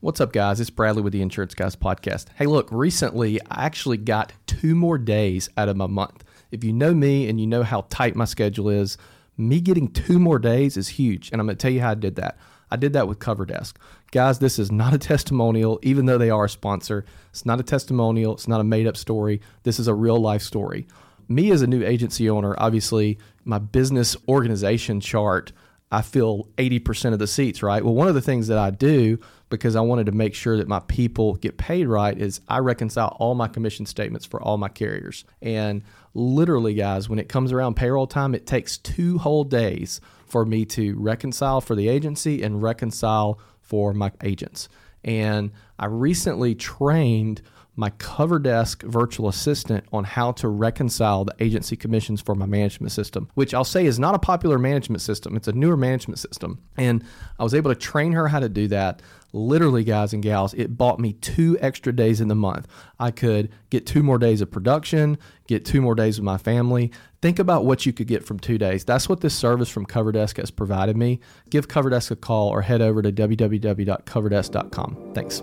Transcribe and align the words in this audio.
What's 0.00 0.20
up, 0.20 0.30
guys? 0.32 0.60
It's 0.60 0.70
Bradley 0.70 1.02
with 1.02 1.12
the 1.12 1.22
Insurance 1.22 1.54
Guys 1.54 1.74
Podcast. 1.74 2.26
Hey, 2.36 2.46
look, 2.46 2.68
recently 2.70 3.40
I 3.50 3.64
actually 3.64 3.96
got 3.96 4.32
two 4.46 4.76
more 4.76 4.96
days 4.96 5.50
out 5.56 5.68
of 5.68 5.76
my 5.76 5.88
month. 5.88 6.22
If 6.52 6.62
you 6.62 6.72
know 6.72 6.94
me 6.94 7.28
and 7.28 7.40
you 7.40 7.48
know 7.48 7.64
how 7.64 7.84
tight 7.90 8.14
my 8.14 8.24
schedule 8.24 8.68
is, 8.68 8.96
me 9.36 9.60
getting 9.60 9.90
two 9.90 10.20
more 10.20 10.38
days 10.38 10.76
is 10.76 10.86
huge. 10.86 11.32
And 11.32 11.40
I'm 11.40 11.48
going 11.48 11.56
to 11.56 11.60
tell 11.60 11.72
you 11.72 11.80
how 11.80 11.90
I 11.90 11.94
did 11.96 12.14
that. 12.14 12.38
I 12.70 12.76
did 12.76 12.92
that 12.92 13.08
with 13.08 13.18
CoverDesk. 13.18 13.74
Guys, 14.12 14.38
this 14.38 14.60
is 14.60 14.70
not 14.70 14.94
a 14.94 14.98
testimonial, 14.98 15.80
even 15.82 16.06
though 16.06 16.16
they 16.16 16.30
are 16.30 16.44
a 16.44 16.48
sponsor. 16.48 17.04
It's 17.30 17.44
not 17.44 17.58
a 17.58 17.64
testimonial, 17.64 18.34
it's 18.34 18.46
not 18.46 18.60
a 18.60 18.64
made 18.64 18.86
up 18.86 18.96
story. 18.96 19.40
This 19.64 19.80
is 19.80 19.88
a 19.88 19.94
real 19.94 20.20
life 20.20 20.42
story. 20.42 20.86
Me 21.26 21.50
as 21.50 21.60
a 21.60 21.66
new 21.66 21.84
agency 21.84 22.30
owner, 22.30 22.54
obviously, 22.58 23.18
my 23.44 23.58
business 23.58 24.16
organization 24.28 25.00
chart 25.00 25.50
I 25.90 26.02
fill 26.02 26.48
80% 26.58 27.14
of 27.14 27.18
the 27.18 27.26
seats, 27.26 27.62
right? 27.62 27.82
Well, 27.82 27.94
one 27.94 28.08
of 28.08 28.14
the 28.14 28.20
things 28.20 28.48
that 28.48 28.58
I 28.58 28.70
do 28.70 29.18
because 29.48 29.74
I 29.74 29.80
wanted 29.80 30.06
to 30.06 30.12
make 30.12 30.34
sure 30.34 30.56
that 30.58 30.68
my 30.68 30.80
people 30.80 31.36
get 31.36 31.56
paid 31.56 31.86
right 31.86 32.16
is 32.16 32.40
I 32.48 32.58
reconcile 32.58 33.16
all 33.18 33.34
my 33.34 33.48
commission 33.48 33.86
statements 33.86 34.26
for 34.26 34.42
all 34.42 34.58
my 34.58 34.68
carriers. 34.68 35.24
And 35.40 35.82
literally, 36.12 36.74
guys, 36.74 37.08
when 37.08 37.18
it 37.18 37.28
comes 37.30 37.52
around 37.52 37.76
payroll 37.76 38.06
time, 38.06 38.34
it 38.34 38.46
takes 38.46 38.76
two 38.76 39.18
whole 39.18 39.44
days 39.44 40.00
for 40.26 40.44
me 40.44 40.66
to 40.66 40.94
reconcile 40.98 41.62
for 41.62 41.74
the 41.74 41.88
agency 41.88 42.42
and 42.42 42.62
reconcile 42.62 43.40
for 43.62 43.94
my 43.94 44.12
agents. 44.22 44.68
And 45.04 45.52
I 45.78 45.86
recently 45.86 46.54
trained 46.54 47.40
my 47.78 47.90
CoverDesk 47.90 48.82
virtual 48.82 49.28
assistant 49.28 49.84
on 49.92 50.02
how 50.02 50.32
to 50.32 50.48
reconcile 50.48 51.24
the 51.24 51.34
agency 51.38 51.76
commissions 51.76 52.20
for 52.20 52.34
my 52.34 52.44
management 52.44 52.90
system, 52.90 53.30
which 53.34 53.54
I'll 53.54 53.62
say 53.62 53.86
is 53.86 54.00
not 54.00 54.16
a 54.16 54.18
popular 54.18 54.58
management 54.58 55.00
system. 55.00 55.36
It's 55.36 55.46
a 55.46 55.52
newer 55.52 55.76
management 55.76 56.18
system. 56.18 56.60
And 56.76 57.04
I 57.38 57.44
was 57.44 57.54
able 57.54 57.72
to 57.72 57.78
train 57.78 58.12
her 58.12 58.26
how 58.26 58.40
to 58.40 58.48
do 58.48 58.66
that. 58.68 59.00
Literally, 59.32 59.84
guys 59.84 60.12
and 60.12 60.24
gals, 60.24 60.54
it 60.54 60.76
bought 60.76 60.98
me 60.98 61.12
two 61.12 61.56
extra 61.60 61.94
days 61.94 62.20
in 62.20 62.26
the 62.26 62.34
month. 62.34 62.66
I 62.98 63.12
could 63.12 63.48
get 63.70 63.86
two 63.86 64.02
more 64.02 64.18
days 64.18 64.40
of 64.40 64.50
production, 64.50 65.16
get 65.46 65.64
two 65.64 65.80
more 65.80 65.94
days 65.94 66.18
with 66.18 66.24
my 66.24 66.38
family. 66.38 66.90
Think 67.22 67.38
about 67.38 67.64
what 67.64 67.86
you 67.86 67.92
could 67.92 68.08
get 68.08 68.24
from 68.24 68.40
two 68.40 68.58
days. 68.58 68.84
That's 68.84 69.08
what 69.08 69.20
this 69.20 69.34
service 69.34 69.68
from 69.68 69.86
CoverDesk 69.86 70.38
has 70.38 70.50
provided 70.50 70.96
me. 70.96 71.20
Give 71.48 71.68
CoverDesk 71.68 72.10
a 72.10 72.16
call 72.16 72.48
or 72.48 72.62
head 72.62 72.82
over 72.82 73.02
to 73.02 73.12
www.coverdesk.com. 73.12 75.12
Thanks. 75.14 75.42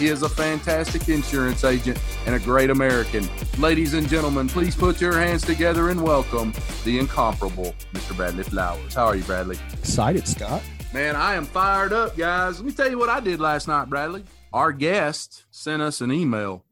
is 0.00 0.22
a 0.22 0.28
fantastic 0.28 1.08
insurance 1.08 1.64
agent 1.64 1.98
and 2.26 2.34
a 2.34 2.38
great 2.38 2.70
American. 2.70 3.28
Ladies 3.58 3.94
and 3.94 4.08
gentlemen, 4.08 4.48
please 4.48 4.74
put 4.74 5.00
your 5.00 5.12
hands 5.18 5.42
together 5.42 5.90
and 5.90 6.02
welcome 6.02 6.52
the 6.84 6.98
incomparable 6.98 7.74
Mr. 7.92 8.16
Bradley 8.16 8.44
Flowers. 8.44 8.94
How 8.94 9.06
are 9.06 9.16
you, 9.16 9.24
Bradley? 9.24 9.58
Excited, 9.72 10.26
Scott. 10.26 10.62
Man, 10.92 11.16
I 11.16 11.34
am 11.34 11.44
fired 11.44 11.92
up, 11.92 12.16
guys. 12.16 12.58
Let 12.58 12.66
me 12.66 12.72
tell 12.72 12.88
you 12.88 12.98
what 12.98 13.08
I 13.08 13.20
did 13.20 13.40
last 13.40 13.66
night, 13.68 13.90
Bradley. 13.90 14.24
Our 14.52 14.72
guest 14.72 15.44
sent 15.50 15.82
us 15.82 16.00
an 16.00 16.12
email. 16.12 16.64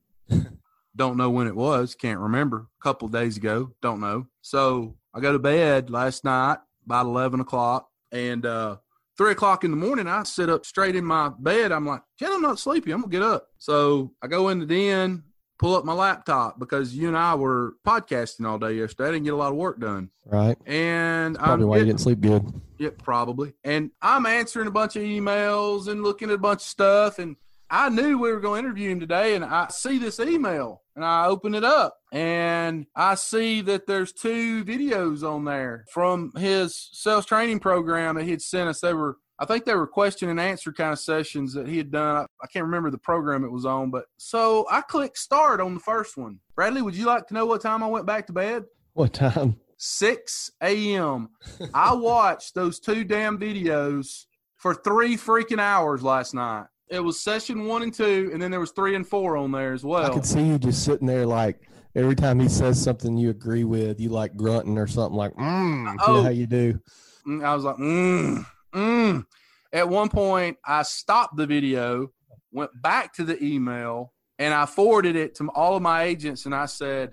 Don't 0.97 1.17
know 1.17 1.31
when 1.31 1.47
it 1.47 1.57
was. 1.57 1.95
Can't 1.95 2.21
remember. 2.21 2.67
A 2.81 2.83
couple 2.83 3.09
days 3.09 3.37
ago. 3.37 3.73
Don't 3.81 4.01
know. 4.01 4.27
So 4.41 4.95
I 5.13 5.21
go 5.21 5.33
to 5.33 5.39
bed 5.39 5.91
last 5.91 6.25
night 6.25 6.59
about 6.87 7.07
11 7.07 7.41
o'clock 7.41 7.89
and 8.13 8.45
uh, 8.47 8.77
three 9.17 9.33
o'clock 9.33 9.65
in 9.65 9.71
the 9.71 9.77
morning, 9.77 10.07
I 10.07 10.23
sit 10.25 10.51
up 10.51 10.65
straight 10.67 10.97
in 10.97 11.05
my 11.05 11.31
bed. 11.39 11.73
I'm 11.73 11.87
like, 11.87 12.03
Jen, 12.19 12.33
I'm 12.33 12.43
not 12.43 12.59
sleepy. 12.59 12.93
I'm 12.93 13.01
gonna 13.01 13.11
get 13.11 13.23
up. 13.23 13.49
So 13.59 14.13
I 14.23 14.27
go 14.27 14.49
in 14.49 14.59
the 14.59 14.67
den, 14.67 15.25
pull 15.59 15.77
up 15.77 15.85
my 15.85 15.93
laptop 15.93 16.59
because 16.59 16.95
you 16.95 17.09
and 17.09 17.17
I 17.17 17.35
were 17.35 17.75
podcasting 17.87 18.47
all 18.47 18.59
day 18.59 18.73
yesterday. 18.73 19.09
I 19.09 19.13
didn't 19.13 19.25
get 19.25 19.35
a 19.35 19.37
lot 19.37 19.53
of 19.53 19.57
work 19.57 19.79
done. 19.79 20.11
Right. 20.27 20.57
And 20.67 21.37
That's 21.37 21.45
probably 21.45 21.63
I'm 21.65 21.69
why 21.69 21.77
getting, 21.77 21.87
you 21.87 21.93
didn't 21.93 22.01
sleep 22.01 22.21
good. 22.21 22.63
Yep, 22.79 22.99
probably. 23.03 23.55
And 23.63 23.91
I'm 24.01 24.27
answering 24.27 24.67
a 24.67 24.73
bunch 24.73 24.97
of 24.97 25.03
emails 25.03 25.87
and 25.87 26.03
looking 26.03 26.31
at 26.31 26.35
a 26.35 26.39
bunch 26.39 26.63
of 26.63 26.67
stuff. 26.67 27.19
And 27.19 27.37
I 27.75 27.89
knew 27.89 28.19
we 28.19 28.31
were 28.31 28.39
going 28.39 28.63
to 28.63 28.69
interview 28.69 28.91
him 28.91 29.01
today. 29.01 29.35
And 29.35 29.43
I 29.43 29.69
see 29.69 29.97
this 29.97 30.21
email 30.21 30.83
and 30.95 31.03
I 31.03 31.25
open 31.25 31.55
it 31.55 31.65
up 31.65 31.97
and 32.13 32.85
I 32.95 33.15
see 33.15 33.63
that 33.63 33.87
there's 33.87 34.13
two 34.13 34.63
videos 34.63 35.27
on 35.27 35.47
there 35.47 35.87
from 35.91 36.33
his 36.37 36.91
sales 36.93 37.25
training 37.25 37.61
program 37.61 38.17
that 38.17 38.25
he 38.25 38.31
had 38.33 38.43
sent 38.43 38.69
us. 38.69 38.83
They 38.83 38.93
were, 38.93 39.17
I 39.39 39.47
think 39.47 39.65
they 39.65 39.75
were 39.75 39.87
question 39.87 40.29
and 40.29 40.39
answer 40.39 40.71
kind 40.71 40.93
of 40.93 40.99
sessions 40.99 41.55
that 41.55 41.67
he 41.67 41.79
had 41.79 41.91
done. 41.91 42.17
I, 42.19 42.27
I 42.43 42.47
can't 42.53 42.67
remember 42.67 42.91
the 42.91 42.99
program 42.99 43.43
it 43.43 43.51
was 43.51 43.65
on, 43.65 43.91
but 43.91 44.05
so 44.19 44.67
I 44.71 44.83
clicked 44.83 45.17
start 45.17 45.59
on 45.59 45.73
the 45.73 45.81
first 45.81 46.19
one. 46.19 46.41
Bradley, 46.55 46.83
would 46.83 46.95
you 46.95 47.07
like 47.07 47.27
to 47.29 47.35
know 47.35 47.47
what 47.47 47.63
time 47.63 47.83
I 47.83 47.87
went 47.87 48.05
back 48.05 48.27
to 48.27 48.35
bed? 48.35 48.65
What 48.93 49.15
time? 49.15 49.57
6 49.79 50.51
a.m. 50.63 51.31
I 51.73 51.95
watched 51.95 52.55
those 52.55 52.79
two 52.79 53.03
damn 53.03 53.39
videos 53.39 54.27
for 54.57 54.75
three 54.75 55.17
freaking 55.17 55.59
hours 55.59 56.03
last 56.03 56.35
night. 56.35 56.67
It 56.93 57.01
was 57.03 57.19
session 57.19 57.65
one 57.65 57.83
and 57.83 57.93
two, 57.93 58.29
and 58.35 58.41
then 58.43 58.51
there 58.51 58.61
was 58.61 58.73
three 58.73 58.95
and 58.97 59.07
four 59.07 59.39
on 59.39 59.51
there 59.51 59.73
as 59.73 59.83
well. 59.83 60.11
I 60.11 60.15
could 60.15 60.27
see 60.27 60.43
you 60.43 60.59
just 60.59 60.85
sitting 60.85 61.07
there 61.07 61.25
like 61.25 61.59
every 61.97 62.15
time 62.15 62.39
he 62.39 62.51
says 62.51 62.81
something 62.81 63.17
you 63.17 63.31
agree 63.31 63.65
with, 63.65 63.99
you 63.99 64.11
like 64.11 64.37
grunting 64.37 64.77
or 64.77 64.87
something 64.87 65.17
like, 65.17 65.33
mm, 65.33 65.79
you 65.79 65.85
know 65.85 65.97
Oh. 66.07 66.23
how 66.23 66.29
you 66.29 66.47
do. 66.47 66.79
Mm, 67.27 67.43
I 67.43 67.55
was 67.55 67.65
like, 67.65 67.77
mm, 67.77 68.45
mm. 68.75 69.25
At 69.73 69.89
one 69.89 70.11
point, 70.11 70.59
I 70.67 70.83
stopped 70.83 71.37
the 71.39 71.47
video, 71.47 72.09
went 72.53 72.71
back 72.83 73.15
to 73.15 73.25
the 73.25 73.43
email, 73.43 74.13
and 74.39 74.53
I 74.53 74.67
forwarded 74.67 75.17
it 75.17 75.35
to 75.37 75.49
all 75.55 75.77
of 75.77 75.83
my 75.83 76.03
agents. 76.03 76.45
And 76.45 76.55
I 76.55 76.67
said, 76.67 77.13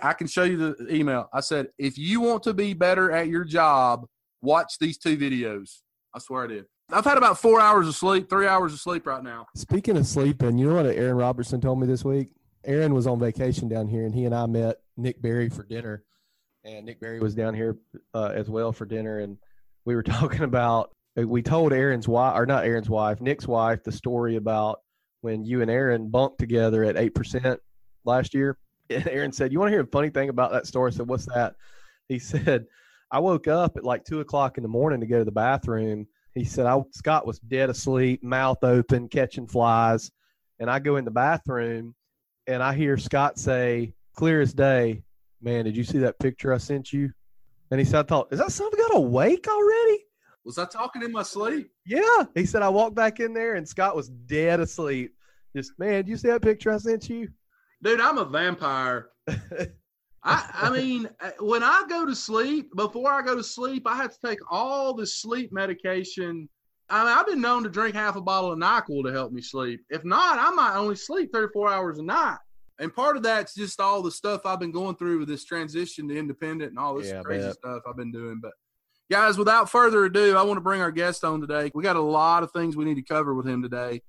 I 0.00 0.12
can 0.12 0.26
show 0.26 0.42
you 0.42 0.56
the 0.74 0.92
email. 0.92 1.28
I 1.32 1.38
said, 1.38 1.68
if 1.78 1.96
you 1.96 2.20
want 2.20 2.42
to 2.44 2.52
be 2.54 2.74
better 2.74 3.12
at 3.12 3.28
your 3.28 3.44
job, 3.44 4.06
watch 4.42 4.74
these 4.80 4.98
two 4.98 5.16
videos. 5.16 5.82
I 6.12 6.18
swear 6.18 6.44
I 6.44 6.46
did. 6.48 6.64
I've 6.92 7.04
had 7.04 7.18
about 7.18 7.38
four 7.38 7.60
hours 7.60 7.88
of 7.88 7.94
sleep, 7.94 8.28
three 8.28 8.46
hours 8.46 8.72
of 8.72 8.80
sleep 8.80 9.06
right 9.06 9.22
now. 9.22 9.46
Speaking 9.54 9.96
of 9.96 10.06
sleeping, 10.06 10.58
you 10.58 10.68
know 10.68 10.76
what 10.76 10.86
Aaron 10.86 11.16
Robertson 11.16 11.60
told 11.60 11.80
me 11.80 11.86
this 11.86 12.04
week? 12.04 12.30
Aaron 12.64 12.94
was 12.94 13.06
on 13.06 13.18
vacation 13.18 13.68
down 13.68 13.88
here 13.88 14.04
and 14.04 14.14
he 14.14 14.24
and 14.24 14.34
I 14.34 14.46
met 14.46 14.76
Nick 14.96 15.22
Berry 15.22 15.48
for 15.48 15.62
dinner. 15.62 16.04
And 16.64 16.84
Nick 16.84 17.00
Berry 17.00 17.20
was 17.20 17.34
down 17.34 17.54
here 17.54 17.78
uh, 18.12 18.32
as 18.34 18.50
well 18.50 18.72
for 18.72 18.84
dinner. 18.84 19.20
And 19.20 19.38
we 19.84 19.94
were 19.94 20.02
talking 20.04 20.42
about, 20.42 20.94
uh, 21.18 21.26
we 21.26 21.42
told 21.42 21.72
Aaron's 21.72 22.08
wife, 22.08 22.38
or 22.38 22.46
not 22.46 22.64
Aaron's 22.64 22.90
wife, 22.90 23.20
Nick's 23.20 23.46
wife, 23.48 23.82
the 23.82 23.92
story 23.92 24.36
about 24.36 24.80
when 25.22 25.44
you 25.44 25.62
and 25.62 25.70
Aaron 25.70 26.08
bunked 26.10 26.38
together 26.38 26.84
at 26.84 26.96
8% 26.96 27.58
last 28.04 28.34
year. 28.34 28.58
And 28.90 29.06
Aaron 29.06 29.30
said, 29.30 29.52
You 29.52 29.60
want 29.60 29.68
to 29.68 29.72
hear 29.72 29.82
a 29.82 29.86
funny 29.86 30.10
thing 30.10 30.30
about 30.30 30.50
that 30.50 30.66
story? 30.66 30.90
I 30.90 30.94
said, 30.96 31.06
What's 31.06 31.26
that? 31.26 31.54
He 32.08 32.18
said, 32.18 32.66
I 33.12 33.20
woke 33.20 33.46
up 33.46 33.76
at 33.76 33.84
like 33.84 34.04
two 34.04 34.18
o'clock 34.18 34.58
in 34.58 34.64
the 34.64 34.68
morning 34.68 34.98
to 34.98 35.06
go 35.06 35.20
to 35.20 35.24
the 35.24 35.30
bathroom. 35.30 36.08
He 36.34 36.44
said, 36.44 36.66
I, 36.66 36.80
Scott 36.92 37.26
was 37.26 37.38
dead 37.40 37.70
asleep, 37.70 38.22
mouth 38.22 38.62
open, 38.62 39.08
catching 39.08 39.46
flies. 39.46 40.10
And 40.58 40.70
I 40.70 40.78
go 40.78 40.96
in 40.96 41.04
the 41.04 41.10
bathroom 41.10 41.94
and 42.46 42.62
I 42.62 42.74
hear 42.74 42.96
Scott 42.96 43.38
say, 43.38 43.94
clear 44.14 44.40
as 44.40 44.52
day, 44.52 45.02
man, 45.40 45.64
did 45.64 45.76
you 45.76 45.84
see 45.84 45.98
that 45.98 46.18
picture 46.18 46.52
I 46.52 46.58
sent 46.58 46.92
you? 46.92 47.10
And 47.70 47.80
he 47.80 47.86
said, 47.86 48.00
I 48.00 48.02
thought, 48.02 48.32
is 48.32 48.38
that 48.38 48.52
son 48.52 48.70
got 48.76 48.96
awake 48.96 49.46
already? 49.48 50.04
Was 50.44 50.58
I 50.58 50.64
talking 50.64 51.02
in 51.02 51.12
my 51.12 51.22
sleep? 51.22 51.70
Yeah. 51.84 52.24
He 52.34 52.46
said, 52.46 52.62
I 52.62 52.68
walked 52.68 52.94
back 52.94 53.20
in 53.20 53.34
there 53.34 53.54
and 53.54 53.68
Scott 53.68 53.96
was 53.96 54.08
dead 54.08 54.60
asleep. 54.60 55.14
Just, 55.54 55.72
man, 55.78 55.92
did 55.94 56.08
you 56.08 56.16
see 56.16 56.28
that 56.28 56.42
picture 56.42 56.72
I 56.72 56.78
sent 56.78 57.08
you? 57.08 57.28
Dude, 57.82 58.00
I'm 58.00 58.18
a 58.18 58.24
vampire. 58.24 59.08
I, 60.22 60.50
I 60.54 60.70
mean, 60.70 61.08
uh, 61.20 61.30
when 61.40 61.62
I 61.62 61.84
go 61.88 62.04
to 62.04 62.14
sleep, 62.14 62.74
before 62.76 63.10
I 63.10 63.22
go 63.22 63.34
to 63.34 63.42
sleep, 63.42 63.86
I 63.86 63.96
have 63.96 64.12
to 64.12 64.18
take 64.26 64.38
all 64.50 64.92
the 64.92 65.06
sleep 65.06 65.50
medication. 65.52 66.48
I 66.90 67.04
mean, 67.04 67.12
I've 67.16 67.26
been 67.26 67.40
known 67.40 67.62
to 67.62 67.70
drink 67.70 67.94
half 67.94 68.16
a 68.16 68.20
bottle 68.20 68.52
of 68.52 68.58
NyQuil 68.58 69.04
to 69.06 69.12
help 69.12 69.32
me 69.32 69.40
sleep. 69.40 69.80
If 69.88 70.04
not, 70.04 70.38
I 70.38 70.50
might 70.50 70.76
only 70.76 70.96
sleep 70.96 71.30
34 71.32 71.72
hours 71.72 71.98
a 71.98 72.02
night. 72.02 72.38
And 72.78 72.94
part 72.94 73.16
of 73.16 73.22
that's 73.22 73.54
just 73.54 73.80
all 73.80 74.02
the 74.02 74.10
stuff 74.10 74.46
I've 74.46 74.60
been 74.60 74.72
going 74.72 74.96
through 74.96 75.20
with 75.20 75.28
this 75.28 75.44
transition 75.44 76.08
to 76.08 76.18
independent 76.18 76.70
and 76.70 76.78
all 76.78 76.96
this 76.96 77.08
Yeah, 77.08 77.22
crazy 77.22 77.52
stuff 77.52 77.82
I've 77.86 77.96
been 77.96 78.10
doing. 78.12 78.40
But 78.42 78.52
guys, 79.10 79.36
without 79.38 79.70
further 79.70 80.06
ado, 80.06 80.36
I 80.36 80.42
want 80.42 80.56
to 80.56 80.62
bring 80.62 80.80
our 80.80 80.90
guest 80.90 81.22
on 81.22 81.40
today. 81.40 81.70
We 81.74 81.82
got 81.82 81.96
a 81.96 82.02
lot 82.02 82.42
of 82.42 82.52
things 82.52 82.76
we 82.76 82.86
need 82.86 82.94
to 82.96 83.02
cover 83.02 83.34
with 83.34 83.46
him 83.46 83.62
today. 83.62 84.02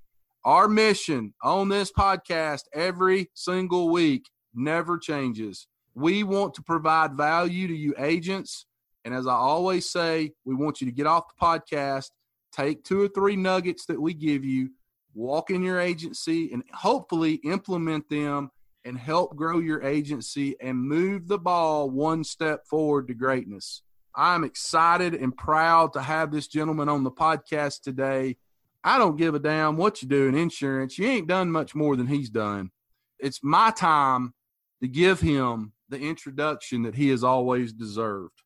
Our 0.43 0.67
mission 0.67 1.33
on 1.43 1.69
this 1.69 1.91
podcast 1.91 2.61
every 2.73 3.29
single 3.33 3.89
week 3.89 4.23
never 4.53 4.97
changes. 4.97 5.67
We 5.93 6.23
want 6.23 6.53
to 6.55 6.61
provide 6.61 7.13
value 7.13 7.67
to 7.67 7.75
you 7.75 7.93
agents. 7.97 8.65
And 9.03 9.13
as 9.13 9.27
I 9.27 9.33
always 9.33 9.89
say, 9.89 10.33
we 10.45 10.55
want 10.55 10.79
you 10.79 10.85
to 10.85 10.93
get 10.93 11.07
off 11.07 11.25
the 11.27 11.45
podcast, 11.45 12.11
take 12.51 12.83
two 12.83 13.01
or 13.01 13.07
three 13.07 13.35
nuggets 13.35 13.85
that 13.87 13.99
we 13.99 14.13
give 14.13 14.45
you, 14.45 14.69
walk 15.13 15.49
in 15.49 15.63
your 15.63 15.79
agency 15.79 16.51
and 16.53 16.63
hopefully 16.73 17.35
implement 17.43 18.07
them 18.09 18.51
and 18.85 18.97
help 18.97 19.35
grow 19.35 19.59
your 19.59 19.83
agency 19.83 20.55
and 20.61 20.77
move 20.77 21.27
the 21.27 21.37
ball 21.37 21.89
one 21.89 22.23
step 22.23 22.65
forward 22.67 23.07
to 23.07 23.13
greatness. 23.13 23.83
I'm 24.15 24.43
excited 24.43 25.13
and 25.13 25.35
proud 25.35 25.93
to 25.93 26.01
have 26.01 26.31
this 26.31 26.47
gentleman 26.47 26.89
on 26.89 27.03
the 27.03 27.11
podcast 27.11 27.81
today. 27.81 28.37
I 28.83 28.97
don't 28.97 29.17
give 29.17 29.35
a 29.35 29.39
damn 29.39 29.77
what 29.77 30.01
you 30.01 30.07
do 30.07 30.27
in 30.27 30.35
insurance. 30.35 30.97
You 30.97 31.07
ain't 31.07 31.27
done 31.27 31.51
much 31.51 31.75
more 31.75 31.95
than 31.95 32.07
he's 32.07 32.29
done. 32.29 32.71
It's 33.19 33.39
my 33.43 33.71
time 33.71 34.33
to 34.81 34.87
give 34.87 35.21
him 35.21 35.73
the 35.91 35.99
introduction 35.99 36.81
that 36.83 36.95
he 36.95 37.09
has 37.09 37.23
always 37.23 37.73
deserved. 37.73 38.41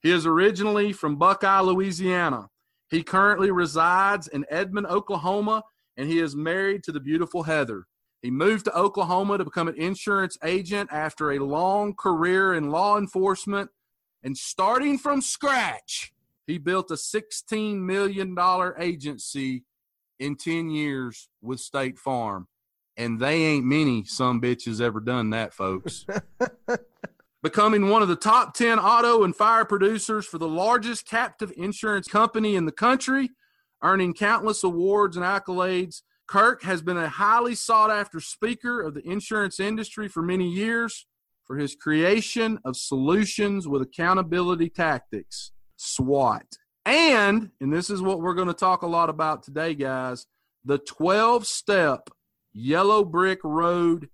He 0.00 0.10
is 0.10 0.26
originally 0.26 0.92
from 0.92 1.16
Buckeye, 1.16 1.60
Louisiana. 1.60 2.48
He 2.90 3.02
currently 3.02 3.50
resides 3.50 4.26
in 4.26 4.44
Edmond, 4.50 4.88
Oklahoma, 4.88 5.62
and 5.96 6.08
he 6.08 6.18
is 6.18 6.34
married 6.34 6.82
to 6.84 6.92
the 6.92 7.00
beautiful 7.00 7.44
Heather. 7.44 7.86
He 8.22 8.30
moved 8.30 8.64
to 8.64 8.76
Oklahoma 8.76 9.38
to 9.38 9.44
become 9.44 9.68
an 9.68 9.76
insurance 9.76 10.36
agent 10.42 10.90
after 10.92 11.32
a 11.32 11.38
long 11.38 11.94
career 11.94 12.54
in 12.54 12.70
law 12.70 12.98
enforcement. 12.98 13.70
And 14.22 14.36
starting 14.36 14.98
from 14.98 15.20
scratch, 15.20 16.12
he 16.46 16.58
built 16.58 16.90
a 16.90 16.94
$16 16.94 17.78
million 17.78 18.36
agency 18.78 19.64
in 20.18 20.36
10 20.36 20.70
years 20.70 21.28
with 21.40 21.60
State 21.60 21.98
Farm. 21.98 22.48
And 22.96 23.18
they 23.18 23.42
ain't 23.44 23.64
many 23.64 24.04
some 24.04 24.40
bitches 24.40 24.80
ever 24.80 25.00
done 25.00 25.30
that, 25.30 25.54
folks. 25.54 26.04
Becoming 27.42 27.88
one 27.88 28.02
of 28.02 28.08
the 28.08 28.16
top 28.16 28.54
10 28.54 28.78
auto 28.78 29.24
and 29.24 29.34
fire 29.34 29.64
producers 29.64 30.26
for 30.26 30.38
the 30.38 30.48
largest 30.48 31.06
captive 31.06 31.52
insurance 31.56 32.06
company 32.06 32.54
in 32.54 32.66
the 32.66 32.72
country, 32.72 33.30
earning 33.82 34.14
countless 34.14 34.62
awards 34.62 35.16
and 35.16 35.24
accolades. 35.24 36.02
Kirk 36.28 36.62
has 36.62 36.82
been 36.82 36.96
a 36.96 37.08
highly 37.08 37.54
sought 37.54 37.90
after 37.90 38.20
speaker 38.20 38.80
of 38.80 38.94
the 38.94 39.06
insurance 39.06 39.58
industry 39.58 40.06
for 40.08 40.22
many 40.22 40.48
years 40.48 41.06
for 41.44 41.56
his 41.56 41.74
creation 41.74 42.58
of 42.64 42.76
solutions 42.76 43.66
with 43.66 43.82
accountability 43.82 44.68
tactics, 44.68 45.50
SWAT. 45.76 46.46
And, 46.86 47.50
and 47.60 47.72
this 47.72 47.90
is 47.90 48.00
what 48.00 48.20
we're 48.20 48.34
going 48.34 48.48
to 48.48 48.54
talk 48.54 48.82
a 48.82 48.86
lot 48.86 49.10
about 49.10 49.42
today, 49.42 49.74
guys 49.74 50.26
the 50.64 50.78
12 50.78 51.46
step 51.46 52.08
yellow 52.52 53.04
brick 53.04 53.40
road 53.42 54.08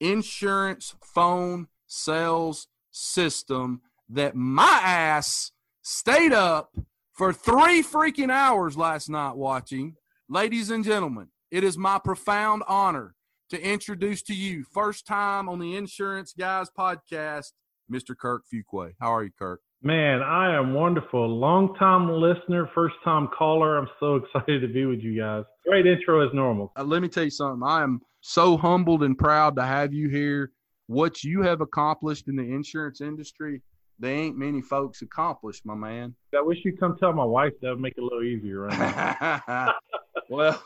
insurance 0.00 0.94
phone 1.02 1.68
sales 1.86 2.68
system 2.90 3.80
that 4.08 4.34
my 4.34 4.80
ass 4.82 5.52
stayed 5.82 6.32
up 6.32 6.76
for 7.12 7.32
three 7.32 7.82
freaking 7.82 8.30
hours 8.30 8.76
last 8.76 9.08
night 9.08 9.36
watching. 9.36 9.96
Ladies 10.28 10.70
and 10.70 10.84
gentlemen, 10.84 11.28
it 11.50 11.64
is 11.64 11.78
my 11.78 11.98
profound 11.98 12.62
honor 12.66 13.14
to 13.50 13.60
introduce 13.62 14.22
to 14.22 14.34
you, 14.34 14.64
first 14.64 15.06
time 15.06 15.48
on 15.48 15.58
the 15.58 15.76
Insurance 15.76 16.32
Guys 16.36 16.68
podcast, 16.76 17.52
Mr. 17.92 18.16
Kirk 18.16 18.42
Fuqua. 18.52 18.92
How 19.00 19.14
are 19.14 19.22
you, 19.24 19.30
Kirk? 19.38 19.60
Man, 19.84 20.22
I 20.22 20.56
am 20.56 20.72
wonderful. 20.72 21.28
Long 21.28 21.74
time 21.74 22.10
listener, 22.10 22.70
first 22.74 22.94
time 23.04 23.28
caller. 23.36 23.76
I'm 23.76 23.88
so 24.00 24.16
excited 24.34 24.62
to 24.62 24.68
be 24.68 24.86
with 24.86 25.00
you 25.00 25.20
guys. 25.20 25.44
Great 25.66 25.86
intro 25.86 26.26
as 26.26 26.32
normal. 26.32 26.72
Uh, 26.74 26.84
let 26.84 27.02
me 27.02 27.08
tell 27.08 27.24
you 27.24 27.30
something. 27.30 27.62
I 27.62 27.82
am 27.82 28.00
so 28.22 28.56
humbled 28.56 29.02
and 29.02 29.16
proud 29.16 29.56
to 29.56 29.62
have 29.62 29.92
you 29.92 30.08
here. 30.08 30.52
What 30.86 31.22
you 31.22 31.42
have 31.42 31.60
accomplished 31.60 32.28
in 32.28 32.36
the 32.36 32.42
insurance 32.42 33.02
industry, 33.02 33.60
they 33.98 34.14
ain't 34.14 34.38
many 34.38 34.62
folks 34.62 35.02
accomplished, 35.02 35.66
my 35.66 35.74
man. 35.74 36.14
I 36.34 36.40
wish 36.40 36.58
you'd 36.64 36.80
come 36.80 36.96
tell 36.96 37.12
my 37.12 37.24
wife 37.24 37.52
that 37.60 37.68
would 37.68 37.80
make 37.80 37.92
it 37.98 38.00
a 38.00 38.04
little 38.04 38.22
easier 38.22 38.60
right 38.60 39.70
well, 40.30 40.62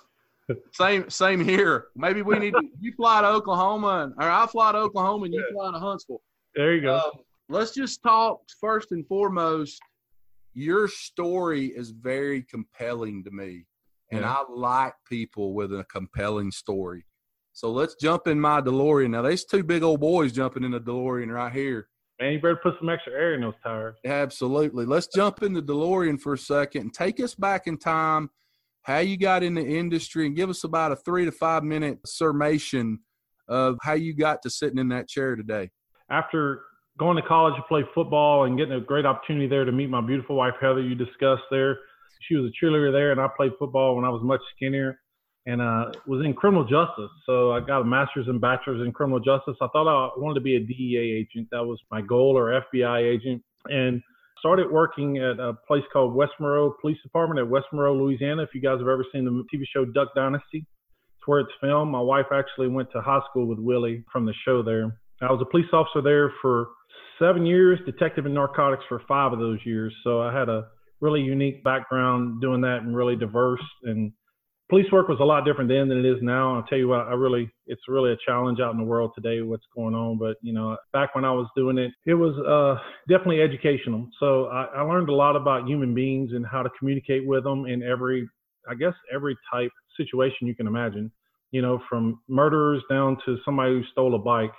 same 0.73 1.11
same 1.11 1.45
here. 1.45 1.87
Maybe 1.97 2.23
we 2.23 2.39
need 2.39 2.53
to, 2.53 2.63
you 2.81 2.93
fly 2.93 3.23
to 3.23 3.27
Oklahoma 3.27 4.05
and, 4.05 4.15
or 4.17 4.31
I 4.31 4.47
fly 4.47 4.71
to 4.71 4.79
Oklahoma 4.79 5.25
and 5.25 5.35
you 5.35 5.45
fly 5.53 5.73
to 5.73 5.79
Huntsville. 5.79 6.23
There 6.55 6.75
you 6.75 6.83
go. 6.83 6.99
Um, 6.99 7.11
let's 7.49 7.73
just 7.75 8.03
talk 8.03 8.41
first 8.61 8.93
and 8.93 9.07
foremost. 9.07 9.81
Your 10.55 10.89
story 10.89 11.67
is 11.67 11.91
very 11.91 12.43
compelling 12.43 13.25
to 13.25 13.31
me, 13.31 13.67
and 14.11 14.23
Yeah. 14.23 14.33
I 14.33 14.45
like 14.51 14.95
people 15.09 15.55
with 15.55 15.73
a 15.73 15.85
compelling 15.85 16.51
story. 16.51 17.05
So 17.53 17.71
let's 17.71 17.95
jump 17.97 18.27
in 18.27 18.41
my 18.41 18.61
DeLorean. 18.61 19.11
Now, 19.11 19.23
there's 19.23 19.45
two 19.45 19.65
big 19.65 19.83
old 19.83 20.01
boys 20.01 20.33
jumping 20.33 20.65
in 20.65 20.71
the 20.73 20.81
DeLorean 20.81 21.33
right 21.33 21.53
here. 21.53 21.89
Man, 22.21 22.33
you 22.33 22.41
better 22.41 22.57
put 22.57 22.75
some 22.79 22.89
extra 22.89 23.13
air 23.13 23.35
in 23.35 23.41
those 23.41 23.55
tires. 23.63 23.97
Absolutely. 24.05 24.85
Let's 24.85 25.07
jump 25.07 25.43
in 25.43 25.53
the 25.53 25.63
DeLorean 25.63 26.21
for 26.21 26.33
a 26.33 26.39
second 26.39 26.83
and 26.83 26.95
take 26.95 27.21
us 27.21 27.35
back 27.35 27.67
in 27.67 27.79
time, 27.79 28.31
how 28.83 28.99
you 28.99 29.17
got 29.17 29.43
in 29.43 29.55
the 29.55 29.65
industry, 29.65 30.27
and 30.27 30.35
give 30.35 30.51
us 30.51 30.65
about 30.65 30.93
a 30.93 30.97
three 30.97 31.25
to 31.25 31.33
five 31.33 31.63
minute 31.63 31.99
summation 32.07 33.01
of 33.47 33.79
how 33.83 33.95
you 33.95 34.15
got 34.15 34.43
to 34.43 34.51
sitting 34.51 34.79
in 34.79 34.89
that 34.89 35.09
chair 35.09 35.37
today. 35.37 35.71
After 36.11 36.63
going 36.99 37.17
to 37.17 37.23
college 37.23 37.55
to 37.57 37.63
play 37.63 37.83
football 37.95 38.45
and 38.45 38.59
getting 38.59 38.75
a 38.75 38.81
great 38.81 39.07
opportunity 39.07 39.47
there 39.47 39.65
to 39.65 39.73
meet 39.73 39.89
my 39.89 40.01
beautiful 40.01 40.37
wife 40.37 40.55
Heather, 40.61 40.81
you 40.81 40.95
discussed 40.95 41.45
there. 41.51 41.79
She 42.29 42.35
was 42.35 42.51
a 42.51 42.65
cheerleader 42.65 42.93
there, 42.93 43.13
and 43.13 43.21
I 43.21 43.29
played 43.37 43.53
football 43.59 43.95
when 43.97 44.05
I 44.05 44.09
was 44.09 44.23
much 44.25 44.41
skinnier, 44.57 45.01
and 45.47 45.63
uh, 45.63 45.93
was 46.07 46.25
in 46.25 46.35
criminal 46.35 46.65
justice. 46.65 47.11
So 47.25 47.53
I 47.53 47.61
got 47.61 47.81
a 47.81 47.85
master's 47.85 48.27
and 48.27 48.41
bachelor's 48.41 48.85
in 48.85 48.93
criminal 48.93 49.21
justice. 49.21 49.55
I 49.63 49.69
thought 49.69 49.87
I 49.87 50.11
wanted 50.19 50.35
to 50.35 50.41
be 50.41 50.57
a 50.57 50.61
DEA 50.61 51.25
agent. 51.25 51.49
That 51.53 51.65
was 51.65 51.79
my 51.91 52.03
goal, 52.03 52.37
or 52.37 52.61
FBI 52.73 53.03
agent, 53.03 53.43
and 53.67 54.03
started 54.41 54.71
working 54.71 55.19
at 55.19 55.39
a 55.39 55.55
place 55.67 55.85
called 55.93 56.15
West 56.15 56.33
Monroe 56.41 56.75
Police 56.81 56.99
Department 57.03 57.39
at 57.39 57.49
West 57.49 57.67
Monroe, 57.73 57.95
Louisiana. 57.95 58.43
If 58.43 58.51
you 58.55 58.61
guys 58.61 58.79
have 58.79 58.89
ever 58.89 59.05
seen 59.13 59.25
the 59.25 59.45
TV 59.55 59.63
show 59.73 59.85
Duck 59.85 60.09
Dynasty, 60.17 60.67
it's 61.19 61.27
where 61.27 61.41
it's 61.41 61.53
filmed. 61.61 61.93
My 61.93 62.01
wife 62.01 62.27
actually 62.33 62.69
went 62.69 62.91
to 62.93 63.01
high 63.01 63.21
school 63.31 63.47
with 63.47 63.59
Willie 63.59 64.05
from 64.13 64.27
the 64.27 64.35
show 64.45 64.63
there. 64.63 64.99
I 65.21 65.33
was 65.33 65.43
a 65.43 65.51
police 65.51 65.67
officer 65.73 66.03
there 66.03 66.33
for 66.41 66.69
seven 67.19 67.47
years, 67.47 67.79
detective 67.87 68.27
in 68.27 68.35
narcotics 68.35 68.85
for 68.89 69.03
five 69.09 69.33
of 69.33 69.39
those 69.39 69.59
years. 69.65 69.95
So 70.05 70.21
I 70.21 70.33
had 70.33 70.49
a 70.49 70.67
really 71.01 71.21
unique 71.21 71.63
background 71.63 72.41
doing 72.41 72.61
that 72.63 72.79
and 72.83 72.97
really 72.97 73.17
diverse. 73.17 73.63
And 73.85 74.13
police 74.69 74.91
work 74.93 75.09
was 75.09 75.19
a 75.21 75.25
lot 75.25 75.45
different 75.45 75.69
then 75.69 75.89
than 75.89 76.05
it 76.05 76.05
is 76.05 76.19
now. 76.23 76.57
I'll 76.57 76.65
tell 76.65 76.79
you 76.79 76.89
what, 76.89 77.07
I 77.07 77.13
really, 77.13 77.51
it's 77.67 77.83
really 77.89 78.13
a 78.13 78.17
challenge 78.27 78.61
out 78.61 78.73
in 78.73 78.79
the 78.79 78.85
world 78.85 79.13
today, 79.15 79.41
what's 79.43 79.65
going 79.75 79.95
on. 79.95 80.19
But, 80.19 80.37
you 80.43 80.53
know, 80.53 80.77
back 80.93 81.15
when 81.15 81.25
I 81.25 81.33
was 81.33 81.47
doing 81.57 81.79
it, 81.79 81.93
it 82.05 82.15
was 82.15 82.35
uh, 82.39 82.83
definitely 83.09 83.41
educational. 83.41 84.09
So 84.19 84.47
I, 84.47 84.65
I 84.77 84.81
learned 84.83 85.09
a 85.09 85.15
lot 85.15 85.37
about 85.37 85.69
human 85.69 85.95
beings 85.95 86.31
and 86.33 86.45
how 86.45 86.63
to 86.63 86.71
communicate 86.79 87.27
with 87.27 87.45
them 87.45 87.67
in 87.67 87.83
every, 87.83 88.29
I 88.69 88.75
guess, 88.75 88.95
every 89.15 89.37
type 89.53 89.71
situation 89.97 90.47
you 90.47 90.55
can 90.55 90.67
imagine, 90.67 91.11
you 91.51 91.63
know, 91.63 91.81
from 91.89 92.21
murderers 92.29 92.83
down 92.91 93.17
to 93.25 93.39
somebody 93.45 93.73
who 93.73 93.83
stole 93.93 94.15
a 94.15 94.19
bike 94.19 94.53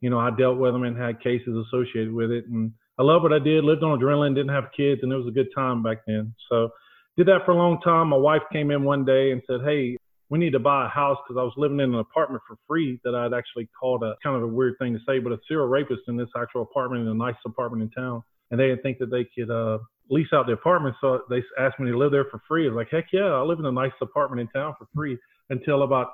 you 0.00 0.10
know, 0.10 0.18
I 0.18 0.30
dealt 0.30 0.58
with 0.58 0.72
them 0.72 0.84
and 0.84 0.96
had 0.96 1.20
cases 1.20 1.56
associated 1.66 2.12
with 2.12 2.30
it. 2.30 2.44
And 2.46 2.72
I 2.98 3.02
love 3.02 3.22
what 3.22 3.32
I 3.32 3.38
did, 3.38 3.64
lived 3.64 3.82
on 3.82 3.98
adrenaline, 3.98 4.34
didn't 4.34 4.54
have 4.54 4.72
kids, 4.76 5.00
and 5.02 5.12
it 5.12 5.16
was 5.16 5.26
a 5.26 5.32
good 5.32 5.48
time 5.54 5.82
back 5.82 5.98
then. 6.06 6.34
So 6.50 6.70
did 7.16 7.26
that 7.26 7.44
for 7.44 7.52
a 7.52 7.56
long 7.56 7.80
time. 7.80 8.08
My 8.08 8.16
wife 8.16 8.42
came 8.52 8.70
in 8.70 8.84
one 8.84 9.04
day 9.04 9.32
and 9.32 9.42
said, 9.46 9.60
Hey, 9.64 9.96
we 10.30 10.38
need 10.38 10.52
to 10.52 10.58
buy 10.58 10.86
a 10.86 10.88
house 10.88 11.16
because 11.26 11.40
I 11.40 11.42
was 11.42 11.54
living 11.56 11.80
in 11.80 11.94
an 11.94 12.00
apartment 12.00 12.42
for 12.46 12.56
free 12.66 13.00
that 13.04 13.14
I'd 13.14 13.36
actually 13.36 13.68
called 13.78 14.02
a 14.02 14.14
kind 14.22 14.36
of 14.36 14.42
a 14.42 14.46
weird 14.46 14.74
thing 14.78 14.92
to 14.92 15.00
say, 15.06 15.18
but 15.18 15.32
a 15.32 15.38
serial 15.48 15.68
rapist 15.68 16.02
in 16.06 16.16
this 16.16 16.28
actual 16.36 16.62
apartment 16.62 17.02
in 17.02 17.08
a 17.08 17.14
nice 17.14 17.34
apartment 17.46 17.82
in 17.82 17.90
town. 17.90 18.22
And 18.50 18.60
they 18.60 18.68
didn't 18.68 18.82
think 18.82 18.98
that 18.98 19.10
they 19.10 19.26
could 19.36 19.50
uh, 19.50 19.78
lease 20.10 20.28
out 20.32 20.46
the 20.46 20.52
apartment. 20.52 20.96
So 21.00 21.22
they 21.30 21.42
asked 21.58 21.80
me 21.80 21.90
to 21.90 21.98
live 21.98 22.12
there 22.12 22.26
for 22.30 22.40
free. 22.46 22.66
I 22.66 22.70
was 22.70 22.76
like, 22.76 22.88
heck 22.90 23.06
yeah, 23.12 23.32
I 23.32 23.40
live 23.40 23.58
in 23.58 23.66
a 23.66 23.72
nice 23.72 23.92
apartment 24.02 24.40
in 24.40 24.48
town 24.48 24.74
for 24.78 24.86
free 24.94 25.18
until 25.50 25.82
about 25.82 26.08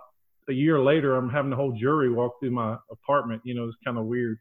a 0.48 0.52
year 0.52 0.80
later, 0.80 1.16
I'm 1.16 1.30
having 1.30 1.50
the 1.50 1.56
whole 1.56 1.72
jury 1.72 2.10
walk 2.10 2.34
through 2.40 2.50
my 2.52 2.76
apartment. 2.90 3.42
You 3.44 3.54
know, 3.54 3.64
it's 3.64 3.76
kind 3.84 3.98
of 3.98 4.06
weird 4.06 4.38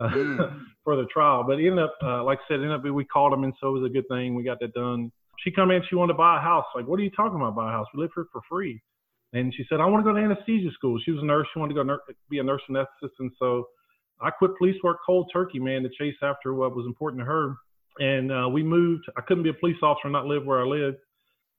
uh, 0.00 0.08
Mm. 0.08 0.60
for 0.84 0.96
the 0.96 1.06
trial. 1.06 1.44
But 1.44 1.54
ended 1.54 1.78
up, 1.78 1.94
uh, 2.02 2.22
like 2.24 2.38
I 2.38 2.48
said, 2.48 2.54
ended 2.60 2.72
up 2.72 2.82
we 2.84 3.04
called 3.04 3.32
them, 3.32 3.44
and 3.44 3.52
so 3.60 3.68
it 3.68 3.80
was 3.80 3.90
a 3.90 3.92
good 3.92 4.06
thing. 4.08 4.34
We 4.34 4.44
got 4.44 4.60
that 4.60 4.74
done. 4.74 5.10
She 5.44 5.50
come 5.50 5.70
in, 5.70 5.82
she 5.88 5.94
wanted 5.94 6.14
to 6.14 6.18
buy 6.18 6.38
a 6.38 6.40
house. 6.40 6.66
Like, 6.74 6.86
what 6.88 6.98
are 6.98 7.02
you 7.02 7.10
talking 7.10 7.36
about? 7.36 7.54
Buy 7.54 7.68
a 7.68 7.72
house? 7.72 7.86
We 7.94 8.02
live 8.02 8.10
here 8.14 8.26
for 8.32 8.40
free. 8.48 8.82
And 9.32 9.54
she 9.54 9.64
said, 9.68 9.80
I 9.80 9.86
want 9.86 10.04
to 10.04 10.10
go 10.10 10.16
to 10.16 10.24
anesthesia 10.24 10.70
school. 10.72 10.98
She 11.04 11.10
was 11.10 11.22
a 11.22 11.26
nurse. 11.26 11.46
She 11.52 11.60
wanted 11.60 11.74
to 11.74 11.80
go 11.80 11.82
nur- 11.82 12.02
be 12.30 12.38
a 12.38 12.42
nurse 12.42 12.62
anesthetist. 12.68 13.12
And 13.20 13.30
so 13.38 13.68
I 14.20 14.30
quit 14.30 14.56
police 14.58 14.76
work 14.82 14.98
cold 15.04 15.30
turkey, 15.32 15.58
man, 15.58 15.82
to 15.82 15.90
chase 15.98 16.16
after 16.22 16.54
what 16.54 16.74
was 16.74 16.86
important 16.86 17.20
to 17.20 17.26
her. 17.26 17.54
And 17.98 18.32
uh, 18.32 18.48
we 18.48 18.62
moved. 18.62 19.04
I 19.16 19.20
couldn't 19.20 19.42
be 19.42 19.50
a 19.50 19.54
police 19.54 19.76
officer 19.82 20.04
and 20.04 20.12
not 20.12 20.26
live 20.26 20.44
where 20.44 20.60
I 20.60 20.64
lived. 20.64 20.98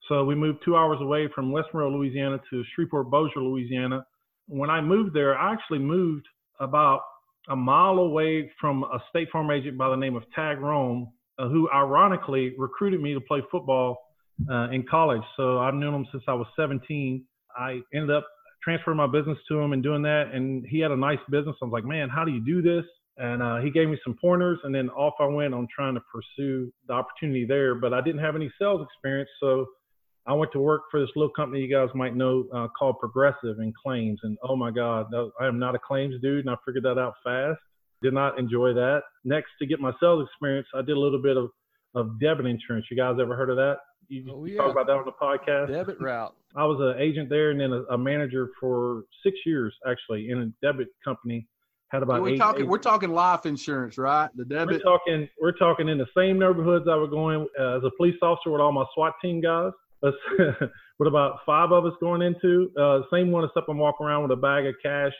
So 0.10 0.26
we 0.26 0.34
moved 0.34 0.60
two 0.66 0.76
hours 0.76 0.98
away 1.00 1.30
from 1.34 1.52
West 1.52 1.68
Monroe, 1.72 1.92
Louisiana 1.92 2.42
to 2.50 2.64
Shreveport, 2.74 3.12
Bossier, 3.12 3.42
Louisiana. 3.42 4.06
When 4.48 4.72
I 4.72 4.82
moved 4.82 5.14
there, 5.14 5.38
I 5.38 5.54
actually 5.54 5.80
moved 5.80 6.26
about 6.60 7.02
a 7.48 7.56
mile 7.56 8.00
away 8.00 8.52
from 8.60 8.84
a 8.84 9.00
State 9.12 9.30
Farm 9.32 9.52
agent 9.52 9.78
by 9.78 9.88
the 9.90 9.96
name 9.96 10.16
of 10.16 10.24
Tag 10.36 10.60
Rome, 10.60 11.12
uh, 11.38 11.48
who 11.48 11.70
ironically 11.72 12.56
recruited 12.58 13.02
me 13.02 13.14
to 13.14 13.22
play 13.22 13.42
football 13.52 13.98
uh, 14.50 14.70
in 14.72 14.84
college. 14.90 15.22
So 15.38 15.60
I've 15.60 15.76
known 15.76 15.94
him 15.94 16.08
since 16.12 16.24
I 16.28 16.34
was 16.34 16.48
17. 16.58 17.24
I 17.56 17.80
ended 17.94 18.10
up 18.10 18.26
transferring 18.64 18.98
my 18.98 19.08
business 19.08 19.38
to 19.48 19.60
him 19.60 19.74
and 19.74 19.84
doing 19.84 20.02
that. 20.02 20.32
And 20.34 20.66
he 20.68 20.80
had 20.80 20.92
a 20.92 20.98
nice 20.98 21.20
business. 21.30 21.56
I 21.62 21.66
was 21.66 21.72
like, 21.72 21.86
man, 21.86 22.10
how 22.10 22.26
do 22.26 22.32
you 22.32 22.44
do 22.44 22.64
this? 22.64 22.86
And 23.18 23.44
uh, 23.44 23.58
he 23.58 23.70
gave 23.70 23.90
me 23.90 23.98
some 24.04 24.16
pointers, 24.20 24.60
and 24.64 24.74
then 24.74 24.90
off 24.92 25.14
I 25.20 25.26
went 25.26 25.54
on 25.54 25.68
trying 25.76 25.94
to 25.96 26.02
pursue 26.12 26.72
the 26.88 26.94
opportunity 26.94 27.46
there. 27.46 27.76
But 27.76 27.94
I 27.94 28.00
didn't 28.00 28.22
have 28.22 28.36
any 28.36 28.50
sales 28.58 28.82
experience, 28.82 29.30
so 29.42 29.66
I 30.30 30.34
went 30.34 30.52
to 30.52 30.60
work 30.60 30.84
for 30.92 31.00
this 31.00 31.10
little 31.16 31.32
company 31.32 31.60
you 31.62 31.76
guys 31.76 31.90
might 31.96 32.16
know 32.16 32.46
uh, 32.54 32.68
called 32.78 33.00
Progressive 33.00 33.58
in 33.60 33.74
claims. 33.84 34.20
And 34.22 34.38
oh 34.44 34.56
my 34.56 34.70
God, 34.70 35.08
I 35.42 35.48
am 35.48 35.58
not 35.58 35.74
a 35.74 35.80
claims 35.80 36.22
dude, 36.22 36.46
and 36.46 36.52
I 36.52 36.56
figured 36.66 36.84
that 36.84 37.00
out 37.00 37.16
fast. 37.24 37.60
Did 38.04 38.14
not 38.14 38.38
enjoy 38.38 38.74
that. 38.76 39.02
Next, 39.26 39.50
to 39.60 39.66
get 39.66 39.80
my 39.80 39.92
sales 40.00 40.28
experience, 40.30 40.68
I 40.76 40.82
did 40.82 40.96
a 40.96 41.00
little 41.00 41.22
bit 41.22 41.36
of, 41.36 41.50
of 41.96 42.20
debit 42.20 42.46
insurance. 42.46 42.86
You 42.92 42.96
guys 42.96 43.16
ever 43.20 43.36
heard 43.36 43.50
of 43.50 43.56
that? 43.58 43.78
You, 44.08 44.24
oh, 44.32 44.46
yeah. 44.46 44.58
talk 44.58 44.72
about 44.72 44.86
that 44.86 44.94
on 44.94 45.06
the 45.06 45.12
podcast. 45.12 45.72
Debit 45.72 46.00
route. 46.00 46.36
I 46.56 46.64
was 46.66 46.80
an 46.80 47.02
agent 47.02 47.30
there 47.30 47.50
and 47.50 47.60
then 47.60 47.74
a, 47.74 47.82
a 47.94 47.98
manager 47.98 48.50
for 48.60 49.04
six 49.24 49.36
years 49.46 49.74
actually 49.88 50.30
in 50.30 50.40
a 50.42 50.66
debit 50.66 50.90
company 51.04 51.48
had 51.90 52.04
about. 52.04 52.22
We're 52.22 52.38
talking. 52.38 52.66
we 52.66 52.70
we're 52.70 52.78
talking 52.78 53.12
life 53.12 53.46
insurance, 53.46 53.98
right? 53.98 54.30
The 54.36 54.46
debit. 54.46 54.76
We're 54.76 54.80
talking. 54.80 55.30
We're 55.42 55.58
talking 55.58 55.90
in 55.90 55.98
the 55.98 56.08
same 56.16 56.40
neighborhoods 56.40 56.86
I 56.90 56.96
was 56.96 57.10
going 57.10 57.48
uh, 57.60 57.78
as 57.78 57.84
a 57.84 57.92
police 57.98 58.16
officer 58.22 58.52
with 58.52 58.62
all 58.62 58.72
my 58.72 58.86
SWAT 58.96 59.14
team 59.22 59.42
guys. 59.42 59.72
with 61.00 61.08
about 61.08 61.40
five 61.46 61.72
of 61.72 61.86
us 61.86 61.94
going 62.00 62.22
into 62.22 62.72
uh, 62.80 63.02
same 63.12 63.32
one 63.32 63.44
except 63.44 63.68
I'm 63.70 63.78
walking 63.78 64.06
around 64.06 64.24
with 64.24 64.32
a 64.32 64.42
bag 64.42 64.66
of 64.66 64.76
cash, 64.84 65.14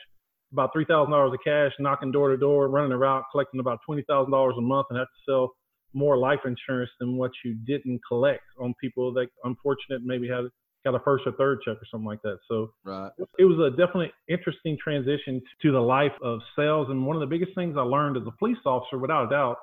about 0.52 0.70
three 0.72 0.84
thousand 0.84 1.12
dollars 1.12 1.32
of 1.32 1.40
cash, 1.44 1.72
knocking 1.78 2.12
door 2.12 2.30
to 2.30 2.36
door, 2.36 2.68
running 2.68 2.92
around 2.92 3.24
collecting 3.30 3.60
about 3.60 3.80
twenty 3.84 4.04
thousand 4.08 4.32
dollars 4.32 4.54
a 4.58 4.62
month, 4.62 4.86
and 4.90 4.98
have 4.98 5.08
to 5.08 5.30
sell 5.30 5.52
more 5.92 6.16
life 6.16 6.40
insurance 6.44 6.90
than 7.00 7.16
what 7.16 7.30
you 7.44 7.54
didn't 7.66 8.00
collect 8.06 8.44
on 8.60 8.74
people 8.80 9.12
that 9.12 9.26
unfortunate 9.44 10.02
maybe 10.04 10.28
had 10.28 10.44
got 10.84 10.94
a 10.94 11.00
first 11.00 11.24
or 11.26 11.32
third 11.32 11.60
check 11.64 11.76
or 11.76 11.86
something 11.90 12.06
like 12.06 12.22
that. 12.22 12.38
So 12.48 12.72
right. 12.84 13.10
it 13.38 13.44
was 13.44 13.58
a 13.58 13.70
definitely 13.70 14.12
interesting 14.28 14.78
transition 14.82 15.42
to 15.62 15.72
the 15.72 15.80
life 15.80 16.12
of 16.22 16.40
sales. 16.56 16.88
And 16.90 17.06
one 17.06 17.16
of 17.16 17.20
the 17.20 17.26
biggest 17.26 17.54
things 17.54 17.76
I 17.76 17.82
learned 17.82 18.16
as 18.16 18.22
a 18.26 18.30
police 18.38 18.58
officer, 18.64 18.98
without 18.98 19.26
a 19.26 19.30
doubt, 19.30 19.56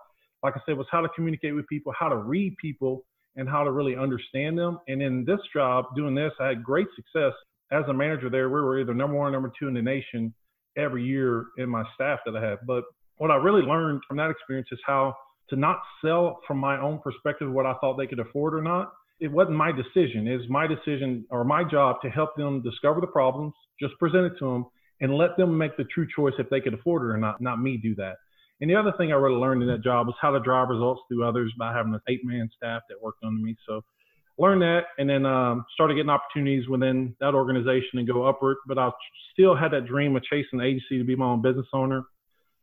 like 0.43 0.53
I 0.55 0.59
said, 0.65 0.77
was 0.77 0.85
how 0.91 1.01
to 1.01 1.09
communicate 1.15 1.55
with 1.55 1.67
people, 1.67 1.91
how 1.97 2.09
to 2.09 2.17
read 2.17 2.55
people, 2.61 3.03
and 3.37 3.47
how 3.47 3.63
to 3.63 3.71
really 3.71 3.95
understand 3.95 4.57
them. 4.57 4.79
And 4.87 5.01
in 5.01 5.23
this 5.25 5.39
job, 5.53 5.85
doing 5.95 6.15
this, 6.15 6.33
I 6.39 6.47
had 6.47 6.63
great 6.63 6.87
success 6.95 7.33
as 7.71 7.83
a 7.87 7.93
manager 7.93 8.29
there. 8.29 8.49
We 8.49 8.59
were 8.59 8.79
either 8.79 8.93
number 8.93 9.15
one 9.15 9.27
or 9.27 9.31
number 9.31 9.51
two 9.57 9.67
in 9.67 9.73
the 9.73 9.81
nation 9.81 10.33
every 10.77 11.05
year 11.05 11.45
in 11.57 11.69
my 11.69 11.83
staff 11.95 12.19
that 12.25 12.35
I 12.35 12.43
had. 12.43 12.59
But 12.65 12.83
what 13.17 13.31
I 13.31 13.35
really 13.35 13.61
learned 13.61 14.01
from 14.07 14.17
that 14.17 14.29
experience 14.29 14.67
is 14.71 14.79
how 14.85 15.15
to 15.49 15.55
not 15.55 15.79
sell 16.03 16.39
from 16.45 16.57
my 16.57 16.79
own 16.79 16.99
perspective 16.99 17.51
what 17.51 17.65
I 17.65 17.73
thought 17.75 17.97
they 17.97 18.07
could 18.07 18.19
afford 18.19 18.53
or 18.53 18.61
not, 18.61 18.91
it 19.19 19.31
wasn't 19.31 19.55
my 19.55 19.71
decision. 19.71 20.27
It's 20.27 20.49
my 20.49 20.67
decision 20.67 21.25
or 21.29 21.43
my 21.43 21.63
job 21.63 21.97
to 22.03 22.09
help 22.09 22.35
them 22.35 22.61
discover 22.61 23.01
the 23.01 23.07
problems, 23.07 23.53
just 23.79 23.97
present 23.97 24.25
it 24.25 24.33
to 24.39 24.45
them, 24.45 24.65
and 25.01 25.15
let 25.15 25.37
them 25.37 25.57
make 25.57 25.77
the 25.77 25.85
true 25.85 26.07
choice 26.15 26.33
if 26.37 26.49
they 26.49 26.59
could 26.59 26.73
afford 26.73 27.03
it 27.03 27.13
or 27.13 27.17
not, 27.17 27.41
not 27.41 27.61
me 27.61 27.77
do 27.77 27.95
that. 27.95 28.15
And 28.59 28.69
the 28.69 28.75
other 28.75 28.93
thing 28.97 29.11
I 29.11 29.15
really 29.15 29.39
learned 29.39 29.61
in 29.61 29.69
that 29.69 29.83
job 29.83 30.07
was 30.07 30.15
how 30.19 30.31
to 30.31 30.39
drive 30.39 30.69
results 30.69 31.01
through 31.07 31.27
others 31.27 31.53
by 31.59 31.73
having 31.73 31.93
an 31.93 32.01
eight 32.09 32.21
man 32.23 32.49
staff 32.55 32.81
that 32.89 33.01
worked 33.01 33.23
under 33.23 33.41
me. 33.41 33.55
So 33.67 33.81
learned 34.39 34.61
that 34.61 34.81
and 34.97 35.09
then 35.09 35.25
um, 35.25 35.65
started 35.73 35.95
getting 35.95 36.09
opportunities 36.09 36.67
within 36.67 37.15
that 37.19 37.33
organization 37.33 37.99
and 37.99 38.07
go 38.07 38.25
upward. 38.25 38.57
But 38.67 38.77
I 38.77 38.89
still 39.33 39.55
had 39.55 39.71
that 39.73 39.85
dream 39.85 40.15
of 40.15 40.23
chasing 40.23 40.59
the 40.59 40.65
agency 40.65 40.97
to 40.97 41.03
be 41.03 41.15
my 41.15 41.25
own 41.25 41.41
business 41.41 41.67
owner. 41.73 42.03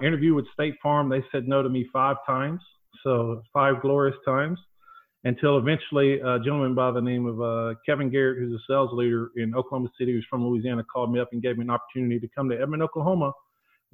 Interview 0.02 0.34
with 0.34 0.46
State 0.52 0.74
Farm, 0.82 1.08
they 1.08 1.24
said 1.30 1.46
no 1.46 1.62
to 1.62 1.68
me 1.68 1.88
five 1.92 2.16
times. 2.26 2.60
So 3.04 3.42
five 3.52 3.82
glorious 3.82 4.16
times 4.24 4.58
until 5.24 5.58
eventually 5.58 6.20
a 6.20 6.38
gentleman 6.38 6.74
by 6.74 6.90
the 6.90 7.00
name 7.00 7.26
of 7.26 7.40
uh, 7.40 7.74
Kevin 7.86 8.10
Garrett, 8.10 8.38
who's 8.38 8.52
a 8.52 8.62
sales 8.70 8.90
leader 8.92 9.30
in 9.36 9.54
Oklahoma 9.54 9.88
City, 9.98 10.12
who's 10.12 10.26
from 10.28 10.46
Louisiana, 10.46 10.84
called 10.84 11.12
me 11.12 11.20
up 11.20 11.28
and 11.32 11.42
gave 11.42 11.56
me 11.56 11.64
an 11.64 11.70
opportunity 11.70 12.20
to 12.20 12.28
come 12.34 12.48
to 12.50 12.60
Edmond, 12.60 12.82
Oklahoma, 12.82 13.32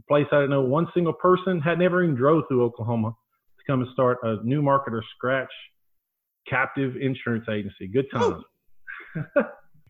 a 0.01 0.13
place 0.13 0.27
I 0.33 0.37
didn't 0.37 0.51
know 0.51 0.63
one 0.63 0.87
single 0.95 1.13
person, 1.13 1.61
had 1.61 1.79
never 1.79 2.03
even 2.03 2.17
drove 2.17 2.45
through 2.49 2.65
Oklahoma, 2.65 3.11
to 3.11 3.65
come 3.67 3.81
and 3.83 3.91
start 3.93 4.19
a 4.23 4.37
new 4.43 4.63
market 4.63 4.95
or 4.95 5.05
scratch 5.17 5.51
captive 6.49 6.97
insurance 6.97 7.47
agency. 7.49 7.87
Good 7.87 8.07
oh. 8.15 8.43
time. 9.15 9.27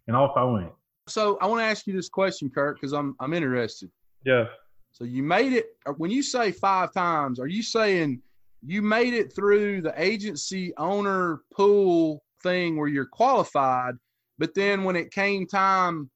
and 0.07 0.17
off 0.17 0.37
I 0.37 0.45
went. 0.45 0.73
So 1.09 1.38
I 1.40 1.47
want 1.47 1.61
to 1.61 1.64
ask 1.64 1.87
you 1.87 1.95
this 1.95 2.09
question, 2.09 2.50
Kirk, 2.50 2.76
because 2.81 2.93
I'm 2.93 3.17
I'm 3.21 3.33
interested. 3.33 3.90
Yeah. 4.25 4.45
So 4.93 5.05
you 5.05 5.23
made 5.23 5.52
it. 5.52 5.67
Uh, 5.87 5.93
when 5.93 6.11
you 6.11 6.23
say 6.23 6.52
five 6.52 6.93
times, 6.93 7.40
are 7.40 7.47
you 7.47 7.62
saying 7.62 8.23
you 8.64 8.83
made 8.83 9.14
it 9.14 9.35
through 9.35 9.83
the 9.83 9.95
agency 9.97 10.73
owner 10.76 11.40
pool 11.52 12.23
thing 12.43 12.76
where 12.76 12.88
you're 12.88 13.07
qualified. 13.07 13.95
But 14.38 14.55
then 14.55 14.85
when 14.85 14.97
it 14.97 15.12
came 15.12 15.47
time 15.47 16.11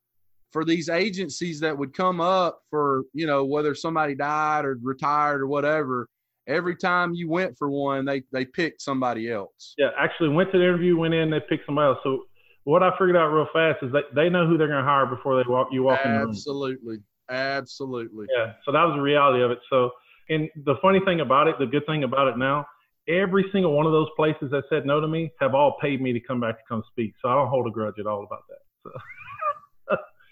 for 0.54 0.64
these 0.64 0.88
agencies 0.88 1.58
that 1.58 1.76
would 1.76 1.92
come 1.92 2.20
up 2.20 2.60
for, 2.70 3.02
you 3.12 3.26
know, 3.26 3.44
whether 3.44 3.74
somebody 3.74 4.14
died 4.14 4.64
or 4.64 4.78
retired 4.80 5.42
or 5.42 5.48
whatever, 5.48 6.08
every 6.46 6.76
time 6.76 7.12
you 7.12 7.28
went 7.28 7.58
for 7.58 7.68
one, 7.68 8.04
they, 8.04 8.22
they 8.30 8.44
picked 8.44 8.80
somebody 8.80 9.28
else. 9.32 9.74
Yeah, 9.76 9.88
actually 9.98 10.28
went 10.28 10.52
to 10.52 10.58
the 10.58 10.62
interview, 10.62 10.96
went 10.96 11.12
in, 11.12 11.28
they 11.28 11.40
picked 11.40 11.66
somebody 11.66 11.88
else. 11.88 11.98
So 12.04 12.26
what 12.62 12.84
I 12.84 12.92
figured 12.92 13.16
out 13.16 13.30
real 13.30 13.48
fast 13.52 13.82
is 13.82 13.90
that 13.94 14.14
they 14.14 14.30
know 14.30 14.46
who 14.46 14.56
they're 14.56 14.68
going 14.68 14.78
to 14.78 14.88
hire 14.88 15.06
before 15.06 15.42
they 15.42 15.50
walk 15.50 15.70
you 15.72 15.82
walk 15.82 15.98
Absolutely. 16.04 16.14
in 16.14 16.14
the 16.14 16.20
room. 16.20 16.30
Absolutely. 16.30 16.96
Absolutely. 17.28 18.26
Yeah. 18.38 18.52
So 18.64 18.70
that 18.70 18.84
was 18.84 18.94
the 18.94 19.02
reality 19.02 19.42
of 19.42 19.50
it. 19.50 19.58
So 19.68 19.90
and 20.28 20.48
the 20.64 20.76
funny 20.80 21.00
thing 21.04 21.20
about 21.20 21.48
it, 21.48 21.56
the 21.58 21.66
good 21.66 21.84
thing 21.84 22.04
about 22.04 22.28
it 22.28 22.38
now, 22.38 22.64
every 23.08 23.44
single 23.50 23.72
one 23.72 23.86
of 23.86 23.92
those 23.92 24.08
places 24.14 24.52
that 24.52 24.62
said 24.70 24.86
no 24.86 25.00
to 25.00 25.08
me 25.08 25.32
have 25.40 25.52
all 25.52 25.74
paid 25.82 26.00
me 26.00 26.12
to 26.12 26.20
come 26.20 26.38
back 26.38 26.58
to 26.58 26.64
come 26.68 26.84
speak. 26.92 27.14
So 27.20 27.28
I 27.28 27.34
don't 27.34 27.48
hold 27.48 27.66
a 27.66 27.72
grudge 27.72 27.98
at 27.98 28.06
all 28.06 28.22
about 28.22 28.44
that. 28.48 28.60
So. 28.84 28.92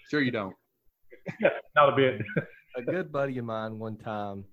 sure 0.09 0.21
you 0.21 0.31
don't. 0.31 0.55
not 1.75 1.89
a 1.89 1.95
bit. 1.95 2.21
a 2.75 2.81
good 2.81 3.11
buddy 3.11 3.37
of 3.37 3.45
mine 3.45 3.79
one 3.79 3.97
time 3.97 4.45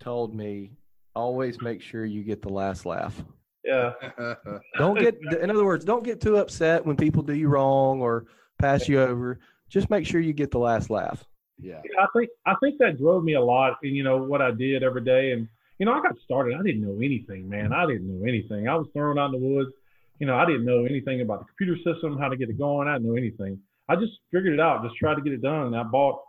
told 0.00 0.34
me, 0.34 0.72
always 1.14 1.60
make 1.60 1.80
sure 1.80 2.04
you 2.04 2.22
get 2.22 2.42
the 2.42 2.48
last 2.48 2.86
laugh. 2.86 3.22
Yeah. 3.64 3.92
don't 4.78 4.98
get, 4.98 5.18
in 5.40 5.50
other 5.50 5.64
words, 5.64 5.84
don't 5.84 6.04
get 6.04 6.20
too 6.20 6.36
upset 6.36 6.84
when 6.84 6.96
people 6.96 7.22
do 7.22 7.34
you 7.34 7.48
wrong 7.48 8.00
or 8.00 8.26
pass 8.58 8.88
you 8.88 9.00
over. 9.00 9.40
Just 9.68 9.90
make 9.90 10.06
sure 10.06 10.20
you 10.20 10.32
get 10.32 10.50
the 10.50 10.58
last 10.58 10.90
laugh. 10.90 11.24
Yeah. 11.58 11.80
I 11.98 12.06
think 12.14 12.30
I 12.44 12.54
think 12.62 12.78
that 12.78 12.98
drove 12.98 13.24
me 13.24 13.34
a 13.34 13.40
lot 13.40 13.78
in 13.82 13.94
you 13.94 14.02
know 14.02 14.18
what 14.18 14.42
I 14.42 14.50
did 14.50 14.82
every 14.82 15.02
day, 15.02 15.32
and 15.32 15.48
you 15.78 15.86
know 15.86 15.92
I 15.92 16.02
got 16.02 16.16
started. 16.24 16.54
I 16.54 16.62
didn't 16.62 16.82
know 16.82 16.98
anything, 17.02 17.48
man. 17.48 17.72
I 17.72 17.86
didn't 17.86 18.08
know 18.08 18.26
anything. 18.26 18.68
I 18.68 18.74
was 18.76 18.86
thrown 18.92 19.18
out 19.18 19.34
in 19.34 19.40
the 19.40 19.46
woods. 19.46 19.70
You 20.18 20.26
know, 20.26 20.36
I 20.36 20.46
didn't 20.46 20.64
know 20.64 20.84
anything 20.84 21.20
about 21.20 21.40
the 21.40 21.46
computer 21.46 21.76
system, 21.82 22.18
how 22.18 22.28
to 22.28 22.36
get 22.36 22.48
it 22.48 22.58
going. 22.58 22.88
I 22.88 22.94
didn't 22.94 23.08
know 23.08 23.16
anything. 23.16 23.60
I 23.88 23.96
just 23.96 24.12
figured 24.32 24.54
it 24.54 24.60
out, 24.60 24.82
just 24.84 24.96
tried 24.96 25.14
to 25.16 25.22
get 25.22 25.32
it 25.32 25.42
done, 25.42 25.66
and 25.66 25.76
I 25.76 25.82
bought 25.82 26.20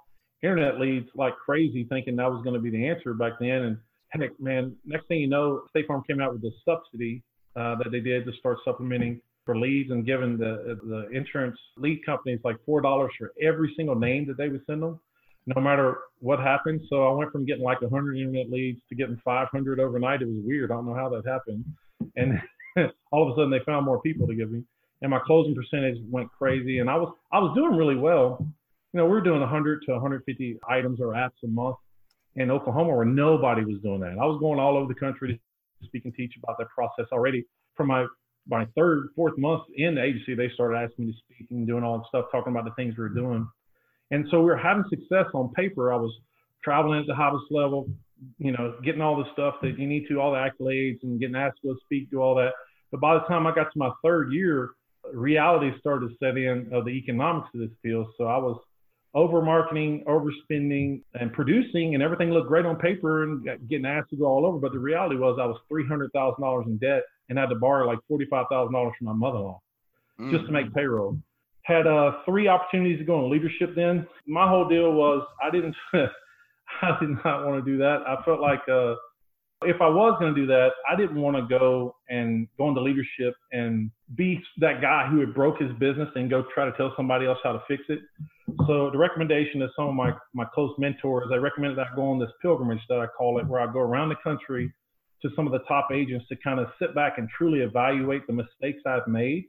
internet 0.44 0.80
leads 0.80 1.08
like 1.16 1.36
crazy, 1.36 1.86
thinking 1.90 2.16
that 2.18 2.32
was 2.32 2.44
going 2.44 2.54
to 2.54 2.62
be 2.62 2.70
the 2.70 2.88
answer 2.88 3.14
back 3.14 3.34
then. 3.40 3.50
And 3.50 3.78
heck, 4.10 4.40
man, 4.40 4.76
next 4.86 5.08
thing 5.08 5.20
you 5.20 5.28
know, 5.28 5.64
State 5.70 5.88
Farm 5.88 6.04
came 6.08 6.22
out 6.22 6.34
with 6.34 6.44
a 6.44 6.52
subsidy 6.64 7.24
uh, 7.56 7.76
that 7.76 7.92
they 7.92 8.00
did 8.00 8.26
to 8.26 8.32
start 8.40 8.60
supplementing 8.64 9.22
for 9.46 9.58
leads 9.58 9.92
and 9.92 10.06
giving 10.06 10.38
the 10.38 10.78
the 10.84 11.10
insurance 11.18 11.58
lead 11.78 12.06
companies 12.06 12.40
like 12.44 12.58
four 12.66 12.82
dollars 12.82 13.12
for 13.18 13.32
every 13.42 13.74
single 13.78 13.96
name 13.96 14.28
that 14.28 14.38
they 14.38 14.50
would 14.50 14.66
send 14.68 14.84
them 14.84 15.00
no 15.48 15.62
matter 15.62 16.00
what 16.20 16.40
happened. 16.40 16.82
So 16.90 17.08
I 17.08 17.14
went 17.14 17.32
from 17.32 17.46
getting 17.46 17.64
like 17.64 17.82
100 17.82 18.18
internet 18.18 18.52
leads 18.52 18.82
to 18.90 18.96
getting 18.96 19.20
500 19.24 19.80
overnight. 19.80 20.22
It 20.22 20.28
was 20.28 20.44
weird. 20.44 20.72
I 20.72 20.76
don't 20.76 20.86
know 20.86 20.94
how 20.94 21.10
that 21.10 21.26
happened. 21.26 21.64
And 22.18 22.40
all 23.12 23.24
of 23.24 23.30
a 23.30 23.36
sudden 23.36 23.50
they 23.50 23.64
found 23.66 23.86
more 23.86 24.02
people 24.02 24.28
to 24.28 24.36
give 24.36 24.52
me, 24.52 24.64
and 25.02 25.12
my 25.12 25.20
closing 25.26 25.56
percentage 25.56 25.98
went 26.10 26.32
crazy. 26.32 26.80
And 26.80 26.90
I 26.90 26.96
was 26.96 27.14
I 27.32 27.40
was 27.40 27.56
doing 27.56 27.78
really 27.78 27.96
well. 27.96 28.38
You 28.94 29.00
know, 29.00 29.06
we 29.06 29.12
were 29.12 29.22
doing 29.22 29.42
100 29.42 29.84
to 29.84 29.92
150 29.94 30.60
items 30.68 31.00
or 31.00 31.08
apps 31.08 31.44
a 31.44 31.48
month 31.48 31.78
in 32.36 32.52
Oklahoma, 32.52 32.96
where 32.96 33.06
nobody 33.06 33.64
was 33.64 33.82
doing 33.82 34.00
that. 34.02 34.18
I 34.20 34.26
was 34.26 34.40
going 34.40 34.60
all 34.60 34.78
over 34.78 34.92
the 34.92 35.00
country 35.00 35.40
to 35.82 35.88
speak 35.88 36.06
and 36.06 36.14
teach 36.14 36.34
about 36.42 36.58
that 36.60 36.70
process 36.70 37.06
already. 37.12 37.46
From 37.76 37.88
my 37.88 38.08
my 38.48 38.66
third, 38.76 39.10
fourth 39.16 39.38
month 39.38 39.64
in 39.76 39.96
the 39.96 40.04
agency, 40.04 40.34
they 40.34 40.50
started 40.54 40.78
asking 40.78 41.08
me 41.08 41.12
to 41.12 41.18
speak 41.18 41.48
and 41.52 41.68
doing 41.68 41.84
all 41.84 41.98
the 41.98 42.06
stuff, 42.08 42.32
talking 42.32 42.54
about 42.54 42.66
the 42.66 42.72
things 42.72 42.96
we 42.98 43.04
were 43.04 43.10
doing. 43.10 43.48
And 44.12 44.26
so 44.32 44.40
we 44.40 44.46
were 44.46 44.58
having 44.58 44.86
success 44.90 45.26
on 45.34 45.54
paper. 45.54 45.92
I 45.92 45.98
was 45.98 46.14
traveling 46.64 47.00
at 47.02 47.08
the 47.08 47.16
highest 47.16 47.46
level, 47.52 47.90
you 48.40 48.52
know, 48.52 48.76
getting 48.84 49.02
all 49.02 49.18
the 49.18 49.30
stuff 49.34 49.56
that 49.62 49.78
you 49.78 49.86
need 49.86 50.08
to, 50.08 50.20
all 50.20 50.32
the 50.32 50.38
accolades 50.38 51.04
and 51.04 51.20
getting 51.20 51.36
asked 51.36 51.58
to 51.62 51.74
go 51.74 51.76
speak, 51.84 52.10
do 52.10 52.22
all 52.22 52.36
that. 52.36 52.54
But 52.92 53.02
by 53.02 53.16
the 53.16 53.22
time 53.22 53.46
I 53.46 53.54
got 53.54 53.72
to 53.74 53.80
my 53.80 53.92
third 54.04 54.32
year, 54.32 54.72
reality 55.14 55.72
started 55.80 56.10
to 56.10 56.16
set 56.20 56.38
in 56.38 56.70
of 56.74 56.86
the 56.86 56.92
economics 56.92 57.50
of 57.54 57.62
this 57.62 57.70
field. 57.82 58.08
So 58.18 58.26
I 58.26 58.38
was 58.38 58.60
over 59.14 59.42
marketing, 59.42 60.04
overspending, 60.08 61.02
and 61.14 61.34
producing, 61.34 61.96
and 61.96 62.04
everything 62.04 62.32
looked 62.32 62.48
great 62.48 62.66
on 62.66 62.76
paper 62.76 63.24
and 63.24 63.48
getting 63.70 63.86
asked 63.86 64.12
to 64.12 64.16
go 64.18 64.26
all 64.26 64.46
over. 64.46 64.60
But 64.60 64.74
the 64.74 64.80
reality 64.80 65.16
was 65.16 65.40
I 65.42 65.46
was 65.46 65.58
$300,000 65.72 66.66
in 66.66 66.78
debt 66.78 67.04
and 67.30 67.38
had 67.38 67.50
to 67.50 67.56
borrow 67.56 67.88
like 67.88 68.00
$45,000 68.12 68.72
from 68.72 68.92
my 69.02 69.14
mother 69.14 69.38
in 69.38 69.44
law 69.44 69.62
mm-hmm. 70.20 70.32
just 70.32 70.46
to 70.46 70.52
make 70.52 70.74
payroll 70.74 71.18
had 71.68 71.86
uh, 71.86 72.12
three 72.26 72.48
opportunities 72.48 72.98
to 72.98 73.04
go 73.04 73.20
in 73.26 73.30
leadership 73.30 73.76
then. 73.76 74.08
My 74.26 74.48
whole 74.48 74.70
deal 74.70 74.94
was 74.94 75.28
I 75.44 75.52
didn't, 75.52 75.76
I 75.94 76.98
did 77.00 77.10
not 77.26 77.46
want 77.46 77.64
to 77.64 77.70
do 77.70 77.78
that. 77.80 78.04
I 78.08 78.24
felt 78.24 78.40
like 78.40 78.62
uh, 78.72 78.96
if 79.64 79.82
I 79.82 79.88
was 79.88 80.18
going 80.20 80.36
to 80.36 80.40
do 80.40 80.48
that, 80.48 80.70
I 80.90 80.96
didn't 80.96 81.20
want 81.20 81.36
to 81.36 81.48
go 81.48 81.96
and 82.10 82.48
go 82.58 82.70
into 82.70 82.82
leadership 82.82 83.34
and 83.52 83.90
be 84.16 84.40
that 84.60 84.82
guy 84.82 85.08
who 85.10 85.20
had 85.20 85.34
broke 85.34 85.60
his 85.60 85.72
business 85.80 86.10
and 86.16 86.30
go 86.30 86.44
try 86.54 86.66
to 86.66 86.78
tell 86.78 86.94
somebody 86.96 87.26
else 87.26 87.40
how 87.44 87.54
to 87.54 87.64
fix 87.68 87.84
it. 87.90 88.00
So 88.68 88.90
the 88.92 88.98
recommendation 88.98 89.62
of 89.62 89.72
some 89.76 89.88
of 89.88 89.96
my, 89.96 90.14
my 90.34 90.46
close 90.54 90.74
mentors, 90.78 91.30
I 91.34 91.38
recommended 91.38 91.78
that 91.80 91.88
I 91.92 91.96
go 91.96 92.04
on 92.04 92.20
this 92.20 92.30
pilgrimage 92.42 92.82
that 92.90 93.00
I 93.00 93.08
call 93.08 93.40
it, 93.40 93.48
where 93.48 93.62
I 93.62 93.72
go 93.72 93.80
around 93.80 94.10
the 94.10 94.16
country 94.24 94.72
to 95.24 95.30
some 95.36 95.48
of 95.48 95.54
the 95.54 95.66
top 95.68 95.90
agents 95.92 96.28
to 96.30 96.36
kind 96.44 96.60
of 96.60 96.68
sit 96.80 96.94
back 96.94 97.18
and 97.18 97.28
truly 97.36 97.62
evaluate 97.62 98.28
the 98.28 98.34
mistakes 98.34 98.82
I've 98.86 99.08
made 99.08 99.46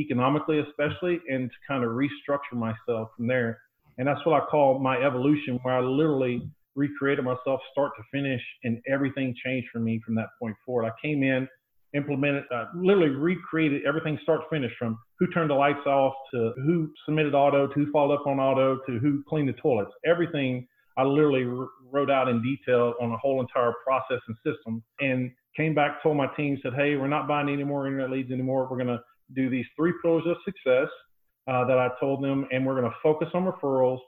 economically, 0.00 0.58
especially, 0.58 1.20
and 1.28 1.50
to 1.50 1.56
kind 1.68 1.84
of 1.84 1.90
restructure 1.90 2.54
myself 2.54 3.10
from 3.16 3.26
there. 3.26 3.60
And 3.98 4.08
that's 4.08 4.24
what 4.24 4.42
I 4.42 4.44
call 4.46 4.78
my 4.78 4.96
evolution, 4.96 5.60
where 5.62 5.76
I 5.76 5.80
literally 5.80 6.50
recreated 6.74 7.24
myself 7.24 7.60
start 7.70 7.92
to 7.96 8.02
finish, 8.10 8.42
and 8.64 8.80
everything 8.90 9.34
changed 9.44 9.68
for 9.72 9.78
me 9.78 10.00
from 10.04 10.14
that 10.16 10.28
point 10.40 10.56
forward. 10.64 10.86
I 10.86 10.92
came 11.04 11.22
in, 11.22 11.48
implemented, 11.94 12.44
uh, 12.54 12.66
literally 12.74 13.10
recreated 13.10 13.82
everything 13.86 14.18
start 14.22 14.40
to 14.42 14.48
finish 14.48 14.72
from 14.78 14.98
who 15.18 15.26
turned 15.28 15.50
the 15.50 15.54
lights 15.54 15.86
off 15.86 16.14
to 16.32 16.52
who 16.56 16.90
submitted 17.04 17.34
auto 17.34 17.66
to 17.66 17.74
who 17.74 17.90
followed 17.92 18.14
up 18.14 18.26
on 18.26 18.38
auto 18.40 18.78
to 18.86 18.98
who 18.98 19.22
cleaned 19.28 19.48
the 19.48 19.52
toilets. 19.54 19.90
Everything 20.06 20.66
I 20.96 21.04
literally 21.04 21.44
wrote 21.90 22.10
out 22.10 22.28
in 22.28 22.42
detail 22.42 22.94
on 23.00 23.10
the 23.10 23.16
whole 23.16 23.40
entire 23.40 23.72
process 23.84 24.20
and 24.28 24.36
system 24.44 24.82
and 25.00 25.30
came 25.56 25.74
back, 25.74 26.02
told 26.02 26.16
my 26.16 26.28
team, 26.36 26.58
said, 26.62 26.72
hey, 26.74 26.96
we're 26.96 27.08
not 27.08 27.28
buying 27.28 27.48
any 27.48 27.64
more 27.64 27.86
internet 27.86 28.10
leads 28.10 28.30
anymore. 28.30 28.68
We're 28.70 28.76
going 28.76 28.88
to 28.88 29.00
do 29.34 29.50
these 29.50 29.66
three 29.76 29.92
pillars 30.02 30.24
of 30.26 30.36
success 30.44 30.88
uh, 31.48 31.64
that 31.66 31.78
I 31.78 31.88
told 32.00 32.22
them, 32.22 32.46
and 32.52 32.64
we're 32.64 32.78
going 32.78 32.90
to 32.90 32.96
focus 33.02 33.28
on 33.34 33.44
referrals, 33.44 33.98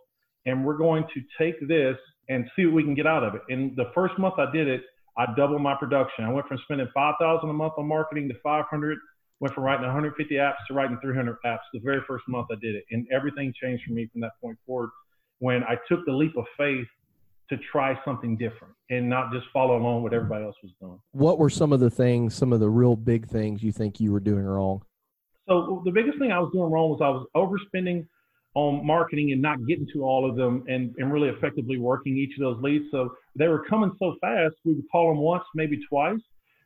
and 0.47 0.65
we're 0.65 0.77
going 0.77 1.05
to 1.15 1.23
take 1.39 1.57
this 1.69 1.97
and 2.29 2.49
see 2.57 2.67
what 2.67 2.75
we 2.75 2.83
can 2.83 2.95
get 2.95 3.07
out 3.07 3.23
of 3.23 3.35
it. 3.35 3.43
And 3.49 3.77
the 3.77 3.91
first 3.95 4.19
month 4.19 4.35
I 4.39 4.51
did 4.51 4.69
it, 4.69 4.83
I 5.17 5.27
doubled 5.37 5.63
my 5.63 5.75
production. 5.75 6.25
I 6.25 6.33
went 6.33 6.47
from 6.49 6.59
spending 6.65 6.89
5,000 6.93 7.49
a 7.49 7.53
month 7.53 7.75
on 7.79 7.87
marketing 7.87 8.29
to 8.29 8.35
500. 8.43 8.99
Went 9.41 9.55
from 9.55 9.65
writing 9.65 9.85
150 9.85 10.35
apps 10.37 10.55
to 10.69 10.75
writing 10.75 10.99
300 11.03 11.37
apps 11.45 11.59
the 11.73 11.81
very 11.81 12.01
first 12.07 12.25
month 12.29 12.49
I 12.51 12.55
did 12.61 12.75
it, 12.75 12.85
and 12.91 13.07
everything 13.13 13.53
changed 13.61 13.85
for 13.87 13.93
me 13.93 14.09
from 14.13 14.21
that 14.23 14.33
point 14.41 14.59
forward. 14.67 14.91
When 15.41 15.63
I 15.65 15.77
took 15.89 16.07
the 16.07 16.13
leap 16.13 16.37
of 16.37 16.45
faith 16.57 16.87
to 17.51 17.59
try 17.71 17.99
something 18.05 18.37
different 18.37 18.75
and 18.91 19.09
not 19.09 19.33
just 19.33 19.47
follow 19.53 19.77
along 19.77 20.03
what 20.03 20.15
everybody 20.15 20.45
else 20.45 20.57
was 20.63 20.73
doing. 20.81 20.99
What 21.13 21.39
were 21.39 21.51
some 21.51 21.73
of 21.73 21.81
the 21.81 21.91
things, 21.91 22.35
some 22.35 22.53
of 22.53 22.61
the 22.61 22.71
real 22.71 22.97
big 22.97 23.27
things 23.27 23.63
you 23.63 23.73
think 23.73 24.01
you 24.01 24.13
were 24.13 24.21
doing 24.21 24.45
wrong? 24.45 24.83
So 25.49 25.83
the 25.85 25.91
biggest 25.91 26.19
thing 26.19 26.33
I 26.33 26.39
was 26.39 26.51
doing 26.55 26.71
wrong 26.71 26.91
was 26.91 27.01
I 27.03 27.09
was 27.11 27.27
overspending 27.37 28.07
on 28.55 28.87
marketing 28.87 29.33
and 29.33 29.43
not 29.43 29.65
getting 29.67 29.87
to 29.93 30.05
all 30.05 30.29
of 30.29 30.37
them 30.37 30.65
and, 30.69 30.95
and 30.99 31.13
really 31.13 31.29
effectively 31.29 31.79
working 31.79 32.17
each 32.17 32.39
of 32.39 32.41
those 32.41 32.63
leads. 32.63 32.85
So 32.91 33.15
they 33.37 33.49
were 33.49 33.65
coming 33.65 33.93
so 33.99 34.15
fast, 34.21 34.55
we 34.65 34.75
would 34.75 34.91
call 34.91 35.09
them 35.09 35.19
once, 35.19 35.45
maybe 35.55 35.81
twice. 35.89 36.21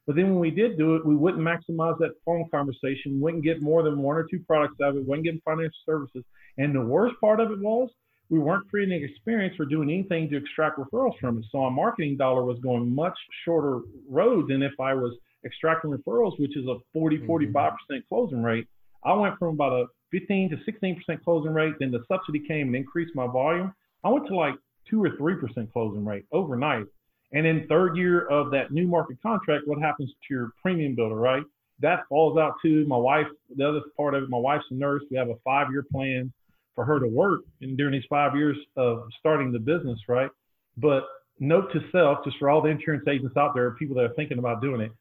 But 0.07 0.17
then 0.17 0.31
when 0.31 0.39
we 0.39 0.51
did 0.51 0.79
do 0.79 0.97
it, 0.97 1.05
we 1.05 1.17
wouldn't 1.17 1.43
maximize 1.43 1.99
that 1.99 2.13
phone 2.25 2.49
conversation, 2.51 3.21
wouldn't 3.21 3.45
get 3.45 3.61
more 3.61 3.83
than 3.83 3.99
one 3.99 4.17
or 4.17 4.27
two 4.31 4.41
products 4.47 4.77
out 4.83 4.91
of 4.91 4.97
it, 4.97 5.07
wouldn't 5.07 5.27
get 5.27 5.35
financial 5.45 5.79
services. 5.85 6.25
And 6.57 6.75
the 6.75 6.81
worst 6.81 7.17
part 7.21 7.41
of 7.41 7.51
it 7.51 7.59
was 7.61 7.91
we 8.31 8.39
weren't 8.39 8.69
creating 8.69 9.03
an 9.03 9.09
experience 9.09 9.55
or 9.59 9.65
doing 9.65 9.91
anything 9.91 10.29
to 10.31 10.37
extract 10.37 10.79
referrals 10.79 11.19
from 11.21 11.39
it. 11.39 11.45
So 11.51 11.61
our 11.63 11.71
marketing 11.71 12.17
dollar 12.17 12.45
was 12.45 12.59
going 12.61 12.95
much 12.95 13.17
shorter 13.45 13.81
road 14.09 14.49
than 14.49 14.63
if 14.63 14.73
I 14.81 14.95
was 14.95 15.15
extracting 15.45 15.91
referrals, 15.91 16.39
which 16.39 16.57
is 16.57 16.67
a 16.67 16.77
40, 16.93 17.19
45% 17.19 17.53
mm-hmm. 17.53 17.97
closing 18.09 18.43
rate. 18.43 18.67
I 19.05 19.13
went 19.15 19.39
from 19.39 19.55
about 19.55 19.73
a 19.73 19.85
15 20.11 20.51
to 20.51 20.57
16% 20.57 21.25
closing 21.25 21.53
rate. 21.53 21.75
Then 21.79 21.91
the 21.91 22.05
subsidy 22.09 22.41
came 22.47 22.69
and 22.69 22.77
increased 22.77 23.15
my 23.15 23.27
volume. 23.27 23.73
I 24.05 24.11
went 24.11 24.27
to 24.29 24.37
like 24.37 24.55
two 24.89 25.03
or 25.03 25.11
3% 25.11 25.73
closing 25.73 26.05
rate 26.05 26.25
overnight. 26.33 26.87
And 27.33 27.47
in 27.47 27.67
third 27.69 27.97
year 27.97 28.27
of 28.27 28.51
that 28.53 28.73
new 28.73 28.87
market 28.87 29.19
contract, 29.23 29.67
what 29.67 29.79
happens 29.79 30.11
to 30.11 30.35
your 30.35 30.53
premium 30.63 30.95
builder, 30.95 31.17
right? 31.17 31.43
That 31.81 32.01
falls 32.09 32.39
out 32.39 32.55
to 32.63 32.87
my 32.87 32.97
wife. 32.97 33.27
The 33.55 33.69
other 33.69 33.81
part 33.97 34.15
of 34.15 34.25
it, 34.25 34.31
my 34.31 34.39
wife's 34.39 34.65
a 34.71 34.75
nurse. 34.75 35.03
We 35.11 35.17
have 35.17 35.29
a 35.29 35.37
five 35.45 35.69
year 35.71 35.85
plan 35.93 36.33
for 36.75 36.85
her 36.85 37.01
to 37.01 37.07
work 37.07 37.41
and 37.61 37.77
during 37.77 37.93
these 37.93 38.07
five 38.09 38.37
years 38.37 38.57
of 38.77 39.09
starting 39.19 39.53
the 39.53 39.59
business, 39.59 39.99
right? 40.09 40.31
But 40.77 41.05
note 41.41 41.73
to 41.73 41.81
self, 41.93 42.25
just 42.25 42.39
for 42.39 42.49
all 42.51 42.63
the 42.63 42.69
insurance 42.69 43.05
agents 43.09 43.37
out 43.37 43.55
there, 43.55 43.73
people 43.73 43.97
that 43.97 44.05
are 44.05 44.15
thinking 44.15 44.39
about 44.39 44.63
doing 44.63 44.81
it, 44.81 44.93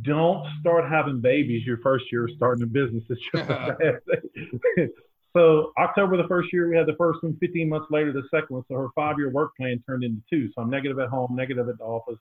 don't 0.00 0.46
start 0.60 0.88
having 0.88 1.20
babies 1.20 1.66
your 1.66 1.78
first 1.78 2.06
year 2.10 2.28
starting 2.36 2.62
a 2.62 2.66
business. 2.66 3.04
It's 3.10 3.20
just 3.32 3.44
a 3.50 3.76
bad 3.78 3.98
thing. 4.06 4.90
so 5.36 5.72
October 5.78 6.16
the 6.16 6.28
first 6.28 6.52
year, 6.52 6.68
we 6.68 6.76
had 6.76 6.86
the 6.86 6.96
first 6.96 7.22
one. 7.22 7.36
15 7.40 7.68
months 7.68 7.88
later, 7.90 8.12
the 8.12 8.22
second 8.30 8.54
one. 8.56 8.62
So 8.68 8.76
her 8.76 8.88
five-year 8.94 9.30
work 9.30 9.54
plan 9.56 9.82
turned 9.86 10.04
into 10.04 10.22
two. 10.30 10.48
So 10.54 10.62
I'm 10.62 10.70
negative 10.70 10.98
at 10.98 11.08
home, 11.08 11.34
negative 11.34 11.68
at 11.68 11.78
the 11.78 11.84
office. 11.84 12.18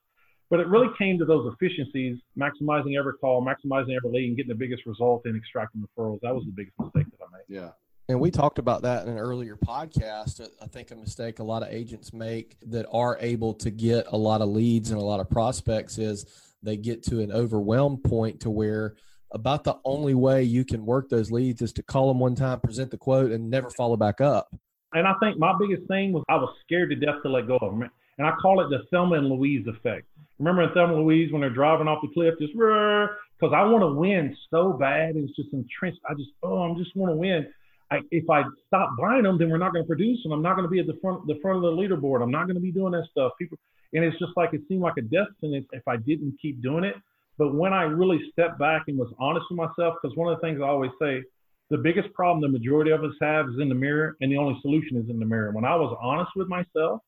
But 0.49 0.59
it 0.59 0.67
really 0.67 0.89
came 0.97 1.17
to 1.19 1.23
those 1.23 1.53
efficiencies, 1.53 2.19
maximizing 2.37 2.97
every 2.99 3.13
call, 3.13 3.41
maximizing 3.41 3.95
every 3.95 4.11
lead, 4.11 4.27
and 4.27 4.35
getting 4.35 4.49
the 4.49 4.55
biggest 4.55 4.85
result 4.85 5.25
in 5.25 5.37
extracting 5.37 5.81
referrals. 5.81 6.19
That 6.21 6.35
was 6.35 6.43
the 6.43 6.51
biggest 6.51 6.77
mistake 6.77 7.05
that 7.05 7.25
I 7.25 7.37
made. 7.37 7.57
Yeah. 7.57 7.69
And 8.09 8.19
we 8.19 8.31
talked 8.31 8.59
about 8.59 8.81
that 8.81 9.07
in 9.07 9.13
an 9.13 9.17
earlier 9.17 9.55
podcast. 9.55 10.45
I 10.61 10.67
think 10.67 10.91
a 10.91 10.95
mistake 10.97 11.39
a 11.39 11.43
lot 11.43 11.63
of 11.63 11.69
agents 11.69 12.11
make 12.11 12.57
that 12.65 12.85
are 12.91 13.17
able 13.21 13.53
to 13.55 13.71
get 13.71 14.07
a 14.09 14.17
lot 14.17 14.41
of 14.41 14.49
leads 14.49 14.91
and 14.91 14.99
a 14.99 15.03
lot 15.03 15.21
of 15.21 15.29
prospects 15.29 15.97
is 15.97 16.25
they 16.63 16.77
get 16.77 17.03
to 17.03 17.21
an 17.21 17.31
overwhelmed 17.31 18.03
point 18.03 18.41
to 18.41 18.49
where 18.49 18.95
about 19.31 19.63
the 19.63 19.77
only 19.85 20.13
way 20.13 20.43
you 20.43 20.65
can 20.65 20.85
work 20.85 21.09
those 21.09 21.31
leads 21.31 21.61
is 21.61 21.73
to 21.73 21.83
call 21.83 22.09
them 22.09 22.19
one 22.19 22.35
time, 22.35 22.59
present 22.59 22.91
the 22.91 22.97
quote, 22.97 23.31
and 23.31 23.49
never 23.49 23.69
follow 23.69 23.95
back 23.95 24.19
up. 24.21 24.53
And 24.93 25.07
I 25.07 25.13
think 25.21 25.37
my 25.37 25.53
biggest 25.57 25.87
thing 25.87 26.11
was 26.11 26.23
I 26.29 26.35
was 26.35 26.53
scared 26.65 26.89
to 26.89 26.95
death 26.95 27.21
to 27.23 27.29
let 27.29 27.47
go 27.47 27.57
of 27.61 27.71
them. 27.71 27.89
And 28.17 28.27
I 28.27 28.33
call 28.41 28.59
it 28.59 28.69
the 28.69 28.83
Thelma 28.91 29.15
and 29.15 29.29
Louise 29.29 29.65
effect. 29.67 30.05
Remember 30.37 30.63
in 30.63 30.73
Thelma 30.73 30.95
and 30.95 31.03
Louise 31.03 31.31
when 31.31 31.41
they're 31.41 31.49
driving 31.49 31.87
off 31.87 32.01
the 32.01 32.09
cliff, 32.13 32.35
just 32.39 32.53
because 32.53 33.53
I 33.55 33.63
want 33.63 33.83
to 33.83 33.93
win 33.93 34.35
so 34.49 34.73
bad. 34.73 35.15
It's 35.15 35.35
just 35.35 35.53
entrenched. 35.53 36.01
I 36.09 36.13
just, 36.13 36.31
oh, 36.43 36.71
I 36.71 36.77
just 36.77 36.95
want 36.95 37.13
to 37.13 37.15
win. 37.15 37.47
I, 37.89 37.99
if 38.11 38.29
I 38.29 38.43
stop 38.67 38.91
buying 38.99 39.23
them, 39.23 39.37
then 39.37 39.49
we're 39.49 39.57
not 39.57 39.73
going 39.73 39.83
to 39.83 39.87
produce 39.87 40.21
them. 40.23 40.31
I'm 40.31 40.41
not 40.41 40.55
going 40.55 40.65
to 40.65 40.69
be 40.69 40.79
at 40.79 40.87
the 40.87 40.97
front, 41.01 41.25
the 41.27 41.39
front 41.41 41.57
of 41.57 41.61
the 41.63 41.71
leaderboard. 41.71 42.21
I'm 42.21 42.31
not 42.31 42.45
going 42.47 42.55
to 42.55 42.61
be 42.61 42.71
doing 42.71 42.91
that 42.93 43.05
stuff. 43.11 43.33
People, 43.39 43.57
and 43.93 44.03
it's 44.03 44.17
just 44.19 44.31
like 44.35 44.53
it 44.53 44.61
seemed 44.67 44.81
like 44.81 44.97
a 44.97 45.01
death 45.01 45.27
sentence 45.39 45.67
if 45.71 45.87
I 45.87 45.97
didn't 45.97 46.37
keep 46.41 46.61
doing 46.61 46.83
it. 46.83 46.95
But 47.37 47.55
when 47.55 47.73
I 47.73 47.83
really 47.83 48.19
stepped 48.31 48.59
back 48.59 48.83
and 48.87 48.97
was 48.97 49.13
honest 49.19 49.45
with 49.49 49.57
myself, 49.57 49.95
because 50.01 50.15
one 50.15 50.31
of 50.31 50.39
the 50.39 50.45
things 50.45 50.59
I 50.61 50.67
always 50.67 50.91
say, 51.01 51.23
the 51.69 51.77
biggest 51.77 52.13
problem 52.13 52.41
the 52.41 52.59
majority 52.59 52.91
of 52.91 53.03
us 53.03 53.13
have 53.21 53.47
is 53.47 53.55
in 53.59 53.69
the 53.69 53.75
mirror, 53.75 54.17
and 54.19 54.31
the 54.31 54.37
only 54.37 54.59
solution 54.61 54.97
is 54.97 55.09
in 55.09 55.19
the 55.19 55.25
mirror. 55.25 55.51
When 55.51 55.65
I 55.65 55.75
was 55.75 55.97
honest 56.01 56.31
with 56.35 56.49
myself 56.49 56.99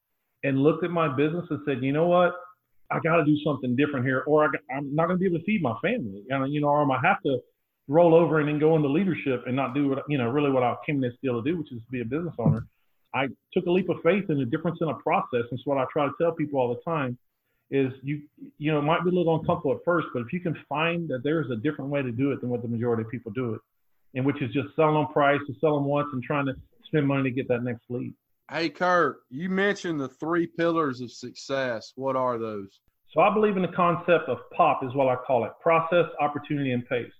and 0.43 0.57
looked 0.57 0.83
at 0.83 0.91
my 0.91 1.13
business 1.13 1.45
and 1.49 1.59
said, 1.65 1.83
you 1.83 1.91
know 1.91 2.07
what, 2.07 2.33
I 2.89 2.99
got 2.99 3.17
to 3.17 3.25
do 3.25 3.37
something 3.43 3.75
different 3.75 4.05
here, 4.05 4.23
or 4.25 4.45
I, 4.45 4.77
am 4.77 4.93
not 4.95 5.07
going 5.07 5.17
to 5.17 5.19
be 5.19 5.25
able 5.25 5.39
to 5.39 5.45
feed 5.45 5.61
my 5.61 5.75
family, 5.81 6.23
and 6.29 6.53
you 6.53 6.61
know, 6.61 6.67
or 6.67 6.89
I 6.91 6.99
have 7.03 7.21
to 7.23 7.39
roll 7.87 8.13
over 8.13 8.39
and 8.39 8.47
then 8.47 8.59
go 8.59 8.75
into 8.75 8.87
leadership 8.87 9.43
and 9.45 9.55
not 9.55 9.73
do 9.73 9.89
what 9.89 10.03
you 10.07 10.17
know 10.17 10.29
really 10.29 10.51
what 10.51 10.63
I 10.63 10.75
came 10.85 10.95
in 10.95 11.01
this 11.01 11.17
deal 11.21 11.41
to 11.41 11.49
do, 11.49 11.57
which 11.57 11.71
is 11.71 11.81
be 11.91 12.01
a 12.01 12.05
business 12.05 12.33
owner. 12.39 12.65
I 13.13 13.27
took 13.53 13.65
a 13.67 13.71
leap 13.71 13.89
of 13.89 13.97
faith 14.03 14.29
in 14.29 14.39
the 14.39 14.45
difference 14.45 14.79
in 14.81 14.89
a 14.89 14.95
process. 14.95 15.43
And 15.51 15.59
so 15.59 15.63
what 15.65 15.77
I 15.77 15.85
try 15.91 16.05
to 16.05 16.13
tell 16.19 16.31
people 16.31 16.59
all 16.59 16.73
the 16.73 16.81
time 16.81 17.17
is 17.71 17.91
you 18.03 18.21
you 18.57 18.71
know 18.71 18.79
it 18.79 18.83
might 18.83 19.03
be 19.03 19.09
a 19.09 19.13
little 19.13 19.35
uncomfortable 19.35 19.75
at 19.75 19.83
first, 19.83 20.07
but 20.13 20.21
if 20.21 20.31
you 20.31 20.39
can 20.39 20.55
find 20.69 21.07
that 21.09 21.23
there 21.23 21.41
is 21.41 21.49
a 21.49 21.55
different 21.55 21.89
way 21.89 22.01
to 22.01 22.11
do 22.11 22.31
it 22.31 22.41
than 22.41 22.49
what 22.49 22.61
the 22.61 22.67
majority 22.67 23.03
of 23.03 23.09
people 23.09 23.31
do 23.31 23.55
it, 23.55 23.61
and 24.13 24.25
which 24.25 24.41
is 24.41 24.51
just 24.53 24.75
selling 24.75 24.95
on 24.95 25.11
price 25.11 25.39
to 25.47 25.53
sell 25.59 25.75
them 25.75 25.85
once 25.85 26.07
and 26.13 26.21
trying 26.21 26.45
to 26.45 26.53
spend 26.85 27.07
money 27.07 27.23
to 27.23 27.31
get 27.31 27.47
that 27.47 27.63
next 27.63 27.83
lead. 27.89 28.13
Hey 28.51 28.69
Kirk, 28.69 29.21
you 29.29 29.49
mentioned 29.49 29.99
the 29.99 30.09
three 30.09 30.45
pillars 30.45 31.01
of 31.01 31.11
success. 31.11 31.93
What 31.95 32.15
are 32.15 32.37
those? 32.37 32.79
So 33.13 33.21
I 33.21 33.33
believe 33.33 33.55
in 33.55 33.61
the 33.63 33.69
concept 33.69 34.27
of 34.27 34.37
POP 34.55 34.83
is 34.83 34.93
what 34.93 35.07
I 35.07 35.15
call 35.15 35.45
it: 35.45 35.51
process, 35.61 36.05
opportunity, 36.19 36.71
and 36.71 36.87
pace. 36.87 37.11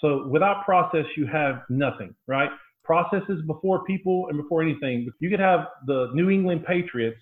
So 0.00 0.28
without 0.28 0.64
process, 0.64 1.06
you 1.16 1.26
have 1.26 1.62
nothing, 1.68 2.14
right? 2.28 2.50
Processes 2.88 3.42
before 3.46 3.84
people 3.84 4.28
and 4.30 4.40
before 4.40 4.62
anything. 4.62 5.06
You 5.20 5.28
could 5.28 5.40
have 5.40 5.66
the 5.86 6.08
New 6.14 6.30
England 6.30 6.64
Patriots, 6.66 7.20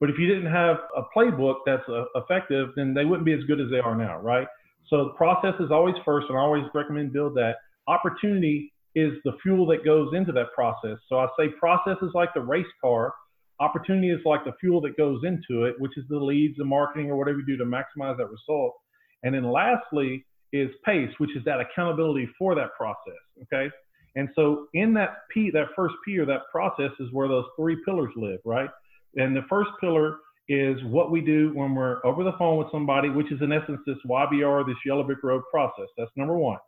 but 0.00 0.08
if 0.08 0.16
you 0.18 0.26
didn't 0.26 0.50
have 0.50 0.78
a 0.96 1.02
playbook 1.14 1.56
that's 1.66 1.86
uh, 1.86 2.04
effective, 2.14 2.70
then 2.76 2.94
they 2.94 3.04
wouldn't 3.04 3.26
be 3.26 3.34
as 3.34 3.44
good 3.46 3.60
as 3.60 3.70
they 3.70 3.78
are 3.78 3.94
now, 3.94 4.18
right? 4.20 4.46
So 4.88 5.04
the 5.04 5.10
process 5.10 5.52
is 5.60 5.70
always 5.70 5.94
first, 6.02 6.28
and 6.30 6.38
I 6.38 6.40
always 6.40 6.64
recommend 6.74 7.12
build 7.12 7.34
that. 7.34 7.56
Opportunity 7.88 8.72
is 8.94 9.12
the 9.26 9.32
fuel 9.42 9.66
that 9.66 9.84
goes 9.84 10.14
into 10.14 10.32
that 10.32 10.46
process. 10.54 10.96
So 11.10 11.18
I 11.18 11.26
say 11.38 11.48
process 11.60 11.98
is 12.00 12.10
like 12.14 12.30
the 12.34 12.40
race 12.40 12.72
car. 12.80 13.12
Opportunity 13.60 14.10
is 14.10 14.20
like 14.24 14.44
the 14.46 14.54
fuel 14.60 14.80
that 14.80 14.96
goes 14.96 15.20
into 15.24 15.64
it, 15.64 15.74
which 15.78 15.92
is 15.98 16.04
the 16.08 16.16
leads, 16.16 16.56
the 16.56 16.64
marketing, 16.64 17.10
or 17.10 17.16
whatever 17.16 17.38
you 17.38 17.46
do 17.46 17.58
to 17.58 17.64
maximize 17.64 18.16
that 18.16 18.30
result. 18.30 18.74
And 19.24 19.34
then 19.34 19.44
lastly 19.44 20.24
is 20.54 20.70
pace, 20.86 21.10
which 21.18 21.36
is 21.36 21.44
that 21.44 21.60
accountability 21.60 22.28
for 22.38 22.54
that 22.54 22.70
process. 22.78 23.22
Okay. 23.42 23.70
And 24.14 24.28
so 24.34 24.66
in 24.74 24.92
that 24.94 25.28
P, 25.32 25.50
that 25.50 25.68
first 25.74 25.94
P 26.04 26.18
or 26.18 26.26
that 26.26 26.42
process 26.50 26.90
is 27.00 27.08
where 27.12 27.28
those 27.28 27.46
three 27.56 27.76
pillars 27.84 28.12
live, 28.16 28.40
right? 28.44 28.68
And 29.16 29.34
the 29.34 29.42
first 29.48 29.70
pillar 29.80 30.18
is 30.48 30.76
what 30.84 31.10
we 31.10 31.20
do 31.20 31.52
when 31.54 31.74
we're 31.74 32.04
over 32.04 32.24
the 32.24 32.32
phone 32.38 32.58
with 32.58 32.68
somebody, 32.70 33.08
which 33.08 33.30
is 33.32 33.40
in 33.40 33.52
essence 33.52 33.80
this 33.86 33.96
YBR, 34.08 34.66
this 34.66 34.76
Yellow 34.84 35.02
Brick 35.02 35.22
Road 35.22 35.42
process. 35.50 35.86
That's 35.96 36.10
number 36.16 36.36
one. 36.36 36.58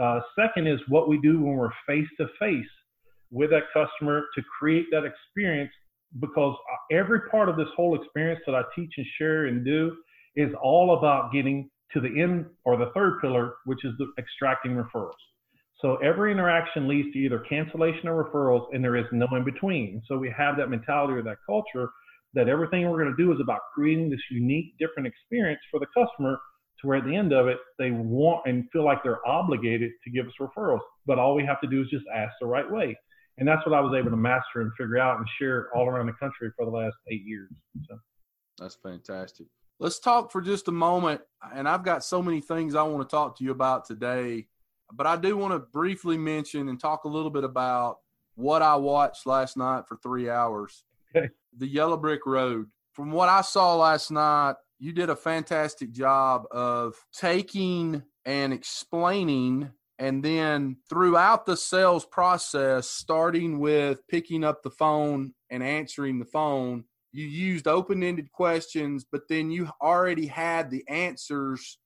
Uh, 0.00 0.20
second 0.38 0.66
is 0.66 0.80
what 0.88 1.08
we 1.08 1.18
do 1.20 1.40
when 1.42 1.56
we're 1.56 1.70
face 1.86 2.08
to 2.18 2.26
face 2.38 2.64
with 3.30 3.50
that 3.50 3.64
customer 3.72 4.26
to 4.34 4.42
create 4.58 4.86
that 4.90 5.04
experience 5.04 5.70
because 6.20 6.56
every 6.92 7.22
part 7.30 7.48
of 7.48 7.56
this 7.56 7.66
whole 7.76 8.00
experience 8.00 8.40
that 8.46 8.54
I 8.54 8.62
teach 8.76 8.92
and 8.96 9.06
share 9.18 9.46
and 9.46 9.64
do 9.64 9.96
is 10.36 10.50
all 10.62 10.96
about 10.96 11.32
getting 11.32 11.70
to 11.92 12.00
the 12.00 12.20
end 12.20 12.46
or 12.64 12.76
the 12.76 12.90
third 12.94 13.20
pillar, 13.20 13.54
which 13.64 13.84
is 13.84 13.92
the 13.98 14.12
extracting 14.18 14.72
referrals. 14.72 15.12
So 15.84 15.96
every 15.96 16.32
interaction 16.32 16.88
leads 16.88 17.12
to 17.12 17.18
either 17.18 17.40
cancellation 17.40 18.08
or 18.08 18.24
referrals, 18.24 18.68
and 18.72 18.82
there 18.82 18.96
is 18.96 19.04
no 19.12 19.26
in 19.32 19.44
between. 19.44 20.00
So 20.06 20.16
we 20.16 20.32
have 20.34 20.56
that 20.56 20.70
mentality 20.70 21.12
or 21.12 21.22
that 21.24 21.36
culture 21.44 21.90
that 22.32 22.48
everything 22.48 22.88
we're 22.88 23.02
going 23.02 23.14
to 23.14 23.22
do 23.22 23.30
is 23.32 23.38
about 23.38 23.60
creating 23.74 24.08
this 24.08 24.20
unique, 24.30 24.72
different 24.78 25.06
experience 25.06 25.60
for 25.70 25.78
the 25.78 25.86
customer 25.94 26.38
to 26.80 26.86
where 26.86 26.96
at 26.96 27.04
the 27.04 27.14
end 27.14 27.34
of 27.34 27.48
it, 27.48 27.58
they 27.78 27.90
want 27.90 28.46
and 28.46 28.64
feel 28.72 28.82
like 28.82 29.02
they're 29.02 29.24
obligated 29.28 29.90
to 30.04 30.10
give 30.10 30.26
us 30.26 30.32
referrals. 30.40 30.80
But 31.04 31.18
all 31.18 31.34
we 31.34 31.44
have 31.44 31.60
to 31.60 31.66
do 31.66 31.82
is 31.82 31.90
just 31.90 32.06
ask 32.14 32.32
the 32.40 32.46
right 32.46 32.68
way. 32.68 32.96
And 33.36 33.46
that's 33.46 33.64
what 33.66 33.74
I 33.74 33.80
was 33.80 33.94
able 33.94 34.10
to 34.10 34.16
master 34.16 34.62
and 34.62 34.70
figure 34.78 34.96
out 34.96 35.18
and 35.18 35.26
share 35.38 35.68
all 35.76 35.86
around 35.86 36.06
the 36.06 36.14
country 36.14 36.50
for 36.56 36.64
the 36.64 36.72
last 36.72 36.96
eight 37.10 37.26
years. 37.26 37.50
So. 37.90 37.98
That's 38.58 38.76
fantastic. 38.76 39.48
Let's 39.78 39.98
talk 39.98 40.32
for 40.32 40.40
just 40.40 40.66
a 40.68 40.72
moment. 40.72 41.20
And 41.52 41.68
I've 41.68 41.84
got 41.84 42.02
so 42.02 42.22
many 42.22 42.40
things 42.40 42.74
I 42.74 42.84
want 42.84 43.06
to 43.06 43.14
talk 43.14 43.36
to 43.36 43.44
you 43.44 43.50
about 43.50 43.84
today, 43.84 44.46
but 44.96 45.06
I 45.06 45.16
do 45.16 45.36
want 45.36 45.52
to 45.52 45.58
briefly 45.58 46.16
mention 46.18 46.68
and 46.68 46.80
talk 46.80 47.04
a 47.04 47.08
little 47.08 47.30
bit 47.30 47.44
about 47.44 47.98
what 48.34 48.62
I 48.62 48.76
watched 48.76 49.26
last 49.26 49.56
night 49.56 49.84
for 49.88 49.96
three 49.96 50.28
hours. 50.28 50.84
Okay. 51.14 51.28
The 51.56 51.68
Yellow 51.68 51.96
Brick 51.96 52.26
Road. 52.26 52.66
From 52.92 53.12
what 53.12 53.28
I 53.28 53.42
saw 53.42 53.76
last 53.76 54.10
night, 54.10 54.54
you 54.78 54.92
did 54.92 55.10
a 55.10 55.16
fantastic 55.16 55.92
job 55.92 56.44
of 56.50 56.94
taking 57.12 58.02
and 58.24 58.52
explaining 58.52 59.70
and 59.98 60.24
then 60.24 60.76
throughout 60.88 61.46
the 61.46 61.56
sales 61.56 62.04
process 62.04 62.88
starting 62.88 63.60
with 63.60 64.06
picking 64.08 64.42
up 64.42 64.62
the 64.62 64.70
phone 64.70 65.32
and 65.50 65.62
answering 65.62 66.18
the 66.18 66.24
phone 66.24 66.84
you 67.12 67.24
used 67.24 67.68
open-ended 67.68 68.32
questions 68.32 69.04
but 69.10 69.22
then 69.28 69.50
you 69.50 69.68
already 69.80 70.26
had 70.26 70.70
the 70.70 70.84
answers 70.88 71.78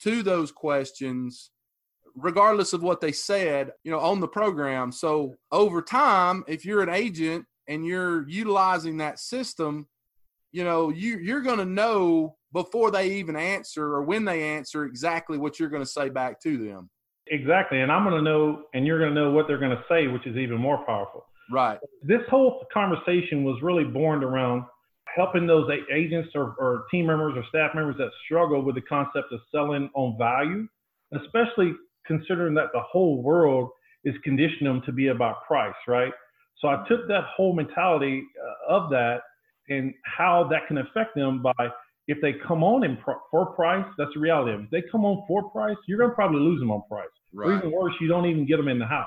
to 0.00 0.22
those 0.22 0.52
questions 0.52 1.50
regardless 2.14 2.72
of 2.72 2.82
what 2.82 3.00
they 3.00 3.12
said 3.12 3.72
you 3.84 3.90
know 3.90 4.00
on 4.00 4.20
the 4.20 4.28
program. 4.28 4.92
So 4.92 5.34
over 5.52 5.82
time 5.82 6.44
if 6.46 6.64
you're 6.64 6.82
an 6.82 6.88
agent 6.88 7.46
and 7.66 7.84
you're 7.84 8.28
utilizing 8.28 8.98
that 8.98 9.18
system 9.18 9.86
you 10.52 10.64
know 10.64 10.90
you 10.90 11.18
you're 11.18 11.42
going 11.42 11.58
to 11.58 11.64
know 11.64 12.36
before 12.52 12.90
they 12.90 13.12
even 13.12 13.36
answer 13.36 13.94
or 13.94 14.02
when 14.02 14.24
they 14.24 14.42
answer 14.42 14.84
exactly 14.84 15.36
what 15.38 15.60
you're 15.60 15.68
going 15.68 15.82
to 15.82 15.88
say 15.88 16.08
back 16.08 16.40
to 16.42 16.56
them. 16.56 16.90
Exactly 17.30 17.80
and 17.80 17.92
i'm 17.92 18.04
going 18.04 18.16
to 18.16 18.22
know 18.22 18.62
and 18.74 18.86
you're 18.86 18.98
going 18.98 19.14
to 19.14 19.20
know 19.20 19.30
what 19.30 19.46
they're 19.46 19.58
going 19.58 19.76
to 19.76 19.84
say 19.88 20.06
which 20.06 20.26
is 20.26 20.36
even 20.36 20.58
more 20.58 20.84
powerful. 20.84 21.24
Right. 21.50 21.78
This 22.02 22.20
whole 22.28 22.66
conversation 22.72 23.42
was 23.42 23.58
really 23.62 23.84
born 23.84 24.22
around 24.22 24.64
helping 25.16 25.46
those 25.46 25.66
agents 25.90 26.28
or, 26.34 26.54
or 26.58 26.84
team 26.90 27.06
members 27.06 27.32
or 27.36 27.42
staff 27.48 27.74
members 27.74 27.96
that 27.96 28.10
struggle 28.26 28.62
with 28.62 28.74
the 28.74 28.82
concept 28.82 29.32
of 29.32 29.40
selling 29.50 29.88
on 29.94 30.16
value 30.18 30.68
especially 31.14 31.72
considering 32.08 32.54
that 32.54 32.68
the 32.72 32.80
whole 32.80 33.22
world 33.22 33.70
is 34.04 34.14
conditioning 34.24 34.64
them 34.64 34.82
to 34.84 34.92
be 34.92 35.08
about 35.08 35.44
price 35.46 35.74
right 35.86 36.12
so 36.60 36.68
i 36.68 36.84
took 36.88 37.06
that 37.06 37.22
whole 37.36 37.54
mentality 37.54 38.22
uh, 38.42 38.74
of 38.74 38.90
that 38.90 39.20
and 39.68 39.94
how 40.04 40.48
that 40.50 40.66
can 40.66 40.78
affect 40.78 41.14
them 41.14 41.42
by 41.42 41.68
if 42.08 42.18
they 42.22 42.32
come 42.46 42.64
on 42.64 42.84
in 42.84 42.98
for 43.30 43.46
price, 43.52 43.84
that's 43.98 44.10
the 44.14 44.20
reality 44.20 44.52
of 44.52 44.60
it. 44.60 44.64
If 44.64 44.70
they 44.70 44.82
come 44.90 45.04
on 45.04 45.24
for 45.28 45.50
price, 45.50 45.76
you're 45.86 45.98
going 45.98 46.10
to 46.10 46.14
probably 46.14 46.40
lose 46.40 46.58
them 46.58 46.70
on 46.70 46.82
price. 46.88 47.06
Right. 47.34 47.50
Or 47.50 47.58
even 47.58 47.70
worse, 47.70 47.92
you 48.00 48.08
don't 48.08 48.24
even 48.24 48.46
get 48.46 48.56
them 48.56 48.66
in 48.68 48.78
the 48.78 48.86
house. 48.86 49.06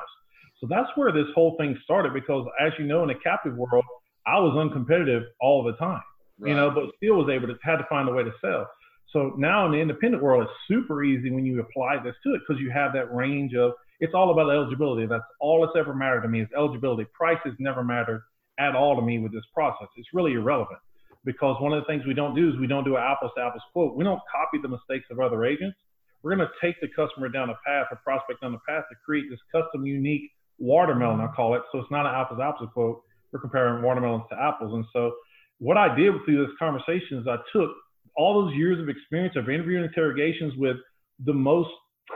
So 0.60 0.68
that's 0.70 0.88
where 0.96 1.12
this 1.12 1.26
whole 1.34 1.58
thing 1.58 1.76
started 1.84 2.14
because, 2.14 2.46
as 2.62 2.72
you 2.78 2.86
know, 2.86 3.02
in 3.02 3.08
the 3.08 3.16
captive 3.16 3.56
world, 3.56 3.84
I 4.28 4.38
was 4.38 4.54
uncompetitive 4.54 5.24
all 5.42 5.64
the 5.64 5.74
time, 5.74 6.04
right. 6.38 6.50
you 6.50 6.56
know, 6.56 6.70
but 6.70 6.84
still 6.98 7.16
was 7.16 7.30
able 7.34 7.48
to 7.48 7.56
had 7.64 7.78
to 7.78 7.86
find 7.90 8.08
a 8.08 8.12
way 8.12 8.24
to 8.24 8.32
sell. 8.40 8.70
So 9.12 9.34
now 9.38 9.66
in 9.66 9.72
the 9.74 9.80
independent 9.80 10.24
world, 10.24 10.44
it's 10.44 10.68
super 10.68 11.04
easy 11.04 11.32
when 11.32 11.46
you 11.46 11.60
apply 11.60 12.02
this 12.04 12.16
to 12.24 12.34
it 12.34 12.42
because 12.48 12.62
you 12.62 12.72
have 12.72 12.94
that 12.94 13.14
range 13.14 13.54
of 13.56 13.74
it's 14.00 14.14
all 14.16 14.32
about 14.32 14.50
eligibility. 14.50 15.06
That's 15.06 15.24
all 15.40 15.62
that's 15.62 15.78
ever 15.78 15.94
mattered 15.94 16.22
to 16.22 16.28
me 16.28 16.42
is 16.42 16.48
eligibility. 16.58 17.06
Price 17.14 17.38
has 17.46 17.54
never 17.60 17.84
mattered 17.84 18.24
at 18.60 18.76
all 18.76 18.96
to 18.96 19.02
me 19.02 19.20
with 19.20 19.32
this 19.32 19.44
process. 19.54 19.88
It's 19.96 20.08
really 20.14 20.34
irrelevant 20.34 20.80
because 21.24 21.62
one 21.62 21.74
of 21.74 21.84
the 21.84 21.86
things 21.86 22.06
we 22.06 22.14
don't 22.14 22.36
do 22.36 22.50
is 22.50 22.60
we 22.60 22.68
don't 22.68 22.84
do 22.84 22.96
an 22.96 23.04
apples 23.04 23.32
to 23.38 23.44
apples 23.44 23.62
quote. 23.74 23.96
We 23.96 24.04
don't 24.04 24.22
copy 24.32 24.58
the 24.62 24.70
mistakes 24.70 25.06
of 25.12 25.20
other 25.20 25.46
agents. 25.46 25.78
We're 26.24 26.36
going 26.36 26.48
to 26.48 26.54
take 26.66 26.80
the 26.82 26.88
customer 26.88 27.30
down 27.30 27.50
a 27.50 27.58
path, 27.66 27.88
a 27.92 27.96
prospect 27.98 28.42
down 28.42 28.54
the 28.54 28.62
path 28.68 28.86
to 28.90 28.96
create 29.06 29.26
this 29.30 29.40
custom, 29.52 29.86
unique 29.86 30.32
watermelon, 30.58 31.20
I 31.22 31.28
call 31.36 31.56
it. 31.56 31.62
So 31.72 31.80
it's 31.80 31.92
not 31.92 32.06
an 32.06 32.14
apples 32.14 32.40
to 32.40 32.46
apples 32.46 32.70
quote. 32.74 33.04
We're 33.32 33.40
comparing 33.40 33.84
watermelons 33.84 34.24
to 34.32 34.40
apples. 34.40 34.74
And 34.74 34.86
so 34.94 35.14
what 35.60 35.78
I 35.78 35.96
did 35.96 36.14
through 36.26 36.46
this 36.46 36.56
conversation 36.60 37.20
is 37.20 37.28
I 37.28 37.38
took 37.54 37.72
all 38.16 38.44
those 38.44 38.54
years 38.56 38.80
of 38.80 38.90
experience 38.90 39.36
of 39.36 39.50
interviewing 39.50 39.84
interrogations 39.84 40.54
with 40.58 40.78
the 41.26 41.34
most 41.34 41.70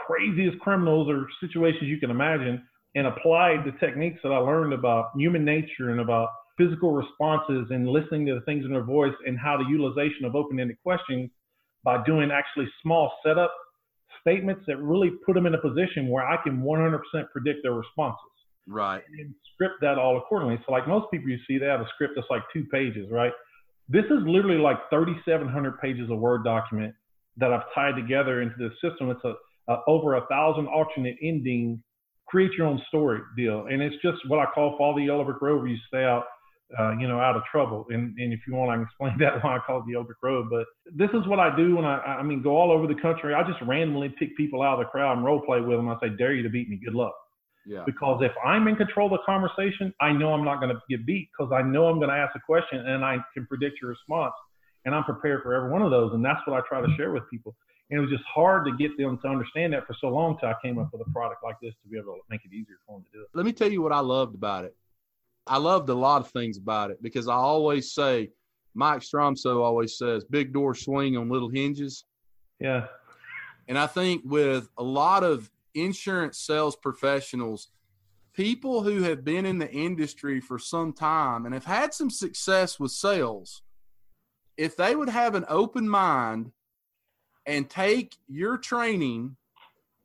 craziest 0.08 0.60
criminals 0.60 1.08
or 1.10 1.28
situations 1.40 1.84
you 1.84 2.00
can 2.00 2.12
imagine 2.12 2.62
and 2.96 3.08
applied 3.08 3.66
the 3.66 3.74
techniques 3.80 4.20
that 4.24 4.30
I 4.30 4.38
learned 4.38 4.74
about 4.74 5.12
human 5.16 5.44
nature 5.46 5.90
and 5.92 6.00
about 6.00 6.30
physical 6.58 6.92
responses 6.92 7.68
and 7.70 7.88
listening 7.88 8.26
to 8.26 8.36
the 8.36 8.42
things 8.42 8.64
in 8.66 8.72
their 8.72 8.84
voice 8.84 9.14
and 9.26 9.38
how 9.38 9.58
the 9.58 9.70
utilization 9.70 10.26
of 10.26 10.36
open-ended 10.36 10.78
questions 10.84 11.30
by 11.84 12.04
doing 12.06 12.32
actually 12.32 12.68
small 12.82 13.12
setup 13.26 13.54
statements 14.22 14.64
that 14.66 14.78
really 14.78 15.12
put 15.26 15.36
them 15.36 15.46
in 15.46 15.54
a 15.54 15.62
position 15.62 16.08
where 16.08 16.26
I 16.26 16.38
can 16.42 16.62
100% 16.62 17.00
predict 17.32 17.60
their 17.64 17.74
responses. 17.74 18.20
Right. 18.68 19.04
And 19.20 19.36
script 19.54 19.76
that 19.82 19.98
all 19.98 20.18
accordingly. 20.18 20.60
So 20.66 20.72
like 20.72 20.88
most 20.88 21.12
people 21.12 21.30
you 21.30 21.38
see, 21.48 21.60
they 21.60 21.68
have 21.68 21.82
a 21.82 21.88
script 21.94 22.14
that's 22.16 22.28
like 22.30 22.42
two 22.52 22.66
pages, 22.72 23.12
right? 23.12 23.32
This 23.88 24.06
is 24.06 24.26
literally 24.26 24.58
like 24.58 24.78
3,700 24.90 25.80
pages 25.80 26.10
of 26.10 26.20
Word 26.20 26.44
document 26.44 26.94
that 27.38 27.52
I've 27.52 27.66
tied 27.74 27.96
together 27.96 28.42
into 28.42 28.56
this 28.58 28.72
system. 28.82 29.10
It's 29.12 29.24
a, 29.24 29.36
a 29.72 29.78
over 29.88 30.16
a 30.16 30.26
thousand 30.28 30.68
alternate 30.68 31.18
ending 31.22 31.84
create 32.28 32.52
your 32.58 32.68
own 32.68 32.82
story 32.88 33.22
deal. 33.38 33.68
And 33.70 33.82
it's 33.82 33.96
just 34.02 34.18
what 34.28 34.40
I 34.40 34.46
call 34.46 34.76
follow 34.78 34.96
the 34.96 35.04
yellow 35.04 35.24
brick 35.24 35.42
road 35.42 35.60
where 35.60 35.68
you 35.68 35.78
stay 35.88 36.04
out, 36.04 36.26
uh, 36.78 36.98
you 36.98 37.08
know, 37.08 37.20
out 37.20 37.36
of 37.36 37.44
trouble. 37.52 37.86
And, 37.90 38.18
and 38.18 38.34
if 38.34 38.40
you 38.48 38.56
want, 38.56 38.72
I 38.72 38.76
can 38.76 38.84
explain 38.84 39.18
that 39.20 39.44
why 39.44 39.58
I 39.58 39.60
call 39.60 39.80
it 39.80 39.86
the 39.86 39.94
yellow 39.94 40.06
brick 40.06 40.18
road. 40.24 40.48
But 40.50 40.66
this 40.94 41.10
is 41.14 41.28
what 41.28 41.40
I 41.40 41.56
do 41.56 41.76
when 41.76 41.86
I, 41.86 41.98
I 42.20 42.24
mean, 42.24 42.42
go 42.42 42.58
all 42.58 42.72
over 42.72 42.88
the 42.88 43.00
country. 43.00 43.34
I 43.34 43.44
just 43.44 43.62
randomly 43.62 44.14
pick 44.18 44.36
people 44.36 44.62
out 44.62 44.80
of 44.80 44.86
the 44.86 44.90
crowd 44.90 45.18
and 45.18 45.26
role 45.26 45.42
play 45.46 45.62
with 45.62 45.78
them. 45.78 45.90
I 45.90 45.96
say, 46.02 46.10
dare 46.18 46.34
you 46.34 46.44
to 46.44 46.50
beat 46.50 46.70
me. 46.70 46.80
Good 46.84 46.96
luck. 46.96 47.14
Yeah. 47.66 47.84
Because 47.86 48.22
if 48.22 48.32
I'm 48.46 48.68
in 48.68 48.76
control 48.76 49.08
of 49.08 49.20
the 49.20 49.26
conversation, 49.26 49.94
I 50.00 50.12
know 50.12 50.34
I'm 50.34 50.46
not 50.46 50.60
going 50.62 50.74
to 50.74 50.80
get 50.90 51.06
beat 51.06 51.30
because 51.38 51.52
I 51.52 51.62
know 51.62 51.88
I'm 51.88 51.98
going 51.98 52.10
to 52.10 52.16
ask 52.16 52.36
a 52.36 52.40
question 52.40 52.80
and 52.86 53.04
I 53.04 53.18
can 53.34 53.48
predict 53.48 53.82
your 53.82 53.90
response. 53.90 54.34
And 54.86 54.94
I'm 54.94 55.04
prepared 55.04 55.42
for 55.42 55.54
every 55.56 55.72
one 55.72 55.82
of 55.82 55.90
those. 55.90 56.14
And 56.14 56.24
that's 56.24 56.40
what 56.46 56.56
I 56.56 56.62
try 56.68 56.80
to 56.80 56.88
mm-hmm. 56.88 56.96
share 56.96 57.12
with 57.12 57.24
people. 57.32 57.56
And 57.90 57.98
it 57.98 58.02
was 58.02 58.12
just 58.12 58.24
hard 58.24 58.66
to 58.66 58.72
get 58.78 58.96
them 58.98 59.18
to 59.24 59.28
understand 59.28 59.74
that 59.74 59.88
for 59.88 59.96
so 60.00 60.10
long 60.10 60.38
till 60.40 60.50
I 60.50 60.56
came 60.64 60.78
up 60.78 60.90
with 60.92 61.02
a 61.02 61.12
product 61.12 61.44
like 61.44 61.56
this 61.62 61.74
to 61.84 61.90
be 61.90 61.98
able 61.98 62.14
to 62.14 62.22
make 62.30 62.42
it 62.46 62.54
easier 62.54 62.78
for 62.86 62.98
them 62.98 63.06
to 63.06 63.18
do 63.18 63.22
it. 63.24 63.28
Let 63.34 63.46
me 63.46 63.54
tell 63.54 63.72
you 63.72 63.82
what 63.82 63.92
I 63.92 64.00
loved 64.00 64.36
about 64.36 64.66
it. 64.66 64.76
I 65.48 65.58
loved 65.58 65.90
a 65.90 65.94
lot 65.94 66.22
of 66.22 66.30
things 66.32 66.58
about 66.58 66.92
it 66.92 67.02
because 67.02 67.28
I 67.28 67.36
always 67.36 67.94
say, 67.94 68.30
Mike 68.74 69.02
Stromsoe 69.02 69.62
always 69.64 69.98
says, 69.98 70.24
big 70.26 70.54
doors 70.54 70.84
swing 70.84 71.16
on 71.18 71.30
little 71.30 71.50
hinges. 71.50 72.06
Yeah. 72.60 72.88
And 73.68 73.78
I 73.78 73.88
think 73.88 74.22
with 74.26 74.68
a 74.78 74.84
lot 74.84 75.24
of 75.24 75.50
insurance 75.76 76.40
sales 76.40 76.76
professionals, 76.76 77.70
people 78.34 78.84
who 78.84 79.04
have 79.04 79.24
been 79.24 79.46
in 79.46 79.60
the 79.60 79.72
industry 79.72 80.40
for 80.42 80.58
some 80.60 80.94
time 80.94 81.46
and 81.46 81.54
have 81.54 81.66
had 81.66 81.94
some 81.94 82.10
success 82.10 82.80
with 82.80 82.92
sales, 82.92 83.62
if 84.58 84.76
they 84.76 84.96
would 84.96 85.10
have 85.10 85.36
an 85.36 85.46
open 85.48 85.88
mind 85.88 86.52
and 87.46 87.70
take 87.70 88.16
your 88.28 88.58
training 88.58 89.36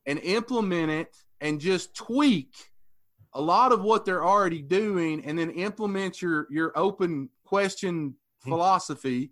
and 0.06 0.18
implement 0.20 0.90
it 0.90 1.16
and 1.40 1.60
just 1.60 1.94
tweak 1.94 2.52
a 3.34 3.40
lot 3.40 3.72
of 3.72 3.82
what 3.82 4.04
they're 4.04 4.24
already 4.24 4.60
doing 4.60 5.24
and 5.24 5.38
then 5.38 5.50
implement 5.50 6.20
your 6.20 6.46
your 6.50 6.72
open 6.76 7.28
question 7.44 8.10
mm-hmm. 8.10 8.50
philosophy 8.50 9.30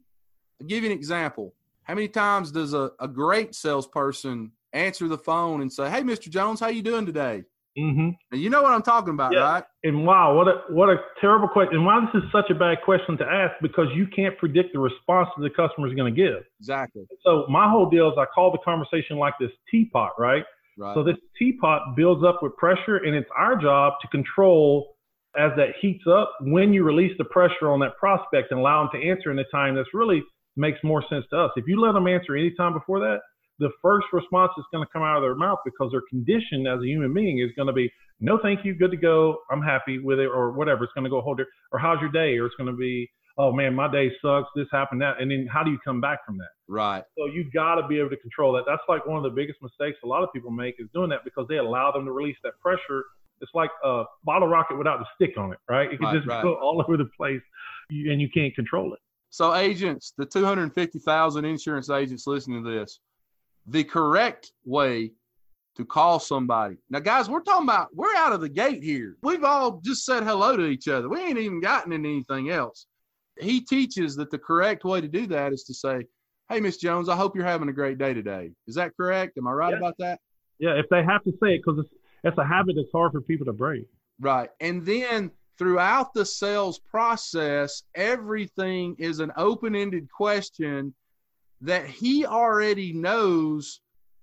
I'll 0.60 0.66
give 0.66 0.84
you 0.84 0.90
an 0.90 0.96
example 0.96 1.54
how 1.82 1.94
many 1.94 2.08
times 2.08 2.52
does 2.52 2.74
a, 2.74 2.92
a 3.00 3.08
great 3.08 3.54
salesperson 3.54 4.52
answer 4.72 5.08
the 5.08 5.18
phone 5.18 5.60
and 5.62 5.72
say 5.72 5.90
hey 5.90 6.02
mr 6.02 6.28
jones 6.28 6.60
how 6.60 6.68
you 6.68 6.82
doing 6.82 7.06
today 7.06 7.42
Mm-hmm. 7.78 8.10
And 8.32 8.40
you 8.40 8.50
know 8.50 8.62
what 8.62 8.72
I'm 8.72 8.82
talking 8.82 9.14
about, 9.14 9.32
yeah. 9.32 9.40
right? 9.40 9.64
And 9.84 10.04
wow, 10.04 10.34
what 10.34 10.48
a 10.48 10.62
what 10.70 10.88
a 10.88 10.96
terrible 11.20 11.48
question. 11.48 11.76
And 11.76 11.86
why 11.86 12.00
this 12.00 12.22
is 12.22 12.28
such 12.32 12.50
a 12.50 12.54
bad 12.54 12.78
question 12.84 13.16
to 13.18 13.24
ask 13.24 13.54
because 13.62 13.86
you 13.94 14.06
can't 14.08 14.36
predict 14.38 14.72
the 14.72 14.80
response 14.80 15.28
that 15.36 15.42
the 15.42 15.50
customer 15.50 15.86
is 15.86 15.94
going 15.94 16.12
to 16.12 16.16
give. 16.20 16.42
Exactly. 16.60 17.04
So 17.24 17.46
my 17.48 17.70
whole 17.70 17.88
deal 17.88 18.08
is 18.08 18.14
I 18.18 18.24
call 18.34 18.50
the 18.50 18.58
conversation 18.64 19.16
like 19.16 19.34
this 19.38 19.50
teapot, 19.70 20.12
right? 20.18 20.42
Right. 20.76 20.94
So 20.94 21.04
this 21.04 21.16
teapot 21.38 21.96
builds 21.96 22.24
up 22.24 22.40
with 22.42 22.56
pressure, 22.56 22.96
and 22.96 23.14
it's 23.14 23.30
our 23.36 23.56
job 23.56 23.94
to 24.02 24.08
control 24.08 24.96
as 25.36 25.52
that 25.56 25.68
heats 25.80 26.04
up 26.10 26.32
when 26.40 26.72
you 26.72 26.82
release 26.82 27.12
the 27.18 27.24
pressure 27.24 27.70
on 27.70 27.78
that 27.80 27.96
prospect 27.96 28.50
and 28.50 28.58
allow 28.58 28.82
them 28.82 29.00
to 29.00 29.08
answer 29.08 29.30
in 29.30 29.38
a 29.38 29.44
time 29.52 29.76
that's 29.76 29.94
really 29.94 30.22
makes 30.56 30.78
more 30.82 31.04
sense 31.08 31.24
to 31.30 31.38
us. 31.38 31.50
If 31.56 31.66
you 31.68 31.80
let 31.80 31.92
them 31.92 32.08
answer 32.08 32.34
any 32.34 32.52
time 32.52 32.72
before 32.72 32.98
that, 33.00 33.20
the 33.58 33.70
first 33.82 34.06
response 34.12 34.52
that's 34.56 34.68
going 34.72 34.84
to 34.84 34.92
come 34.92 35.02
out 35.02 35.16
of 35.16 35.22
their 35.22 35.34
mouth 35.34 35.58
because 35.64 35.90
their 35.90 36.02
condition 36.08 36.66
as 36.66 36.80
a 36.80 36.86
human 36.86 37.12
being 37.12 37.38
is 37.38 37.50
going 37.56 37.66
to 37.66 37.72
be 37.72 37.90
no 38.20 38.38
thank 38.42 38.64
you 38.64 38.74
good 38.74 38.90
to 38.90 38.96
go 38.96 39.38
i'm 39.50 39.62
happy 39.62 39.98
with 39.98 40.18
it 40.18 40.26
or 40.26 40.52
whatever 40.52 40.84
it's 40.84 40.92
going 40.92 41.04
to 41.04 41.10
go 41.10 41.20
hold 41.20 41.40
it 41.40 41.46
or 41.72 41.78
how's 41.78 42.00
your 42.00 42.10
day? 42.10 42.36
or 42.38 42.46
it's 42.46 42.54
going 42.56 42.70
to 42.70 42.76
be 42.76 43.08
oh 43.38 43.52
man 43.52 43.74
my 43.74 43.90
day 43.90 44.10
sucks 44.20 44.48
this 44.54 44.66
happened 44.72 45.00
that 45.00 45.20
and 45.20 45.30
then 45.30 45.46
how 45.50 45.62
do 45.62 45.70
you 45.70 45.78
come 45.84 46.00
back 46.00 46.24
from 46.26 46.36
that? 46.38 46.48
Right. 46.68 47.02
So 47.16 47.26
you've 47.26 47.52
got 47.52 47.76
to 47.76 47.88
be 47.88 47.98
able 47.98 48.10
to 48.10 48.16
control 48.16 48.52
that. 48.52 48.64
That's 48.66 48.82
like 48.88 49.06
one 49.06 49.16
of 49.16 49.22
the 49.22 49.30
biggest 49.30 49.62
mistakes 49.62 49.96
a 50.04 50.06
lot 50.06 50.22
of 50.22 50.28
people 50.34 50.50
make 50.50 50.74
is 50.78 50.86
doing 50.92 51.08
that 51.10 51.24
because 51.24 51.46
they 51.48 51.56
allow 51.56 51.90
them 51.90 52.04
to 52.04 52.12
release 52.12 52.36
that 52.44 52.60
pressure. 52.60 53.04
It's 53.40 53.50
like 53.54 53.70
a 53.84 54.04
bottle 54.24 54.48
rocket 54.48 54.76
without 54.76 54.98
the 54.98 55.06
stick 55.14 55.38
on 55.38 55.52
it 55.52 55.58
right? 55.68 55.90
It 55.90 55.98
can 55.98 56.06
right, 56.06 56.16
just 56.16 56.28
right. 56.28 56.42
go 56.42 56.54
all 56.62 56.82
over 56.82 56.96
the 56.96 57.08
place 57.16 57.40
and 57.90 58.20
you 58.20 58.28
can't 58.28 58.54
control 58.54 58.92
it. 58.92 59.00
So 59.30 59.54
agents 59.54 60.12
the 60.16 60.26
250000 60.26 61.44
insurance 61.44 61.90
agents 61.90 62.26
listening 62.26 62.64
to 62.64 62.70
this 62.70 63.00
the 63.68 63.84
correct 63.84 64.52
way 64.64 65.12
to 65.76 65.84
call 65.84 66.18
somebody. 66.18 66.76
Now, 66.90 66.98
guys, 66.98 67.28
we're 67.28 67.42
talking 67.42 67.66
about 67.68 67.94
we're 67.94 68.14
out 68.16 68.32
of 68.32 68.40
the 68.40 68.48
gate 68.48 68.82
here. 68.82 69.16
We've 69.22 69.44
all 69.44 69.80
just 69.84 70.04
said 70.04 70.24
hello 70.24 70.56
to 70.56 70.66
each 70.66 70.88
other. 70.88 71.08
We 71.08 71.20
ain't 71.20 71.38
even 71.38 71.60
gotten 71.60 71.92
into 71.92 72.08
anything 72.08 72.50
else. 72.50 72.86
He 73.38 73.60
teaches 73.60 74.16
that 74.16 74.30
the 74.30 74.38
correct 74.38 74.84
way 74.84 75.00
to 75.00 75.06
do 75.08 75.26
that 75.28 75.52
is 75.52 75.62
to 75.64 75.74
say, 75.74 76.04
Hey, 76.48 76.60
Miss 76.60 76.78
Jones, 76.78 77.08
I 77.08 77.14
hope 77.14 77.36
you're 77.36 77.44
having 77.44 77.68
a 77.68 77.72
great 77.74 77.98
day 77.98 78.14
today. 78.14 78.50
Is 78.66 78.74
that 78.76 78.96
correct? 78.96 79.36
Am 79.38 79.46
I 79.46 79.52
right 79.52 79.70
Yeah. 79.72 79.76
about 79.78 79.94
that? 79.98 80.18
Yeah, 80.58 80.72
if 80.72 80.86
they 80.88 81.04
have 81.04 81.22
to 81.24 81.30
say 81.42 81.54
it 81.54 81.62
because 81.64 81.78
it's 81.78 81.94
it's 82.24 82.38
a 82.38 82.44
habit 82.44 82.74
that's 82.74 82.90
hard 82.92 83.12
for 83.12 83.20
people 83.20 83.46
to 83.46 83.52
break. 83.52 83.86
Right. 84.18 84.50
And 84.60 84.84
then 84.84 85.30
throughout 85.56 86.12
the 86.14 86.24
sales 86.26 86.80
process, 86.80 87.84
everything 87.94 88.96
is 88.98 89.20
an 89.20 89.30
open 89.36 89.76
ended 89.76 90.08
question 90.10 90.92
that 91.60 91.86
he 91.86 92.24
already 92.24 92.92
knows 92.92 93.80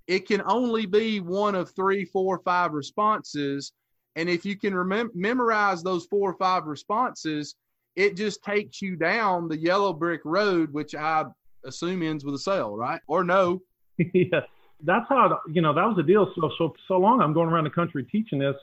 it 0.08 0.28
can 0.28 0.41
only 0.45 0.86
be 0.86 1.19
one 1.19 1.56
of 1.56 1.71
three, 1.71 2.06
four, 2.06 2.39
five 2.39 2.74
responses. 2.74 3.74
And 4.15 4.30
if 4.30 4.45
you 4.45 4.58
can 4.58 4.74
remem- 4.74 5.13
memorize 5.15 5.84
those 5.84 6.06
four 6.06 6.32
or 6.32 6.38
five 6.38 6.65
responses, 6.65 7.56
it 7.95 8.15
just 8.15 8.43
takes 8.43 8.82
you 8.82 8.95
down 8.95 9.48
the 9.48 9.58
yellow 9.58 9.93
brick 9.93 10.21
road, 10.24 10.71
which 10.71 10.95
I 10.95 11.26
assume 11.65 12.04
ends 12.04 12.24
with 12.24 12.36
a 12.36 12.39
sale, 12.39 12.76
right? 12.76 13.02
Or 13.08 13.24
no. 13.24 13.62
yeah, 14.13 14.41
that's 14.84 15.06
how 15.10 15.39
you 15.52 15.62
know 15.62 15.74
that 15.74 15.86
was 15.86 15.95
the 15.95 16.04
deal. 16.04 16.32
So 16.36 16.52
so 16.58 16.74
so 16.88 16.98
long 16.98 17.21
I'm 17.21 17.34
going 17.34 17.50
around 17.50 17.63
the 17.63 17.69
country 17.69 18.04
teaching 18.04 18.39
this 18.39 18.56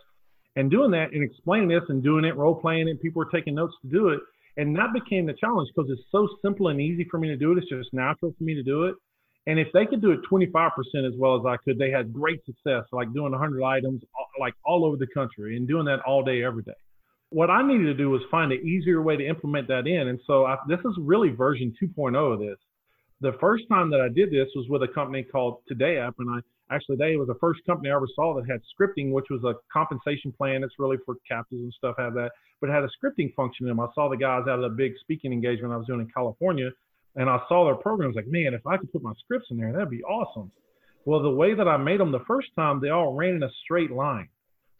and 0.57 0.71
doing 0.71 0.91
that 0.91 1.13
and 1.13 1.23
explaining 1.23 1.69
this 1.69 1.83
and 1.89 2.03
doing 2.03 2.25
it, 2.25 2.37
role 2.37 2.55
playing 2.55 2.89
it. 2.89 3.01
People 3.01 3.21
were 3.21 3.31
taking 3.31 3.55
notes 3.55 3.75
to 3.83 3.89
do 3.89 4.09
it, 4.09 4.21
and 4.57 4.77
that 4.77 4.93
became 4.93 5.27
the 5.27 5.33
challenge 5.35 5.71
because 5.75 5.91
it's 5.91 6.03
so 6.11 6.29
simple 6.43 6.69
and 6.69 6.81
easy 6.81 7.07
for 7.11 7.19
me 7.19 7.29
to 7.29 7.37
do 7.37 7.53
it. 7.53 7.59
It's 7.59 7.69
just 7.69 7.93
natural 7.93 8.35
for 8.37 8.45
me 8.45 8.55
to 8.55 8.63
do 8.63 8.85
it. 8.85 8.95
And 9.47 9.59
if 9.59 9.69
they 9.75 9.87
could 9.87 10.01
do 10.01 10.13
it 10.13 10.21
25% 10.31 10.71
as 11.05 11.15
well 11.19 11.37
as 11.37 11.43
I 11.47 11.57
could, 11.65 11.79
they 11.79 11.91
had 11.91 12.13
great 12.13 12.45
success, 12.45 12.85
like 12.93 13.13
doing 13.13 13.33
100 13.33 13.65
items, 13.65 14.03
like 14.39 14.55
all 14.65 14.85
over 14.85 14.97
the 14.97 15.09
country, 15.13 15.57
and 15.57 15.67
doing 15.67 15.85
that 15.87 16.01
all 16.07 16.23
day, 16.23 16.45
every 16.45 16.63
day. 16.63 16.73
What 17.31 17.51
I 17.51 17.67
needed 17.67 17.85
to 17.85 17.95
do 17.95 18.11
was 18.11 18.21
find 18.31 18.53
an 18.53 18.61
easier 18.61 19.03
way 19.03 19.17
to 19.17 19.27
implement 19.27 19.67
that 19.69 19.87
in. 19.87 20.09
And 20.09 20.21
so 20.27 20.45
I, 20.45 20.59
this 20.69 20.79
is 20.81 20.95
really 20.99 21.31
version 21.31 21.75
2.0 21.83 22.35
of 22.35 22.39
this 22.39 22.59
the 23.23 23.33
first 23.41 23.65
time 23.69 23.89
that 23.91 24.01
I 24.01 24.09
did 24.09 24.31
this 24.31 24.49
was 24.55 24.67
with 24.69 24.83
a 24.83 24.89
company 24.89 25.23
called 25.23 25.63
Today 25.69 25.97
App, 25.97 26.17
and 26.19 26.29
I 26.29 26.75
actually 26.75 26.97
they 26.97 27.17
was 27.17 27.29
the 27.29 27.39
first 27.41 27.61
company 27.65 27.89
I 27.89 27.95
ever 27.95 28.09
saw 28.15 28.35
that 28.35 28.51
had 28.51 28.61
scripting, 28.75 29.13
which 29.13 29.27
was 29.31 29.45
a 29.45 29.55
compensation 29.73 30.33
plan. 30.33 30.65
It's 30.65 30.75
really 30.79 30.97
for 31.07 31.15
captives 31.27 31.63
and 31.63 31.73
stuff 31.73 31.95
have 31.99 32.15
that, 32.15 32.33
but 32.63 32.71
had 32.71 32.85
a 32.85 32.89
scripting 32.97 33.35
function 33.35 33.67
in 33.67 33.69
them. 33.69 33.81
I 33.81 33.89
saw 33.93 34.09
the 34.09 34.17
guys 34.17 34.45
out 34.49 34.63
of 34.63 34.63
the 34.63 34.77
big 34.77 34.93
speaking 35.01 35.33
engagement 35.33 35.75
I 35.75 35.77
was 35.77 35.87
doing 35.87 36.01
in 36.01 36.09
California, 36.09 36.71
and 37.17 37.29
I 37.29 37.41
saw 37.49 37.65
their 37.65 37.75
programs. 37.75 38.15
Like, 38.15 38.29
man, 38.29 38.55
if 38.55 38.65
I 38.67 38.77
could 38.77 38.91
put 38.93 39.03
my 39.03 39.13
scripts 39.25 39.49
in 39.51 39.57
there, 39.57 39.73
that'd 39.73 39.91
be 39.91 40.05
awesome. 40.05 40.51
Well, 41.05 41.21
the 41.21 41.31
way 41.31 41.55
that 41.55 41.67
I 41.67 41.77
made 41.77 41.99
them 41.99 42.13
the 42.13 42.25
first 42.27 42.49
time, 42.55 42.81
they 42.81 42.91
all 42.91 43.15
ran 43.15 43.35
in 43.35 43.43
a 43.43 43.51
straight 43.65 43.91
line. 43.91 44.29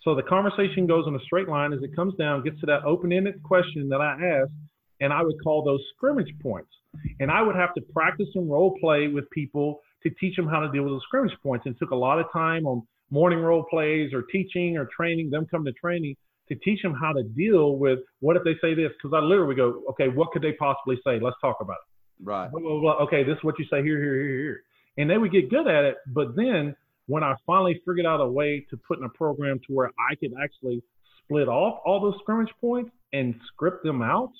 So 0.03 0.15
the 0.15 0.23
conversation 0.23 0.87
goes 0.87 1.07
in 1.09 1.17
a 1.17 1.21
straight 1.25 1.49
line 1.49 1.73
as 1.73 1.83
it 1.83 1.95
comes 1.97 2.15
down, 2.15 2.45
gets 2.45 2.61
to 2.61 2.67
that 2.67 2.85
open-ended 2.85 3.43
question 3.43 3.89
that 3.89 4.01
I 4.01 4.13
asked, 4.41 4.53
and 5.01 5.13
I 5.13 5.23
would 5.23 5.43
call 5.43 5.65
those 5.65 5.81
scrimmage 5.97 6.33
points. 6.41 6.71
And 7.19 7.33
I 7.33 7.43
would 7.43 7.57
have 7.57 7.75
to 7.75 7.81
practice 7.93 8.29
and 8.37 8.49
role 8.49 8.77
play 8.81 9.09
with 9.09 9.29
people 9.31 9.81
to 10.05 10.11
teach 10.21 10.37
them 10.37 10.47
how 10.47 10.61
to 10.61 10.71
deal 10.71 10.85
with 10.85 10.93
those 10.93 11.03
scrimmage 11.03 11.37
points. 11.43 11.67
And 11.67 11.77
took 11.79 11.91
a 11.91 11.97
lot 11.97 12.21
of 12.21 12.27
time 12.33 12.65
on 12.67 12.87
morning 13.11 13.41
role 13.41 13.65
plays 13.69 14.13
or 14.13 14.23
teaching 14.23 14.77
or 14.77 14.89
training, 14.97 15.31
them 15.31 15.47
come 15.51 15.65
to 15.65 15.73
training 15.73 16.15
to 16.49 16.55
teach 16.57 16.83
them 16.83 16.95
how 16.95 17.13
to 17.13 17.23
deal 17.23 17.77
with 17.77 18.01
what 18.21 18.37
if 18.37 18.45
they 18.45 18.55
say 18.61 18.75
this? 18.75 18.91
Because 19.01 19.17
I 19.17 19.25
literally 19.25 19.55
go, 19.55 19.83
okay, 19.91 20.09
what 20.09 20.33
could 20.33 20.43
they 20.43 20.53
possibly 20.53 20.97
say? 21.07 21.19
Let's 21.21 21.37
talk 21.41 21.59
about 21.61 21.77
it. 21.77 22.25
Right. 22.25 22.51
Blah, 22.51 22.61
blah, 22.61 22.81
blah. 22.81 22.95
Okay, 23.05 23.25
this 23.25 23.37
is 23.37 23.45
what 23.45 23.59
you 23.59 23.65
say 23.65 23.83
here, 23.83 23.99
here, 23.99 24.15
here, 24.15 24.39
here. 24.39 24.63
And 24.99 25.09
they 25.09 25.19
would 25.19 25.33
get 25.33 25.51
good 25.51 25.67
at 25.67 25.85
it. 25.85 25.97
But 26.09 26.37
then 26.37 26.75
when 27.07 27.23
I 27.23 27.35
finally 27.47 27.81
figured 27.87 28.07
out 28.07 28.21
a 28.21 28.27
way 28.27 28.67
to 28.71 28.77
put 28.77 28.99
in 28.99 29.05
a 29.05 29.09
program 29.09 29.59
to 29.67 29.73
where 29.73 29.91
I 30.11 30.15
could 30.17 30.33
actually 30.43 30.83
split 31.25 31.49
off 31.49 31.81
all 31.85 32.01
those 32.01 32.15
scrimmage 32.21 32.53
points 32.61 32.91
and 33.13 33.35
script 33.53 33.85
them 33.85 34.03
out, 34.03 34.33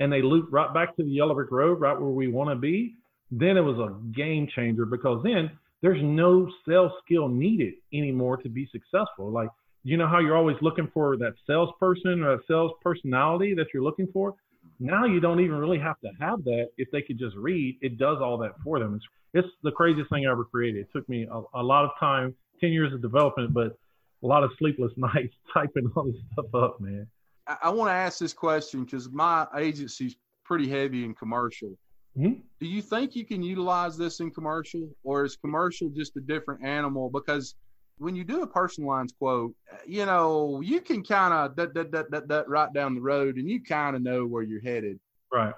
and 0.00 0.12
they 0.12 0.22
loop 0.22 0.48
right 0.50 0.72
back 0.74 0.96
to 0.96 1.02
the 1.02 1.10
yellow 1.10 1.34
brick 1.34 1.50
road, 1.50 1.80
right 1.80 1.98
where 1.98 2.10
we 2.10 2.28
want 2.28 2.50
to 2.50 2.56
be, 2.56 2.96
then 3.30 3.56
it 3.56 3.60
was 3.60 3.78
a 3.78 3.94
game 4.14 4.48
changer 4.54 4.84
because 4.84 5.22
then 5.22 5.50
there's 5.80 6.00
no 6.02 6.50
sales 6.68 6.92
skill 7.04 7.28
needed 7.28 7.74
anymore 7.92 8.36
to 8.38 8.48
be 8.48 8.68
successful. 8.70 9.30
Like, 9.30 9.48
you 9.84 9.96
know 9.96 10.06
how 10.06 10.20
you're 10.20 10.36
always 10.36 10.56
looking 10.60 10.88
for 10.92 11.16
that 11.16 11.34
salesperson 11.46 12.22
or 12.22 12.36
that 12.36 12.46
sales 12.46 12.72
personality 12.82 13.54
that 13.54 13.66
you're 13.74 13.82
looking 13.82 14.08
for? 14.12 14.34
Now 14.78 15.04
you 15.04 15.20
don't 15.20 15.40
even 15.40 15.56
really 15.56 15.78
have 15.78 16.00
to 16.00 16.10
have 16.20 16.44
that. 16.44 16.68
If 16.76 16.90
they 16.90 17.02
could 17.02 17.18
just 17.18 17.36
read, 17.36 17.78
it 17.82 17.98
does 17.98 18.18
all 18.20 18.38
that 18.38 18.52
for 18.64 18.78
them. 18.78 18.94
It's, 18.94 19.04
it's 19.34 19.54
the 19.62 19.72
craziest 19.72 20.10
thing 20.10 20.26
I 20.26 20.30
ever 20.30 20.44
created. 20.44 20.80
It 20.80 20.88
took 20.92 21.08
me 21.08 21.26
a, 21.30 21.42
a 21.54 21.62
lot 21.62 21.84
of 21.84 21.90
time, 21.98 22.34
10 22.60 22.70
years 22.70 22.92
of 22.92 23.02
development, 23.02 23.52
but 23.52 23.76
a 24.22 24.26
lot 24.26 24.44
of 24.44 24.50
sleepless 24.58 24.92
nights 24.96 25.34
typing 25.52 25.90
all 25.94 26.04
this 26.04 26.16
stuff 26.32 26.54
up, 26.54 26.80
man. 26.80 27.06
I, 27.46 27.56
I 27.64 27.70
want 27.70 27.88
to 27.88 27.94
ask 27.94 28.18
this 28.18 28.32
question 28.32 28.84
because 28.84 29.10
my 29.10 29.46
agency's 29.56 30.16
pretty 30.44 30.68
heavy 30.68 31.04
in 31.04 31.14
commercial. 31.14 31.76
Mhm. 32.16 32.42
Do 32.60 32.66
you 32.66 32.82
think 32.82 33.16
you 33.16 33.24
can 33.24 33.42
utilize 33.42 33.96
this 33.96 34.20
in 34.20 34.30
commercial, 34.30 34.88
or 35.02 35.24
is 35.24 35.36
commercial 35.36 35.88
just 35.88 36.16
a 36.16 36.20
different 36.20 36.62
animal? 36.62 37.08
Because 37.08 37.54
when 38.02 38.16
you 38.16 38.24
do 38.24 38.42
a 38.42 38.46
personalized 38.46 39.14
quote, 39.18 39.54
uh, 39.72 39.76
you 39.86 40.04
know, 40.04 40.60
you 40.60 40.80
can 40.80 41.04
kind 41.04 41.32
of 41.32 41.56
that 41.56 41.72
that 41.74 41.92
that 41.92 42.10
that 42.10 42.28
that 42.28 42.48
right 42.48 42.72
down 42.72 42.94
the 42.94 43.00
road, 43.00 43.36
and 43.36 43.48
you 43.48 43.62
kind 43.62 43.96
of 43.96 44.02
know 44.02 44.26
where 44.26 44.42
you're 44.42 44.60
headed. 44.60 44.98
Right. 45.32 45.54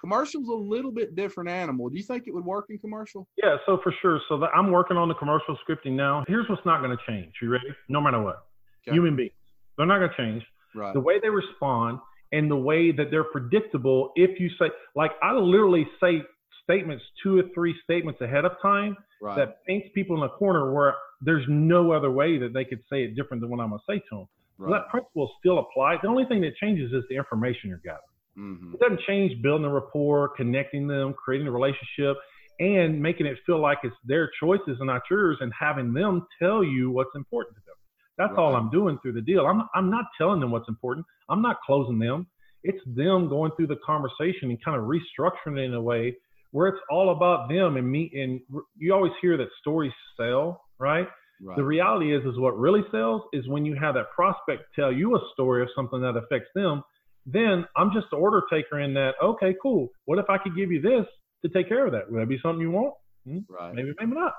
Commercial's 0.00 0.48
a 0.48 0.52
little 0.52 0.92
bit 0.92 1.16
different 1.16 1.50
animal. 1.50 1.88
Do 1.88 1.96
you 1.96 2.04
think 2.04 2.28
it 2.28 2.34
would 2.34 2.44
work 2.44 2.66
in 2.70 2.78
commercial? 2.78 3.26
Yeah, 3.36 3.56
so 3.66 3.80
for 3.82 3.92
sure. 4.00 4.20
So 4.28 4.38
that 4.38 4.50
I'm 4.54 4.70
working 4.70 4.96
on 4.96 5.08
the 5.08 5.14
commercial 5.14 5.58
scripting 5.68 5.92
now. 5.92 6.24
Here's 6.28 6.48
what's 6.48 6.64
not 6.64 6.82
going 6.82 6.96
to 6.96 7.02
change. 7.06 7.32
You 7.42 7.50
ready? 7.50 7.66
No 7.88 8.00
matter 8.00 8.22
what. 8.22 8.44
Okay. 8.86 8.94
Human 8.94 9.16
beings. 9.16 9.32
They're 9.76 9.86
not 9.86 9.98
going 9.98 10.10
to 10.10 10.16
change. 10.16 10.42
Right. 10.74 10.94
The 10.94 11.00
way 11.00 11.18
they 11.20 11.30
respond 11.30 11.98
and 12.30 12.50
the 12.50 12.56
way 12.56 12.92
that 12.92 13.10
they're 13.10 13.24
predictable 13.24 14.12
if 14.14 14.38
you 14.38 14.50
say 14.58 14.66
like 14.94 15.12
I 15.22 15.32
literally 15.32 15.86
say 16.00 16.22
statements 16.62 17.02
two 17.22 17.38
or 17.38 17.44
three 17.54 17.74
statements 17.82 18.20
ahead 18.20 18.44
of 18.44 18.52
time 18.62 18.96
Right. 19.20 19.36
that 19.36 19.64
paints 19.66 19.88
people 19.94 20.16
in 20.16 20.22
a 20.22 20.28
corner 20.28 20.72
where 20.72 20.94
there's 21.20 21.44
no 21.48 21.92
other 21.92 22.10
way 22.10 22.38
that 22.38 22.52
they 22.52 22.64
could 22.64 22.80
say 22.90 23.02
it 23.02 23.16
different 23.16 23.40
than 23.40 23.50
what 23.50 23.60
I'm 23.60 23.70
gonna 23.70 23.82
say 23.88 23.98
to 24.10 24.16
them. 24.16 24.28
So 24.60 24.70
that 24.70 24.88
principle 24.88 25.30
still 25.38 25.58
applies. 25.60 25.98
The 26.02 26.08
only 26.08 26.24
thing 26.24 26.40
that 26.42 26.56
changes 26.56 26.92
is 26.92 27.04
the 27.08 27.16
information 27.16 27.70
you're 27.70 27.78
gathering. 27.78 28.02
hmm 28.34 28.74
It 28.74 28.80
doesn't 28.80 29.00
change 29.06 29.40
building 29.42 29.64
a 29.64 29.70
rapport, 29.70 30.30
connecting 30.36 30.86
them, 30.88 31.14
creating 31.14 31.46
a 31.46 31.50
relationship, 31.50 32.16
and 32.60 33.00
making 33.00 33.26
it 33.26 33.38
feel 33.46 33.60
like 33.60 33.78
it's 33.84 33.94
their 34.04 34.30
choices 34.40 34.76
and 34.80 34.86
not 34.86 35.02
yours, 35.10 35.38
and 35.40 35.52
having 35.58 35.92
them 35.92 36.26
tell 36.40 36.64
you 36.64 36.90
what's 36.90 37.14
important 37.14 37.56
to 37.56 37.62
them. 37.66 37.76
That's 38.16 38.36
all 38.36 38.56
I'm 38.56 38.68
doing 38.70 38.98
through 39.00 39.12
the 39.12 39.20
deal. 39.20 39.46
I'm 39.46 39.62
I'm 39.74 39.90
not 39.90 40.06
telling 40.18 40.40
them 40.40 40.50
what's 40.50 40.68
important. 40.68 41.06
I'm 41.28 41.40
not 41.40 41.58
closing 41.64 42.00
them. 42.00 42.26
It's 42.64 42.84
them 42.84 43.28
going 43.28 43.52
through 43.56 43.68
the 43.68 43.78
conversation 43.86 44.50
and 44.50 44.62
kind 44.64 44.76
of 44.76 44.88
restructuring 44.88 45.56
it 45.58 45.66
in 45.66 45.74
a 45.74 45.80
way 45.80 46.16
where 46.50 46.68
it's 46.68 46.78
all 46.90 47.10
about 47.10 47.48
them 47.48 47.76
and 47.76 47.90
me. 47.90 48.10
And 48.14 48.40
you 48.76 48.94
always 48.94 49.12
hear 49.20 49.36
that 49.36 49.48
stories 49.60 49.92
sell, 50.16 50.62
right? 50.78 51.06
Right. 51.40 51.56
The 51.56 51.64
reality 51.64 52.14
is, 52.14 52.24
is 52.24 52.38
what 52.38 52.58
really 52.58 52.82
sells 52.90 53.22
is 53.32 53.46
when 53.46 53.64
you 53.64 53.76
have 53.80 53.94
that 53.94 54.10
prospect 54.14 54.64
tell 54.74 54.92
you 54.92 55.14
a 55.16 55.20
story 55.34 55.62
of 55.62 55.68
something 55.74 56.00
that 56.00 56.16
affects 56.16 56.48
them. 56.54 56.82
Then 57.26 57.64
I'm 57.76 57.92
just 57.92 58.06
the 58.10 58.16
order 58.16 58.42
taker 58.50 58.80
in 58.80 58.94
that. 58.94 59.12
Okay, 59.22 59.54
cool. 59.62 59.88
What 60.06 60.18
if 60.18 60.24
I 60.28 60.38
could 60.38 60.56
give 60.56 60.72
you 60.72 60.80
this 60.80 61.06
to 61.44 61.48
take 61.50 61.68
care 61.68 61.86
of 61.86 61.92
that? 61.92 62.10
Would 62.10 62.20
that 62.20 62.28
be 62.28 62.38
something 62.42 62.60
you 62.60 62.70
want? 62.70 62.94
Hmm? 63.26 63.38
right. 63.48 63.74
Maybe, 63.74 63.92
maybe 64.00 64.12
not. 64.12 64.32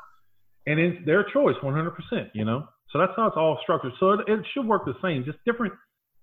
And 0.65 0.79
it's 0.79 1.05
their 1.05 1.25
choice, 1.31 1.55
100%. 1.63 1.91
You 2.33 2.45
know. 2.45 2.67
So 2.91 2.99
that's 2.99 3.13
how 3.15 3.27
it's 3.27 3.37
all 3.37 3.59
structured. 3.61 3.93
So 3.99 4.13
it, 4.13 4.21
it 4.27 4.39
should 4.53 4.65
work 4.65 4.85
the 4.85 4.95
same, 5.01 5.23
just 5.23 5.37
different 5.45 5.73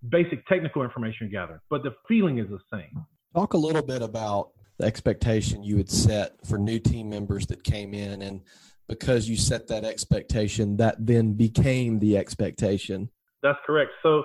basic 0.09 0.47
technical 0.47 0.83
information 0.83 1.31
gathered, 1.31 1.61
but 1.71 1.83
the 1.83 1.91
feeling 2.09 2.39
is 2.39 2.47
the 2.49 2.59
same. 2.73 3.05
Talk 3.35 3.55
a 3.55 3.59
little 3.59 3.83
bit 3.83 4.03
about 4.03 4.51
the 4.79 4.87
expectation 4.87 5.63
you 5.63 5.77
would 5.77 5.91
set 5.91 6.35
for 6.47 6.59
new 6.59 6.79
team 6.79 7.09
members 7.09 7.47
that 7.47 7.65
came 7.65 7.95
in, 7.95 8.23
and 8.23 8.43
because 8.89 9.29
you 9.29 9.37
set 9.37 9.69
that 9.69 9.85
expectation, 9.85 10.77
that 10.77 10.95
then 11.05 11.33
became 11.33 11.99
the 11.99 12.17
expectation. 12.17 13.11
That's 13.43 13.59
correct. 13.67 13.93
So 14.03 14.25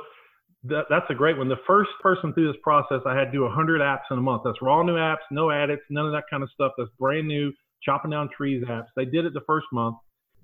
that, 0.66 0.86
that's 0.90 1.06
a 1.10 1.16
great 1.16 1.38
one. 1.38 1.50
The 1.50 1.56
first 1.66 1.90
person 2.02 2.34
through 2.34 2.52
this 2.52 2.62
process, 2.62 3.02
I 3.06 3.16
had 3.18 3.26
to 3.26 3.32
do 3.32 3.42
100 3.44 3.82
apps 3.82 4.04
in 4.12 4.18
a 4.18 4.22
month. 4.22 4.44
That's 4.46 4.62
raw 4.62 4.84
new 4.84 4.96
apps, 4.96 5.26
no 5.32 5.50
edits, 5.50 5.82
none 5.90 6.06
of 6.06 6.12
that 6.12 6.24
kind 6.30 6.44
of 6.44 6.50
stuff. 6.54 6.74
That's 6.78 6.90
brand 7.00 7.28
new, 7.28 7.52
chopping 7.84 8.12
down 8.12 8.30
trees 8.36 8.64
apps. 8.66 8.88
They 8.96 9.06
did 9.06 9.26
it 9.26 9.34
the 9.34 9.42
first 9.48 9.68
month. 9.72 9.98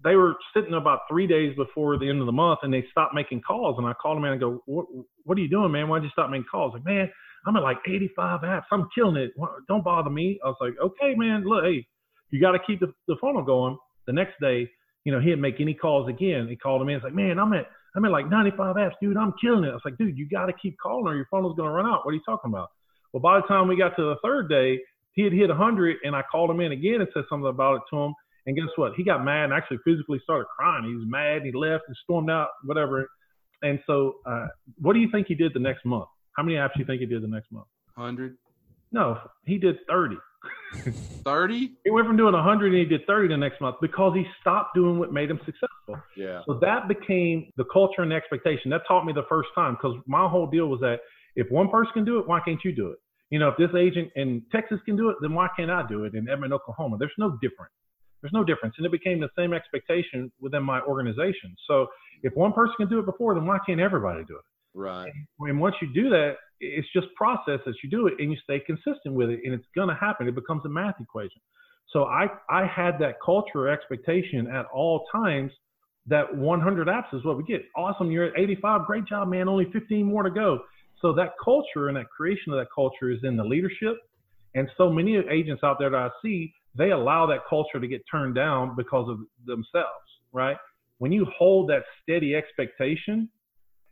They 0.03 0.15
were 0.15 0.35
sitting 0.55 0.73
about 0.73 1.01
three 1.09 1.27
days 1.27 1.55
before 1.55 1.97
the 1.97 2.09
end 2.09 2.19
of 2.19 2.27
the 2.27 2.31
month, 2.31 2.59
and 2.63 2.73
they 2.73 2.85
stopped 2.91 3.15
making 3.15 3.41
calls. 3.41 3.77
And 3.77 3.87
I 3.87 3.93
called 3.93 4.17
them 4.17 4.25
and 4.25 4.39
go, 4.39 4.61
"What? 4.65 4.85
What 5.23 5.37
are 5.37 5.41
you 5.41 5.49
doing, 5.49 5.71
man? 5.71 5.87
Why'd 5.87 6.03
you 6.03 6.09
stop 6.09 6.29
making 6.29 6.45
calls?" 6.51 6.73
Like, 6.73 6.85
man, 6.85 7.11
I'm 7.45 7.55
at 7.55 7.63
like 7.63 7.77
85 7.87 8.41
apps. 8.41 8.63
I'm 8.71 8.87
killing 8.95 9.17
it. 9.17 9.31
Don't 9.67 9.83
bother 9.83 10.09
me. 10.09 10.39
I 10.43 10.47
was 10.47 10.57
like, 10.59 10.73
okay, 10.81 11.15
man. 11.15 11.43
Look, 11.45 11.63
hey, 11.63 11.85
you 12.31 12.41
got 12.41 12.51
to 12.51 12.59
keep 12.65 12.79
the, 12.79 12.93
the 13.07 13.15
funnel 13.21 13.43
going. 13.43 13.77
The 14.05 14.13
next 14.13 14.35
day, 14.41 14.69
you 15.03 15.11
know, 15.11 15.19
he 15.19 15.27
didn't 15.27 15.41
make 15.41 15.59
any 15.59 15.73
calls 15.73 16.09
again. 16.09 16.47
He 16.49 16.55
called 16.55 16.81
him 16.81 16.89
in. 16.89 16.95
He's 16.95 17.03
like, 17.03 17.13
man, 17.13 17.39
I'm 17.39 17.53
at 17.53 17.67
I'm 17.95 18.05
at 18.05 18.11
like 18.11 18.29
95 18.29 18.75
apps, 18.75 18.91
dude. 19.01 19.17
I'm 19.17 19.33
killing 19.41 19.63
it. 19.63 19.69
I 19.69 19.73
was 19.73 19.81
like, 19.83 19.97
dude, 19.97 20.17
you 20.17 20.27
got 20.29 20.45
to 20.45 20.53
keep 20.61 20.77
calling 20.81 21.07
or 21.07 21.15
your 21.15 21.27
funnel's 21.31 21.55
going 21.57 21.67
to 21.67 21.73
run 21.73 21.87
out. 21.87 22.05
What 22.05 22.11
are 22.11 22.15
you 22.15 22.21
talking 22.25 22.51
about? 22.51 22.69
Well, 23.11 23.21
by 23.21 23.39
the 23.41 23.47
time 23.47 23.67
we 23.67 23.77
got 23.77 23.95
to 23.95 24.03
the 24.03 24.17
third 24.23 24.49
day, 24.49 24.79
he 25.13 25.23
had 25.23 25.33
hit 25.33 25.49
100, 25.49 25.97
and 26.03 26.15
I 26.15 26.21
called 26.29 26.51
him 26.51 26.59
in 26.59 26.71
again 26.71 27.01
and 27.01 27.07
said 27.11 27.23
something 27.27 27.49
about 27.49 27.77
it 27.77 27.81
to 27.89 27.97
him. 27.97 28.13
And 28.45 28.55
guess 28.55 28.67
what? 28.75 28.93
He 28.95 29.03
got 29.03 29.25
mad 29.25 29.45
and 29.45 29.53
actually 29.53 29.79
physically 29.83 30.19
started 30.23 30.45
crying. 30.55 30.85
He 30.85 30.93
was 30.93 31.05
mad. 31.07 31.41
He 31.43 31.51
left 31.51 31.85
and 31.87 31.97
stormed 32.03 32.29
out, 32.29 32.49
whatever. 32.63 33.09
And 33.63 33.79
so, 33.87 34.17
uh, 34.27 34.45
what 34.79 34.93
do 34.93 34.99
you 34.99 35.09
think 35.11 35.25
he 35.27 35.33
did 35.33 35.53
the 35.55 35.59
next 35.59 35.83
month? 35.83 36.07
How 36.37 36.43
many 36.43 36.55
apps 36.55 36.73
do 36.75 36.79
you 36.79 36.85
think 36.85 36.99
he 36.99 37.07
did 37.07 37.23
the 37.23 37.27
next 37.27 37.51
month? 37.51 37.65
100. 37.95 38.37
No, 38.91 39.19
he 39.45 39.57
did 39.57 39.77
30. 39.89 40.15
30? 41.25 41.71
He 41.83 41.89
went 41.89 42.05
from 42.05 42.15
doing 42.15 42.33
100 42.33 42.67
and 42.67 42.75
he 42.75 42.85
did 42.85 43.05
30 43.07 43.29
the 43.29 43.37
next 43.37 43.59
month 43.59 43.77
because 43.81 44.13
he 44.15 44.23
stopped 44.39 44.75
doing 44.75 44.99
what 44.99 45.11
made 45.11 45.31
him 45.31 45.39
successful. 45.45 45.99
Yeah. 46.15 46.41
So 46.45 46.59
that 46.61 46.87
became 46.87 47.51
the 47.57 47.65
culture 47.73 48.03
and 48.03 48.11
the 48.11 48.15
expectation. 48.15 48.69
That 48.69 48.81
taught 48.87 49.03
me 49.05 49.13
the 49.13 49.25
first 49.27 49.49
time 49.55 49.73
because 49.73 49.97
my 50.05 50.29
whole 50.29 50.45
deal 50.45 50.67
was 50.67 50.79
that 50.81 50.99
if 51.35 51.49
one 51.49 51.69
person 51.69 51.91
can 51.93 52.05
do 52.05 52.19
it, 52.19 52.27
why 52.27 52.39
can't 52.39 52.63
you 52.63 52.71
do 52.71 52.91
it? 52.91 52.99
You 53.31 53.39
know, 53.39 53.49
if 53.49 53.57
this 53.57 53.69
agent 53.77 54.09
in 54.15 54.43
Texas 54.51 54.79
can 54.85 54.95
do 54.95 55.09
it, 55.09 55.17
then 55.21 55.33
why 55.33 55.47
can't 55.57 55.71
I 55.71 55.85
do 55.87 56.05
it 56.05 56.13
in 56.13 56.29
Edmond, 56.29 56.53
Oklahoma? 56.53 56.97
There's 56.97 57.11
no 57.17 57.31
difference. 57.41 57.73
There's 58.21 58.33
no 58.33 58.43
difference. 58.43 58.75
And 58.77 58.85
it 58.85 58.91
became 58.91 59.19
the 59.19 59.29
same 59.37 59.53
expectation 59.53 60.31
within 60.39 60.63
my 60.63 60.81
organization. 60.81 61.55
So 61.67 61.87
if 62.23 62.33
one 62.35 62.53
person 62.53 62.75
can 62.77 62.89
do 62.89 62.99
it 62.99 63.05
before, 63.05 63.33
then 63.33 63.45
why 63.45 63.57
can't 63.65 63.79
everybody 63.79 64.23
do 64.23 64.35
it? 64.35 64.45
Right. 64.77 65.11
And 65.39 65.59
once 65.59 65.75
you 65.81 65.91
do 65.91 66.09
that, 66.09 66.35
it's 66.59 66.87
just 66.93 67.07
process 67.15 67.59
that 67.65 67.73
you 67.83 67.89
do 67.89 68.05
it 68.05 68.13
and 68.19 68.31
you 68.31 68.37
stay 68.43 68.59
consistent 68.59 69.15
with 69.15 69.29
it 69.29 69.39
and 69.43 69.53
it's 69.53 69.65
going 69.75 69.89
to 69.89 69.95
happen. 69.95 70.27
It 70.27 70.35
becomes 70.35 70.63
a 70.65 70.69
math 70.69 70.95
equation. 71.01 71.41
So 71.91 72.03
I, 72.03 72.27
I 72.49 72.67
had 72.67 72.99
that 72.99 73.15
culture 73.25 73.67
expectation 73.67 74.47
at 74.47 74.65
all 74.73 75.05
times 75.11 75.51
that 76.05 76.35
100 76.35 76.87
apps 76.87 77.13
is 77.13 77.25
what 77.25 77.37
we 77.37 77.43
get. 77.43 77.63
Awesome. 77.75 78.11
You're 78.11 78.25
at 78.25 78.33
85. 78.37 78.85
Great 78.85 79.05
job, 79.05 79.29
man. 79.29 79.49
Only 79.49 79.65
15 79.71 80.05
more 80.05 80.23
to 80.23 80.29
go. 80.29 80.59
So 81.01 81.11
that 81.13 81.31
culture 81.43 81.87
and 81.87 81.97
that 81.97 82.09
creation 82.15 82.53
of 82.53 82.59
that 82.59 82.67
culture 82.73 83.11
is 83.11 83.19
in 83.23 83.35
the 83.35 83.43
leadership. 83.43 83.97
And 84.53 84.69
so 84.77 84.91
many 84.91 85.17
agents 85.17 85.63
out 85.63 85.77
there 85.79 85.89
that 85.89 85.97
I 85.97 86.09
see, 86.23 86.53
they 86.75 86.91
allow 86.91 87.25
that 87.27 87.41
culture 87.49 87.79
to 87.79 87.87
get 87.87 88.01
turned 88.09 88.35
down 88.35 88.75
because 88.75 89.09
of 89.09 89.19
themselves, 89.45 90.05
right? 90.31 90.57
When 90.99 91.11
you 91.11 91.25
hold 91.37 91.69
that 91.69 91.83
steady 92.03 92.35
expectation, 92.35 93.29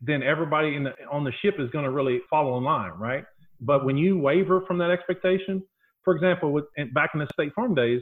then 0.01 0.23
everybody 0.23 0.77
the, 0.77 0.91
on 1.11 1.23
the 1.23 1.31
ship 1.41 1.55
is 1.59 1.69
going 1.71 1.85
to 1.85 1.91
really 1.91 2.19
follow 2.29 2.57
in 2.57 2.63
line, 2.63 2.91
right? 2.97 3.23
But 3.61 3.85
when 3.85 3.97
you 3.97 4.17
waver 4.17 4.61
from 4.67 4.77
that 4.79 4.91
expectation, 4.91 5.63
for 6.03 6.15
example, 6.15 6.51
with 6.51 6.65
back 6.93 7.11
in 7.13 7.19
the 7.19 7.27
State 7.33 7.53
Farm 7.53 7.73
days, 7.73 8.01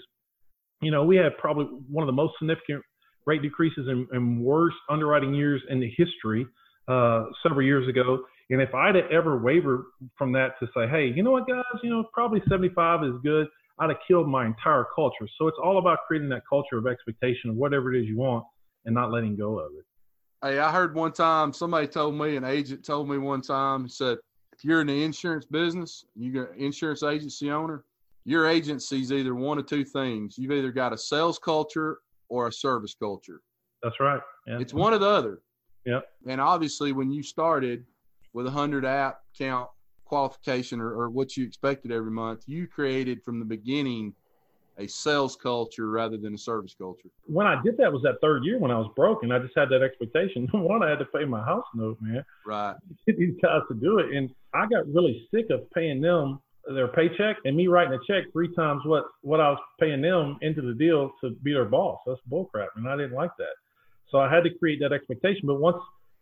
you 0.81 0.91
know, 0.91 1.03
we 1.03 1.15
had 1.15 1.37
probably 1.37 1.65
one 1.89 2.03
of 2.03 2.07
the 2.07 2.13
most 2.13 2.33
significant 2.39 2.83
rate 3.25 3.41
decreases 3.41 3.87
and, 3.87 4.07
and 4.11 4.43
worst 4.43 4.75
underwriting 4.89 5.33
years 5.33 5.61
in 5.69 5.79
the 5.79 5.89
history 5.95 6.45
uh, 6.87 7.25
several 7.41 7.65
years 7.65 7.87
ago. 7.87 8.19
And 8.49 8.61
if 8.61 8.73
I'd 8.75 8.95
ever 9.11 9.37
wavered 9.41 9.85
from 10.17 10.33
that 10.33 10.59
to 10.59 10.67
say, 10.75 10.87
hey, 10.89 11.11
you 11.15 11.23
know 11.23 11.31
what, 11.31 11.47
guys, 11.47 11.63
you 11.81 11.89
know, 11.89 12.03
probably 12.13 12.41
75 12.49 13.03
is 13.05 13.13
good, 13.23 13.47
I'd 13.79 13.89
have 13.89 13.99
killed 14.07 14.27
my 14.27 14.45
entire 14.45 14.85
culture. 14.93 15.27
So 15.37 15.47
it's 15.47 15.57
all 15.63 15.79
about 15.79 15.99
creating 16.07 16.29
that 16.29 16.43
culture 16.47 16.77
of 16.77 16.85
expectation 16.85 17.49
of 17.49 17.55
whatever 17.55 17.93
it 17.93 18.01
is 18.01 18.07
you 18.07 18.17
want 18.17 18.45
and 18.85 18.93
not 18.93 19.11
letting 19.11 19.37
go 19.37 19.59
of 19.59 19.71
it. 19.77 19.85
Hey, 20.43 20.59
I 20.59 20.73
heard 20.73 20.93
one 20.93 21.13
time 21.13 21.53
somebody 21.53 21.87
told 21.87 22.15
me, 22.15 22.35
an 22.35 22.43
agent 22.43 22.83
told 22.83 23.07
me 23.07 23.17
one 23.17 23.39
time, 23.39 23.83
he 23.83 23.89
said, 23.89 24.17
if 24.51 24.65
you're 24.65 24.81
in 24.81 24.87
the 24.87 25.03
insurance 25.03 25.45
business, 25.45 26.03
you're 26.15 26.51
an 26.51 26.59
insurance 26.59 27.01
agency 27.01 27.49
owner, 27.49 27.85
your 28.25 28.49
agency's 28.49 29.13
either 29.13 29.35
one 29.35 29.57
of 29.57 29.67
two 29.67 29.85
things. 29.85 30.37
You've 30.37 30.51
either 30.51 30.73
got 30.73 30.91
a 30.91 30.97
sales 30.97 31.39
culture 31.39 31.99
or 32.27 32.47
a 32.47 32.51
service 32.51 32.93
culture. 32.93 33.39
That's 33.81 34.01
right. 34.01 34.19
Yeah. 34.45 34.59
It's 34.59 34.73
one 34.73 34.93
or 34.93 34.97
the 34.97 35.07
other. 35.07 35.39
Yeah. 35.85 36.01
And 36.27 36.41
obviously, 36.41 36.91
when 36.91 37.09
you 37.09 37.23
started 37.23 37.85
with 38.33 38.45
a 38.45 38.51
hundred 38.51 38.83
app 38.83 39.19
count 39.37 39.69
qualification 40.03 40.81
or, 40.81 40.89
or 40.89 41.09
what 41.09 41.37
you 41.37 41.45
expected 41.45 41.89
every 41.89 42.11
month, 42.11 42.43
you 42.47 42.67
created 42.67 43.23
from 43.23 43.39
the 43.39 43.45
beginning 43.45 44.13
a 44.77 44.87
sales 44.87 45.35
culture 45.35 45.89
rather 45.89 46.17
than 46.17 46.33
a 46.33 46.37
service 46.37 46.75
culture. 46.75 47.09
When 47.25 47.45
I 47.45 47.61
did 47.61 47.77
that 47.77 47.91
was 47.91 48.01
that 48.03 48.19
third 48.21 48.43
year 48.43 48.57
when 48.57 48.71
I 48.71 48.77
was 48.77 48.91
broken. 48.95 49.31
I 49.31 49.39
just 49.39 49.53
had 49.55 49.69
that 49.69 49.83
expectation. 49.83 50.47
One, 50.51 50.83
I 50.83 50.89
had 50.89 50.99
to 50.99 51.05
pay 51.05 51.25
my 51.25 51.43
house 51.43 51.65
note, 51.75 51.97
man. 52.01 52.25
Right. 52.45 52.75
Get 53.05 53.17
these 53.19 53.35
guys 53.41 53.61
to 53.69 53.75
do 53.75 53.99
it. 53.99 54.15
And 54.15 54.29
I 54.53 54.65
got 54.65 54.87
really 54.87 55.27
sick 55.33 55.47
of 55.51 55.69
paying 55.71 56.01
them 56.01 56.39
their 56.65 56.87
paycheck 56.87 57.37
and 57.43 57.57
me 57.57 57.67
writing 57.67 57.93
a 57.93 57.99
check 58.07 58.31
three 58.31 58.53
times 58.55 58.81
what 58.85 59.03
what 59.21 59.41
I 59.41 59.49
was 59.49 59.59
paying 59.81 60.01
them 60.01 60.37
into 60.41 60.61
the 60.61 60.73
deal 60.73 61.11
to 61.21 61.31
be 61.43 61.53
their 61.53 61.65
boss. 61.65 61.99
That's 62.07 62.19
bullcrap. 62.31 62.67
And 62.75 62.87
I 62.87 62.95
didn't 62.95 63.13
like 63.13 63.31
that. 63.37 63.53
So 64.09 64.19
I 64.19 64.33
had 64.33 64.43
to 64.43 64.49
create 64.49 64.79
that 64.79 64.93
expectation. 64.93 65.41
But 65.45 65.55
once 65.55 65.77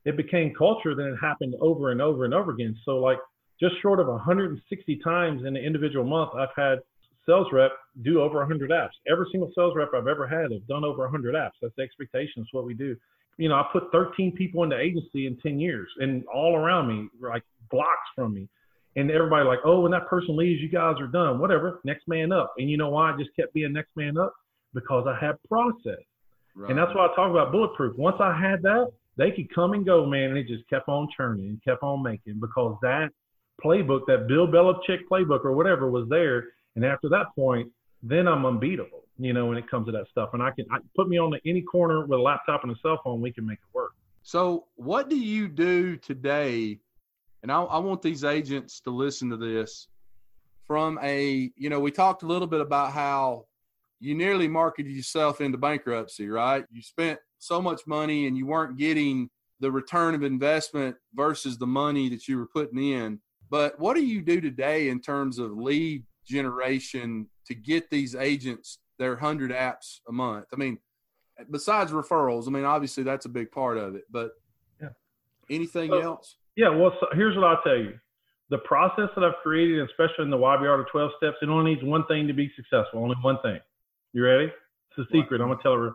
it 0.05 0.17
became 0.17 0.53
culture, 0.55 0.95
then 0.95 1.07
it 1.07 1.17
happened 1.17 1.55
over 1.61 1.91
and 1.91 2.01
over 2.01 2.25
and 2.25 2.33
over 2.33 2.51
again. 2.51 2.75
So 2.85 2.97
like 2.97 3.19
just 3.59 3.75
short 3.81 3.99
of 3.99 4.07
160 4.07 4.95
times 4.97 5.41
in 5.41 5.55
an 5.55 5.63
individual 5.63 6.03
month, 6.03 6.31
I've 6.35 6.49
had 6.55 6.79
sales 7.25 7.47
rep 7.51 7.71
do 8.03 8.21
over 8.21 8.39
100 8.39 8.71
apps. 8.71 8.91
Every 9.09 9.25
single 9.31 9.51
sales 9.55 9.73
rep 9.75 9.89
I've 9.95 10.07
ever 10.07 10.27
had 10.27 10.51
have 10.51 10.67
done 10.67 10.83
over 10.83 11.03
100 11.03 11.35
apps. 11.35 11.51
That's 11.61 11.73
the 11.75 11.83
expectation. 11.83 12.41
It's 12.41 12.53
what 12.53 12.65
we 12.65 12.73
do. 12.73 12.95
You 13.37 13.49
know, 13.49 13.55
I 13.55 13.65
put 13.71 13.91
13 13.91 14.33
people 14.33 14.63
in 14.63 14.69
the 14.69 14.79
agency 14.79 15.27
in 15.27 15.37
10 15.37 15.59
years 15.59 15.89
and 15.99 16.23
all 16.33 16.55
around 16.55 16.87
me, 16.87 17.09
like 17.19 17.43
blocks 17.69 18.09
from 18.15 18.33
me. 18.33 18.47
And 18.95 19.09
everybody 19.09 19.45
like, 19.45 19.59
oh, 19.63 19.81
when 19.81 19.91
that 19.91 20.07
person 20.07 20.35
leaves, 20.35 20.61
you 20.61 20.67
guys 20.67 20.95
are 20.99 21.07
done. 21.07 21.39
Whatever, 21.39 21.79
next 21.85 22.07
man 22.07 22.31
up. 22.31 22.53
And 22.57 22.69
you 22.69 22.77
know 22.77 22.89
why 22.89 23.11
I 23.11 23.17
just 23.17 23.33
kept 23.35 23.53
being 23.53 23.71
next 23.71 23.95
man 23.95 24.17
up? 24.17 24.33
Because 24.73 25.07
I 25.07 25.17
had 25.23 25.41
process. 25.47 26.03
Right. 26.55 26.69
And 26.69 26.77
that's 26.77 26.93
why 26.93 27.05
I 27.05 27.15
talk 27.15 27.31
about 27.31 27.53
bulletproof. 27.53 27.97
Once 27.97 28.17
I 28.19 28.37
had 28.37 28.61
that, 28.63 28.91
they 29.17 29.31
could 29.31 29.53
come 29.53 29.73
and 29.73 29.85
go, 29.85 30.05
man, 30.05 30.29
and 30.29 30.37
it 30.37 30.47
just 30.47 30.67
kept 30.69 30.89
on 30.89 31.07
churning 31.15 31.47
and 31.47 31.63
kept 31.63 31.83
on 31.83 32.03
making 32.03 32.39
because 32.39 32.77
that 32.81 33.09
playbook, 33.63 34.01
that 34.07 34.27
Bill 34.27 34.47
Belichick 34.47 34.99
playbook 35.09 35.45
or 35.45 35.53
whatever 35.53 35.89
was 35.89 36.07
there. 36.09 36.45
And 36.75 36.85
after 36.85 37.09
that 37.09 37.27
point, 37.35 37.69
then 38.03 38.27
I'm 38.27 38.45
unbeatable, 38.45 39.03
you 39.17 39.33
know, 39.33 39.45
when 39.47 39.57
it 39.57 39.69
comes 39.69 39.85
to 39.87 39.91
that 39.91 40.07
stuff. 40.07 40.29
And 40.33 40.41
I 40.41 40.51
can 40.51 40.65
I, 40.71 40.77
put 40.95 41.07
me 41.07 41.19
on 41.19 41.37
any 41.45 41.61
corner 41.61 42.05
with 42.05 42.19
a 42.19 42.21
laptop 42.21 42.63
and 42.63 42.71
a 42.71 42.79
cell 42.81 42.99
phone, 43.03 43.21
we 43.21 43.31
can 43.31 43.45
make 43.45 43.59
it 43.59 43.73
work. 43.73 43.91
So, 44.23 44.67
what 44.75 45.09
do 45.09 45.17
you 45.17 45.47
do 45.47 45.97
today? 45.97 46.79
And 47.43 47.51
I, 47.51 47.61
I 47.61 47.79
want 47.79 48.01
these 48.01 48.23
agents 48.23 48.79
to 48.81 48.91
listen 48.91 49.29
to 49.31 49.37
this 49.37 49.87
from 50.67 50.99
a, 51.01 51.51
you 51.55 51.69
know, 51.69 51.79
we 51.79 51.91
talked 51.91 52.23
a 52.23 52.27
little 52.27 52.47
bit 52.47 52.61
about 52.61 52.91
how 52.91 53.45
you 53.99 54.15
nearly 54.15 54.47
marketed 54.47 54.91
yourself 54.91 55.41
into 55.41 55.57
bankruptcy, 55.57 56.27
right? 56.29 56.65
You 56.71 56.81
spent 56.81 57.19
so 57.39 57.61
much 57.61 57.81
money 57.85 58.27
and 58.27 58.37
you 58.37 58.45
weren't 58.45 58.77
getting 58.77 59.29
the 59.59 59.71
return 59.71 60.15
of 60.15 60.23
investment 60.23 60.95
versus 61.13 61.57
the 61.57 61.67
money 61.67 62.09
that 62.09 62.27
you 62.27 62.37
were 62.37 62.47
putting 62.47 62.79
in. 62.79 63.19
But 63.49 63.79
what 63.79 63.95
do 63.95 64.03
you 64.03 64.21
do 64.21 64.41
today 64.41 64.89
in 64.89 65.01
terms 65.01 65.37
of 65.37 65.51
lead 65.51 66.03
generation 66.25 67.27
to 67.45 67.55
get 67.55 67.89
these 67.89 68.15
agents 68.15 68.79
their 68.97 69.11
100 69.11 69.51
apps 69.51 69.99
a 70.07 70.11
month? 70.11 70.45
I 70.53 70.57
mean, 70.57 70.77
besides 71.49 71.91
referrals, 71.91 72.47
I 72.47 72.51
mean, 72.51 72.65
obviously 72.65 73.03
that's 73.03 73.25
a 73.25 73.29
big 73.29 73.51
part 73.51 73.77
of 73.77 73.95
it, 73.95 74.03
but 74.11 74.31
yeah. 74.81 74.89
anything 75.49 75.89
so, 75.89 75.99
else? 75.99 76.35
Yeah, 76.55 76.69
well, 76.69 76.93
so 76.99 77.07
here's 77.13 77.35
what 77.35 77.45
I'll 77.45 77.61
tell 77.63 77.77
you. 77.77 77.93
The 78.49 78.59
process 78.59 79.09
that 79.15 79.23
I've 79.23 79.41
created, 79.41 79.79
especially 79.89 80.25
in 80.25 80.29
the 80.29 80.37
YBR 80.37 80.85
to 80.85 80.91
12 80.91 81.11
steps, 81.17 81.37
it 81.41 81.49
only 81.49 81.73
needs 81.73 81.83
one 81.83 82.05
thing 82.07 82.27
to 82.27 82.33
be 82.33 82.51
successful, 82.55 83.01
only 83.01 83.15
one 83.21 83.37
thing. 83.41 83.59
You 84.13 84.25
ready? 84.25 84.45
It's 84.45 84.99
a 84.99 85.03
secret. 85.05 85.39
What? 85.39 85.41
I'm 85.41 85.47
going 85.47 85.57
to 85.57 85.63
tell 85.63 85.75
her 85.75 85.93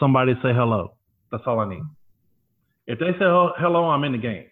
somebody 0.00 0.34
say 0.42 0.52
hello. 0.52 0.94
That's 1.30 1.44
all 1.46 1.60
I 1.60 1.68
need. 1.68 1.82
If 2.88 2.98
they 2.98 3.12
say 3.12 3.18
hello, 3.20 3.90
I'm 3.90 4.04
in 4.04 4.12
the 4.12 4.18
game. 4.18 4.46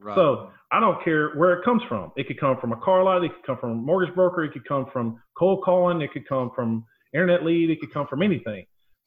Right. 0.00 0.16
So 0.16 0.50
I 0.74 0.80
don't 0.80 1.02
care 1.04 1.30
where 1.36 1.52
it 1.52 1.64
comes 1.64 1.82
from. 1.88 2.10
It 2.16 2.26
could 2.26 2.40
come 2.40 2.56
from 2.60 2.72
a 2.72 2.76
car 2.76 3.04
lot. 3.04 3.22
It 3.22 3.30
could 3.32 3.46
come 3.46 3.58
from 3.60 3.70
a 3.70 3.74
mortgage 3.76 4.12
broker. 4.12 4.42
It 4.42 4.52
could 4.52 4.66
come 4.66 4.86
from 4.92 5.22
cold 5.38 5.62
calling. 5.64 6.00
It 6.00 6.12
could 6.12 6.26
come 6.28 6.50
from 6.52 6.84
internet 7.12 7.44
lead. 7.44 7.70
It 7.70 7.78
could 7.78 7.92
come 7.92 8.08
from 8.08 8.22
anything. 8.22 8.66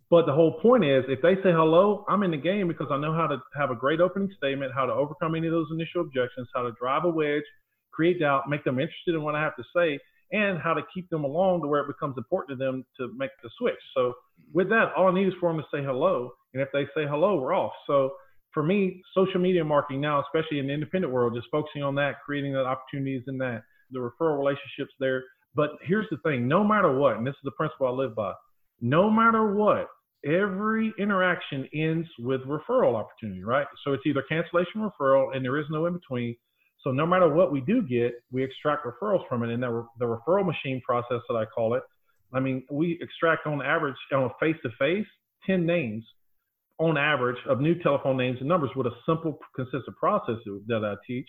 But 0.09 0.27
the 0.27 0.31
whole 0.31 0.61
point 0.61 0.85
is, 0.85 1.03
if 1.09 1.21
they 1.21 1.35
say 1.43 1.51
hello, 1.51 2.05
I'm 2.07 2.23
in 2.23 2.31
the 2.31 2.37
game 2.37 2.69
because 2.69 2.87
I 2.89 2.97
know 2.97 3.11
how 3.13 3.27
to 3.27 3.39
have 3.57 3.69
a 3.69 3.75
great 3.75 3.99
opening 3.99 4.31
statement, 4.37 4.71
how 4.73 4.85
to 4.85 4.93
overcome 4.93 5.35
any 5.35 5.47
of 5.47 5.51
those 5.51 5.67
initial 5.73 5.99
objections, 5.99 6.47
how 6.55 6.63
to 6.63 6.71
drive 6.79 7.03
a 7.03 7.09
wedge, 7.09 7.43
create 7.91 8.21
doubt, 8.21 8.47
make 8.47 8.63
them 8.63 8.79
interested 8.79 9.15
in 9.15 9.21
what 9.21 9.35
I 9.35 9.41
have 9.41 9.57
to 9.57 9.63
say, 9.75 9.99
and 10.31 10.57
how 10.59 10.73
to 10.73 10.83
keep 10.93 11.09
them 11.09 11.25
along 11.25 11.63
to 11.63 11.67
where 11.67 11.81
it 11.81 11.87
becomes 11.87 12.15
important 12.17 12.57
to 12.57 12.65
them 12.65 12.85
to 12.95 13.11
make 13.17 13.31
the 13.43 13.49
switch. 13.57 13.75
So 13.93 14.13
with 14.53 14.69
that, 14.69 14.93
all 14.95 15.09
I 15.09 15.13
need 15.13 15.27
is 15.27 15.33
for 15.41 15.51
them 15.51 15.61
to 15.61 15.67
say 15.77 15.83
hello. 15.83 16.31
And 16.53 16.63
if 16.63 16.69
they 16.71 16.85
say 16.95 17.05
hello, 17.05 17.41
we're 17.41 17.53
off. 17.53 17.73
So 17.87 18.11
for 18.57 18.63
me, 18.63 19.03
social 19.13 19.39
media 19.39 19.63
marketing 19.63 20.01
now, 20.01 20.19
especially 20.19 20.57
in 20.57 20.65
the 20.65 20.73
independent 20.73 21.13
world, 21.13 21.35
just 21.35 21.47
focusing 21.51 21.83
on 21.83 21.93
that, 21.93 22.15
creating 22.25 22.53
the 22.53 22.65
opportunities 22.65 23.21
in 23.27 23.37
that, 23.37 23.61
the 23.91 23.99
referral 23.99 24.39
relationships 24.39 24.91
there. 24.99 25.23
But 25.53 25.73
here's 25.83 26.07
the 26.09 26.17
thing, 26.25 26.47
no 26.47 26.63
matter 26.63 26.91
what, 26.97 27.17
and 27.17 27.27
this 27.27 27.33
is 27.33 27.41
the 27.43 27.51
principle 27.51 27.85
I 27.85 27.91
live 27.91 28.15
by, 28.15 28.33
no 28.81 29.11
matter 29.11 29.53
what, 29.53 29.89
every 30.25 30.91
interaction 30.97 31.69
ends 31.71 32.07
with 32.17 32.41
referral 32.47 32.95
opportunity, 32.95 33.43
right? 33.43 33.67
So 33.85 33.93
it's 33.93 34.01
either 34.07 34.23
cancellation 34.27 34.81
referral 34.81 35.35
and 35.35 35.45
there 35.45 35.59
is 35.59 35.67
no 35.69 35.85
in 35.85 35.93
between. 35.93 36.35
So 36.81 36.89
no 36.89 37.05
matter 37.05 37.31
what 37.31 37.51
we 37.51 37.61
do 37.61 37.83
get, 37.83 38.13
we 38.31 38.43
extract 38.43 38.87
referrals 38.87 39.21
from 39.29 39.43
it. 39.43 39.51
And 39.51 39.61
the, 39.61 39.85
the 39.99 40.05
referral 40.05 40.47
machine 40.47 40.81
process 40.83 41.21
that 41.29 41.35
I 41.35 41.45
call 41.45 41.75
it, 41.75 41.83
I 42.33 42.39
mean, 42.39 42.65
we 42.71 42.97
extract 43.01 43.45
on 43.45 43.61
average 43.61 43.95
on 44.11 44.23
a 44.23 44.29
face 44.39 44.57
to 44.63 44.69
face 44.79 45.05
10 45.45 45.63
names 45.63 46.03
on 46.79 46.97
average 46.97 47.37
of 47.47 47.59
new 47.59 47.75
telephone 47.81 48.17
names 48.17 48.37
and 48.39 48.47
numbers 48.47 48.69
with 48.75 48.87
a 48.87 48.95
simple, 49.05 49.39
consistent 49.55 49.95
process 49.97 50.35
that 50.67 50.85
I 50.85 50.95
teach 51.07 51.27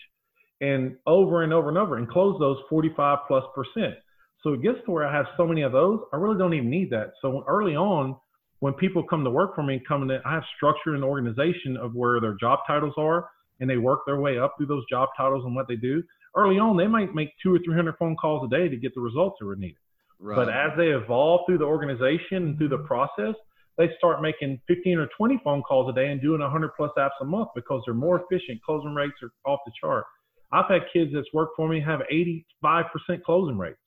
and 0.61 0.95
over 1.07 1.43
and 1.43 1.53
over 1.53 1.69
and 1.69 1.77
over 1.77 1.97
and 1.97 2.07
close 2.07 2.37
those 2.39 2.57
45 2.69 3.19
plus 3.27 3.43
percent. 3.55 3.95
So 4.43 4.53
it 4.53 4.61
gets 4.61 4.77
to 4.85 4.91
where 4.91 5.07
I 5.07 5.13
have 5.13 5.25
so 5.37 5.45
many 5.45 5.63
of 5.63 5.71
those, 5.71 5.99
I 6.13 6.17
really 6.17 6.37
don't 6.37 6.53
even 6.53 6.69
need 6.69 6.89
that. 6.91 7.11
So 7.21 7.43
early 7.47 7.75
on, 7.75 8.15
when 8.59 8.73
people 8.73 9.03
come 9.03 9.23
to 9.23 9.29
work 9.29 9.55
for 9.55 9.63
me, 9.63 9.81
coming 9.87 10.09
in, 10.09 10.21
I 10.25 10.33
have 10.33 10.43
structure 10.55 10.95
and 10.95 11.03
organization 11.03 11.77
of 11.77 11.93
where 11.93 12.19
their 12.19 12.35
job 12.39 12.59
titles 12.67 12.93
are, 12.97 13.29
and 13.59 13.69
they 13.69 13.77
work 13.77 14.01
their 14.05 14.19
way 14.19 14.37
up 14.37 14.55
through 14.57 14.67
those 14.67 14.83
job 14.89 15.09
titles 15.17 15.43
and 15.45 15.55
what 15.55 15.67
they 15.67 15.75
do. 15.75 16.03
Early 16.35 16.59
on, 16.59 16.77
they 16.77 16.87
might 16.87 17.15
make 17.15 17.29
two 17.41 17.53
or 17.53 17.59
three 17.65 17.75
hundred 17.75 17.95
phone 17.97 18.15
calls 18.15 18.45
a 18.45 18.55
day 18.55 18.69
to 18.69 18.77
get 18.77 18.93
the 18.95 19.01
results 19.01 19.37
that 19.39 19.45
were 19.45 19.55
needed. 19.55 19.77
Right. 20.19 20.35
But 20.35 20.49
as 20.49 20.71
they 20.77 20.87
evolve 20.87 21.41
through 21.45 21.59
the 21.59 21.65
organization 21.65 22.37
and 22.37 22.57
through 22.57 22.69
the 22.69 22.79
process, 22.79 23.35
they 23.79 23.89
start 23.97 24.21
making 24.21 24.61
15 24.67 24.97
or 24.97 25.07
20 25.17 25.39
phone 25.41 25.63
calls 25.63 25.89
a 25.89 25.93
day 25.93 26.11
and 26.11 26.21
doing 26.21 26.41
100 26.41 26.71
plus 26.75 26.91
apps 26.97 27.11
a 27.21 27.25
month 27.25 27.47
because 27.55 27.81
they're 27.85 27.95
more 27.95 28.21
efficient. 28.21 28.61
Closing 28.61 28.93
rates 28.93 29.15
are 29.23 29.31
off 29.49 29.61
the 29.65 29.71
chart. 29.79 30.03
I've 30.51 30.65
had 30.69 30.81
kids 30.91 31.11
that's 31.13 31.27
worked 31.33 31.53
for 31.55 31.69
me 31.69 31.81
have 31.81 32.01
85% 32.11 33.23
closing 33.25 33.57
rates. 33.57 33.77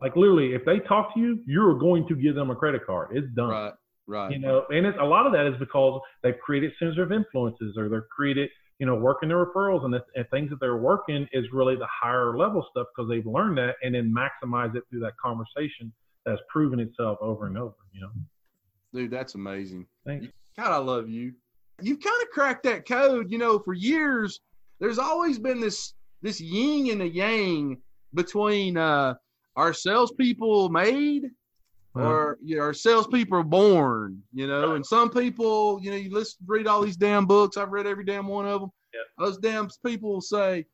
Like 0.00 0.14
literally, 0.14 0.54
if 0.54 0.64
they 0.64 0.78
talk 0.78 1.12
to 1.14 1.20
you, 1.20 1.40
you're 1.44 1.76
going 1.78 2.06
to 2.08 2.14
give 2.14 2.36
them 2.36 2.50
a 2.50 2.56
credit 2.56 2.86
card. 2.86 3.08
It's 3.12 3.26
done. 3.34 3.48
Right. 3.48 3.72
Right. 4.06 4.32
You 4.32 4.38
know, 4.38 4.64
and 4.68 4.86
it's, 4.86 4.98
a 5.00 5.04
lot 5.04 5.26
of 5.26 5.32
that 5.32 5.46
is 5.46 5.54
because 5.58 6.00
they've 6.22 6.38
created 6.44 6.72
centers 6.78 6.98
of 6.98 7.12
influences 7.12 7.76
or 7.76 7.88
they're 7.88 8.06
created, 8.14 8.50
you 8.78 8.86
know, 8.86 8.96
working 8.96 9.28
their 9.28 9.44
referrals 9.44 9.84
and, 9.84 9.94
the, 9.94 10.00
and 10.16 10.28
things 10.30 10.50
that 10.50 10.60
they're 10.60 10.76
working 10.76 11.26
is 11.32 11.46
really 11.52 11.76
the 11.76 11.86
higher 11.88 12.36
level 12.36 12.66
stuff 12.70 12.88
because 12.94 13.08
they've 13.08 13.26
learned 13.26 13.58
that 13.58 13.74
and 13.82 13.94
then 13.94 14.12
maximize 14.12 14.74
it 14.76 14.82
through 14.90 15.00
that 15.00 15.12
conversation 15.24 15.92
that's 16.26 16.40
proven 16.48 16.80
itself 16.80 17.18
over 17.20 17.46
and 17.46 17.56
over, 17.56 17.74
you 17.92 18.00
know. 18.00 18.10
Dude, 18.94 19.10
that's 19.10 19.34
amazing. 19.34 19.86
Thanks. 20.06 20.26
God, 20.56 20.72
I 20.72 20.78
love 20.78 21.08
you. 21.08 21.32
You've 21.80 22.00
kind 22.00 22.22
of 22.22 22.28
cracked 22.30 22.64
that 22.64 22.86
code, 22.86 23.30
you 23.30 23.38
know, 23.38 23.58
for 23.58 23.72
years. 23.72 24.40
There's 24.80 24.98
always 24.98 25.38
been 25.38 25.60
this 25.60 25.94
this 26.20 26.40
yin 26.40 26.90
and 26.90 27.02
a 27.02 27.08
yang 27.08 27.78
between 28.14 28.76
uh, 28.76 29.14
our 29.56 29.72
salespeople 29.72 30.68
made 30.68 31.30
or 31.94 32.38
you 32.42 32.56
know, 32.56 32.62
our 32.62 32.72
salespeople 32.72 33.38
are 33.38 33.42
born, 33.42 34.22
you 34.32 34.46
know, 34.46 34.74
and 34.74 34.84
some 34.84 35.10
people, 35.10 35.78
you 35.82 35.90
know, 35.90 35.96
you 35.96 36.10
listen, 36.10 36.38
read 36.46 36.66
all 36.66 36.82
these 36.82 36.96
damn 36.96 37.26
books. 37.26 37.56
I've 37.56 37.70
read 37.70 37.86
every 37.86 38.04
damn 38.04 38.26
one 38.26 38.46
of 38.46 38.62
them. 38.62 38.70
Yeah. 38.94 39.24
Those 39.24 39.38
damn 39.38 39.68
people 39.84 40.20
say, 40.20 40.64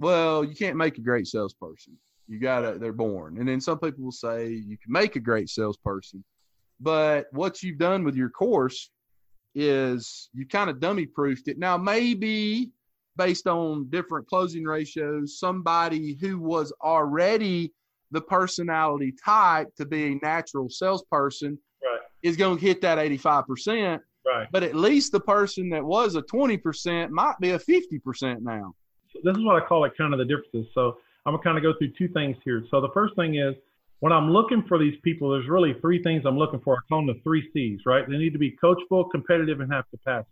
well, 0.00 0.44
you 0.44 0.54
can't 0.54 0.76
make 0.76 0.98
a 0.98 1.00
great 1.00 1.26
salesperson. 1.26 1.96
You 2.26 2.40
gotta, 2.40 2.78
they're 2.78 2.92
born. 2.92 3.38
And 3.38 3.48
then 3.48 3.60
some 3.60 3.78
people 3.78 4.04
will 4.04 4.12
say 4.12 4.48
you 4.48 4.76
can 4.76 4.92
make 4.92 5.16
a 5.16 5.20
great 5.20 5.48
salesperson. 5.48 6.24
But 6.80 7.26
what 7.32 7.62
you've 7.62 7.78
done 7.78 8.04
with 8.04 8.14
your 8.14 8.30
course 8.30 8.90
is 9.54 10.28
you 10.32 10.46
kind 10.46 10.70
of 10.70 10.80
dummy 10.80 11.06
proofed 11.06 11.48
it. 11.48 11.58
Now, 11.58 11.76
maybe 11.76 12.70
based 13.16 13.46
on 13.46 13.88
different 13.90 14.28
closing 14.28 14.64
ratios, 14.64 15.38
somebody 15.38 16.16
who 16.20 16.38
was 16.38 16.72
already 16.82 17.72
the 18.10 18.20
personality 18.20 19.12
type 19.22 19.68
to 19.76 19.84
be 19.84 20.12
a 20.12 20.14
natural 20.24 20.70
salesperson 20.70 21.58
right. 21.82 22.00
is 22.22 22.36
going 22.36 22.58
to 22.58 22.64
hit 22.64 22.80
that 22.80 22.98
85%. 22.98 24.00
Right. 24.24 24.48
But 24.50 24.62
at 24.62 24.74
least 24.74 25.12
the 25.12 25.20
person 25.20 25.68
that 25.70 25.84
was 25.84 26.14
a 26.14 26.22
20% 26.22 27.10
might 27.10 27.34
be 27.40 27.50
a 27.50 27.58
50% 27.58 28.40
now. 28.40 28.74
So 29.12 29.20
this 29.24 29.36
is 29.36 29.44
what 29.44 29.60
I 29.60 29.66
call 29.66 29.84
it 29.84 29.92
kind 29.96 30.12
of 30.12 30.18
the 30.18 30.24
differences. 30.24 30.66
So 30.74 30.98
I'm 31.26 31.32
going 31.32 31.38
to 31.38 31.44
kind 31.44 31.56
of 31.58 31.62
go 31.62 31.74
through 31.78 31.92
two 31.98 32.08
things 32.08 32.36
here. 32.44 32.64
So 32.70 32.80
the 32.80 32.90
first 32.94 33.16
thing 33.16 33.36
is 33.36 33.54
when 34.00 34.12
I'm 34.12 34.30
looking 34.30 34.64
for 34.68 34.78
these 34.78 34.94
people, 35.02 35.30
there's 35.30 35.48
really 35.48 35.74
three 35.80 36.02
things 36.02 36.22
I'm 36.24 36.38
looking 36.38 36.60
for. 36.60 36.76
I 36.76 36.78
call 36.88 37.04
them 37.04 37.14
the 37.14 37.20
three 37.22 37.48
C's, 37.52 37.80
right? 37.84 38.08
They 38.08 38.16
need 38.16 38.32
to 38.32 38.38
be 38.38 38.56
coachable, 38.62 39.10
competitive, 39.10 39.60
and 39.60 39.72
have 39.72 39.84
capacity. 39.90 40.30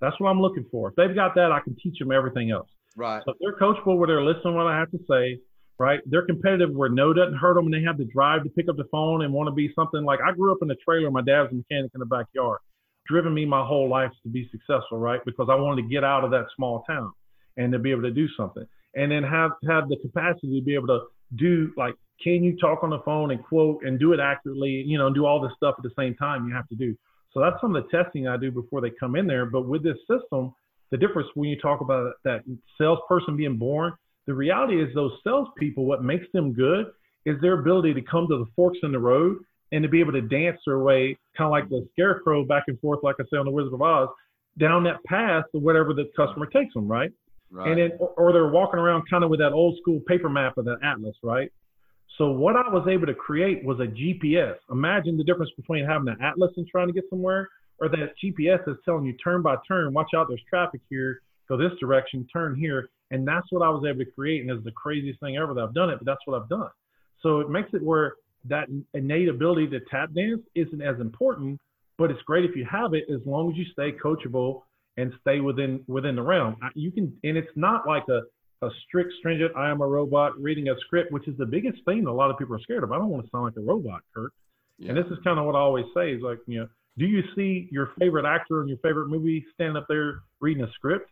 That's 0.00 0.18
what 0.20 0.30
I'm 0.30 0.40
looking 0.40 0.66
for. 0.70 0.88
If 0.90 0.96
they've 0.96 1.14
got 1.14 1.34
that, 1.36 1.52
I 1.52 1.60
can 1.60 1.76
teach 1.82 1.98
them 1.98 2.12
everything 2.12 2.50
else. 2.50 2.68
Right. 2.96 3.22
So 3.24 3.32
if 3.32 3.38
they're 3.40 3.58
coachable 3.58 3.98
where 3.98 4.06
they're 4.06 4.22
listening 4.22 4.52
to 4.54 4.58
what 4.58 4.66
I 4.66 4.78
have 4.78 4.90
to 4.90 4.98
say, 5.08 5.38
right? 5.78 6.00
They're 6.06 6.26
competitive 6.26 6.70
where 6.70 6.88
no 6.88 7.12
doesn't 7.12 7.38
hurt 7.38 7.54
them 7.54 7.66
and 7.66 7.74
they 7.74 7.82
have 7.82 7.98
the 7.98 8.04
drive 8.04 8.44
to 8.44 8.50
pick 8.50 8.68
up 8.68 8.76
the 8.76 8.88
phone 8.90 9.22
and 9.22 9.32
want 9.32 9.48
to 9.48 9.52
be 9.52 9.72
something 9.74 10.04
like 10.04 10.20
I 10.24 10.32
grew 10.32 10.52
up 10.52 10.58
in 10.62 10.70
a 10.70 10.76
trailer. 10.76 11.10
My 11.10 11.22
dad 11.22 11.42
was 11.42 11.52
a 11.52 11.54
mechanic 11.54 11.90
in 11.94 12.00
the 12.00 12.06
backyard, 12.06 12.58
driven 13.06 13.32
me 13.34 13.46
my 13.46 13.64
whole 13.64 13.88
life 13.88 14.10
to 14.22 14.28
be 14.28 14.48
successful, 14.50 14.98
right? 14.98 15.20
Because 15.24 15.48
I 15.50 15.54
wanted 15.54 15.82
to 15.82 15.88
get 15.88 16.04
out 16.04 16.24
of 16.24 16.30
that 16.32 16.46
small 16.56 16.84
town 16.86 17.12
and 17.56 17.72
to 17.72 17.78
be 17.78 17.90
able 17.90 18.02
to 18.02 18.10
do 18.10 18.28
something 18.36 18.66
and 18.94 19.10
then 19.10 19.22
have, 19.22 19.52
have 19.68 19.88
the 19.88 19.96
capacity 19.96 20.60
to 20.60 20.64
be 20.64 20.74
able 20.74 20.88
to 20.88 21.00
do 21.36 21.72
like, 21.76 21.94
can 22.22 22.42
you 22.42 22.56
talk 22.56 22.82
on 22.82 22.90
the 22.90 23.00
phone 23.04 23.30
and 23.30 23.42
quote 23.42 23.82
and 23.84 23.98
do 23.98 24.12
it 24.12 24.20
accurately, 24.20 24.84
you 24.86 24.98
know, 24.98 25.06
and 25.06 25.14
do 25.14 25.26
all 25.26 25.40
this 25.40 25.52
stuff 25.56 25.74
at 25.78 25.82
the 25.82 25.90
same 25.98 26.14
time 26.14 26.46
you 26.46 26.54
have 26.54 26.68
to 26.68 26.74
do. 26.74 26.96
So 27.32 27.40
that's 27.40 27.56
some 27.60 27.74
of 27.74 27.82
the 27.82 27.96
testing 27.96 28.28
I 28.28 28.36
do 28.36 28.50
before 28.50 28.80
they 28.80 28.90
come 29.00 29.16
in 29.16 29.26
there. 29.26 29.46
But 29.46 29.66
with 29.66 29.82
this 29.82 29.96
system, 30.00 30.54
the 30.90 30.98
difference 30.98 31.28
when 31.34 31.48
you 31.48 31.58
talk 31.58 31.80
about 31.80 32.12
that 32.24 32.42
salesperson 32.78 33.36
being 33.36 33.56
born, 33.56 33.92
the 34.26 34.34
reality 34.34 34.80
is 34.82 34.94
those 34.94 35.12
salespeople, 35.24 35.84
what 35.84 36.04
makes 36.04 36.26
them 36.32 36.52
good 36.52 36.86
is 37.24 37.40
their 37.40 37.58
ability 37.58 37.94
to 37.94 38.02
come 38.02 38.26
to 38.28 38.38
the 38.38 38.46
forks 38.54 38.78
in 38.82 38.92
the 38.92 38.98
road 38.98 39.38
and 39.72 39.82
to 39.82 39.88
be 39.88 40.00
able 40.00 40.12
to 40.12 40.20
dance 40.20 40.58
their 40.66 40.80
way, 40.80 41.16
kind 41.36 41.46
of 41.46 41.50
like 41.50 41.68
the 41.70 41.86
scarecrow 41.92 42.44
back 42.44 42.64
and 42.68 42.78
forth, 42.80 43.00
like 43.02 43.16
I 43.18 43.24
say 43.24 43.38
on 43.38 43.46
the 43.46 43.50
Wizard 43.50 43.72
of 43.72 43.80
Oz, 43.80 44.08
down 44.58 44.84
that 44.84 45.02
path 45.04 45.44
to 45.52 45.58
whatever 45.58 45.94
the 45.94 46.10
customer 46.14 46.46
takes 46.46 46.74
them, 46.74 46.86
right? 46.86 47.10
Right. 47.50 47.68
And 47.68 47.78
then, 47.78 47.98
or 47.98 48.32
they're 48.32 48.48
walking 48.48 48.78
around 48.78 49.04
kind 49.08 49.24
of 49.24 49.30
with 49.30 49.40
that 49.40 49.52
old 49.52 49.78
school 49.80 50.00
paper 50.06 50.28
map 50.28 50.58
of 50.58 50.66
that 50.66 50.78
atlas, 50.82 51.16
right? 51.22 51.50
So 52.18 52.30
what 52.30 52.56
I 52.56 52.68
was 52.68 52.86
able 52.88 53.06
to 53.06 53.14
create 53.14 53.64
was 53.64 53.80
a 53.80 53.86
GPS. 53.86 54.56
Imagine 54.70 55.16
the 55.16 55.24
difference 55.24 55.50
between 55.56 55.84
having 55.84 56.08
an 56.08 56.18
atlas 56.20 56.52
and 56.56 56.66
trying 56.66 56.88
to 56.88 56.92
get 56.92 57.04
somewhere, 57.08 57.48
or 57.80 57.88
that 57.88 58.12
GPS 58.22 58.68
is 58.68 58.76
telling 58.84 59.04
you 59.04 59.14
turn 59.14 59.42
by 59.42 59.56
turn, 59.66 59.92
watch 59.92 60.10
out, 60.14 60.28
there's 60.28 60.42
traffic 60.48 60.80
here, 60.90 61.22
go 61.48 61.56
this 61.56 61.72
direction, 61.80 62.26
turn 62.32 62.54
here. 62.54 62.90
And 63.10 63.26
that's 63.26 63.46
what 63.50 63.66
I 63.66 63.70
was 63.70 63.84
able 63.88 64.04
to 64.04 64.10
create. 64.10 64.42
And 64.42 64.50
it's 64.50 64.64
the 64.64 64.72
craziest 64.72 65.20
thing 65.20 65.36
ever 65.36 65.54
that 65.54 65.60
I've 65.60 65.74
done 65.74 65.90
it, 65.90 65.98
but 65.98 66.06
that's 66.06 66.20
what 66.24 66.40
I've 66.40 66.48
done. 66.48 66.70
So 67.22 67.40
it 67.40 67.50
makes 67.50 67.70
it 67.72 67.82
where 67.82 68.14
that 68.48 68.68
innate 68.94 69.28
ability 69.28 69.68
to 69.68 69.80
tap 69.90 70.12
dance 70.14 70.40
isn't 70.54 70.82
as 70.82 70.98
important, 71.00 71.60
but 71.98 72.10
it's 72.10 72.22
great 72.22 72.44
if 72.44 72.56
you 72.56 72.66
have 72.70 72.94
it 72.94 73.04
as 73.12 73.20
long 73.26 73.50
as 73.50 73.56
you 73.56 73.64
stay 73.72 73.92
coachable 73.92 74.62
and 74.96 75.12
stay 75.20 75.40
within 75.40 75.82
within 75.86 76.16
the 76.16 76.22
realm. 76.22 76.56
You 76.74 76.90
can, 76.90 77.16
and 77.24 77.36
it's 77.36 77.52
not 77.56 77.86
like 77.86 78.04
a 78.08 78.22
a 78.62 78.70
strict, 78.86 79.12
stringent, 79.18 79.54
I 79.56 79.70
am 79.70 79.80
a 79.80 79.86
robot 79.86 80.40
reading 80.40 80.68
a 80.68 80.74
script, 80.86 81.12
which 81.12 81.28
is 81.28 81.36
the 81.36 81.46
biggest 81.46 81.78
thing 81.84 82.06
a 82.06 82.12
lot 82.12 82.30
of 82.30 82.38
people 82.38 82.54
are 82.54 82.60
scared 82.60 82.84
of. 82.84 82.92
I 82.92 82.96
don't 82.96 83.08
want 83.08 83.24
to 83.24 83.30
sound 83.30 83.44
like 83.44 83.56
a 83.56 83.60
robot, 83.60 84.02
Kirk. 84.14 84.32
Yeah. 84.78 84.90
And 84.90 84.98
this 84.98 85.06
is 85.06 85.18
kind 85.24 85.38
of 85.38 85.46
what 85.46 85.54
I 85.54 85.58
always 85.58 85.86
say 85.94 86.12
is 86.12 86.22
like, 86.22 86.38
you 86.46 86.60
know, 86.60 86.68
do 86.98 87.06
you 87.06 87.22
see 87.34 87.68
your 87.70 87.90
favorite 87.98 88.24
actor 88.24 88.62
in 88.62 88.68
your 88.68 88.78
favorite 88.78 89.08
movie 89.08 89.44
standing 89.54 89.76
up 89.76 89.86
there 89.88 90.22
reading 90.40 90.64
a 90.64 90.70
script? 90.72 91.10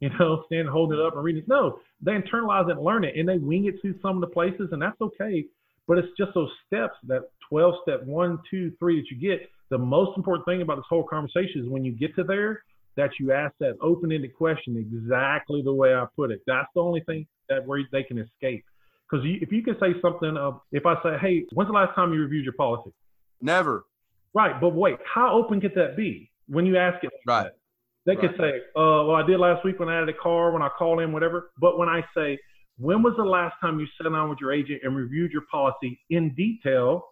you 0.00 0.10
know, 0.18 0.44
stand 0.46 0.68
holding 0.68 0.98
it 0.98 1.04
up 1.04 1.14
and 1.14 1.24
reading 1.24 1.42
it. 1.42 1.48
No, 1.48 1.78
they 2.00 2.12
internalize 2.12 2.68
it 2.68 2.76
and 2.76 2.84
learn 2.84 3.04
it 3.04 3.16
and 3.16 3.28
they 3.28 3.38
wing 3.38 3.66
it 3.66 3.80
to 3.82 3.94
some 4.02 4.16
of 4.16 4.20
the 4.20 4.32
places 4.32 4.68
and 4.72 4.80
that's 4.80 5.00
okay. 5.00 5.44
But 5.88 5.98
it's 5.98 6.08
just 6.18 6.34
those 6.34 6.50
steps, 6.66 6.96
that 7.06 7.22
12 7.48 7.74
step 7.82 8.04
one, 8.04 8.38
two, 8.50 8.72
three 8.78 9.00
that 9.00 9.10
you 9.10 9.16
get. 9.16 9.48
The 9.70 9.78
most 9.78 10.16
important 10.16 10.44
thing 10.44 10.62
about 10.62 10.76
this 10.76 10.84
whole 10.88 11.04
conversation 11.04 11.62
is 11.62 11.68
when 11.68 11.84
you 11.84 11.92
get 11.92 12.14
to 12.16 12.24
there, 12.24 12.62
that 12.96 13.10
you 13.20 13.32
ask 13.32 13.54
that 13.60 13.76
open-ended 13.80 14.34
question 14.34 14.76
exactly 14.76 15.62
the 15.62 15.72
way 15.72 15.94
I 15.94 16.06
put 16.16 16.30
it. 16.30 16.40
That's 16.46 16.68
the 16.74 16.80
only 16.80 17.00
thing 17.00 17.26
that 17.48 17.66
where 17.66 17.80
they 17.92 18.02
can 18.02 18.18
escape. 18.18 18.64
Because 19.08 19.24
if 19.26 19.52
you 19.52 19.62
can 19.62 19.76
say 19.78 19.94
something 20.02 20.36
of, 20.36 20.60
if 20.72 20.84
I 20.86 20.94
say, 21.02 21.16
hey, 21.20 21.44
when's 21.52 21.68
the 21.68 21.74
last 21.74 21.94
time 21.94 22.12
you 22.12 22.20
reviewed 22.20 22.44
your 22.44 22.54
policy? 22.54 22.92
Never. 23.40 23.84
Right, 24.34 24.60
but 24.60 24.70
wait, 24.70 24.96
how 25.14 25.32
open 25.32 25.60
could 25.60 25.74
that 25.76 25.96
be 25.96 26.30
when 26.48 26.66
you 26.66 26.76
ask 26.76 27.02
it? 27.04 27.10
Right. 27.26 27.44
That? 27.44 27.56
They 28.06 28.16
right. 28.16 28.20
could 28.20 28.36
say, 28.38 28.50
uh, 28.76 29.04
well, 29.06 29.16
I 29.16 29.26
did 29.26 29.38
last 29.38 29.64
week 29.64 29.78
when 29.78 29.88
I 29.88 29.98
had 29.98 30.08
a 30.08 30.12
car, 30.12 30.52
when 30.52 30.62
I 30.62 30.68
called 30.68 31.00
in, 31.00 31.12
whatever. 31.12 31.50
But 31.58 31.78
when 31.78 31.88
I 31.88 32.02
say, 32.16 32.38
when 32.78 33.02
was 33.02 33.14
the 33.16 33.24
last 33.24 33.54
time 33.60 33.78
you 33.80 33.86
sat 33.96 34.10
down 34.10 34.28
with 34.28 34.38
your 34.40 34.52
agent 34.52 34.80
and 34.82 34.94
reviewed 34.96 35.32
your 35.32 35.42
policy 35.50 36.00
in 36.10 36.34
detail? 36.34 37.04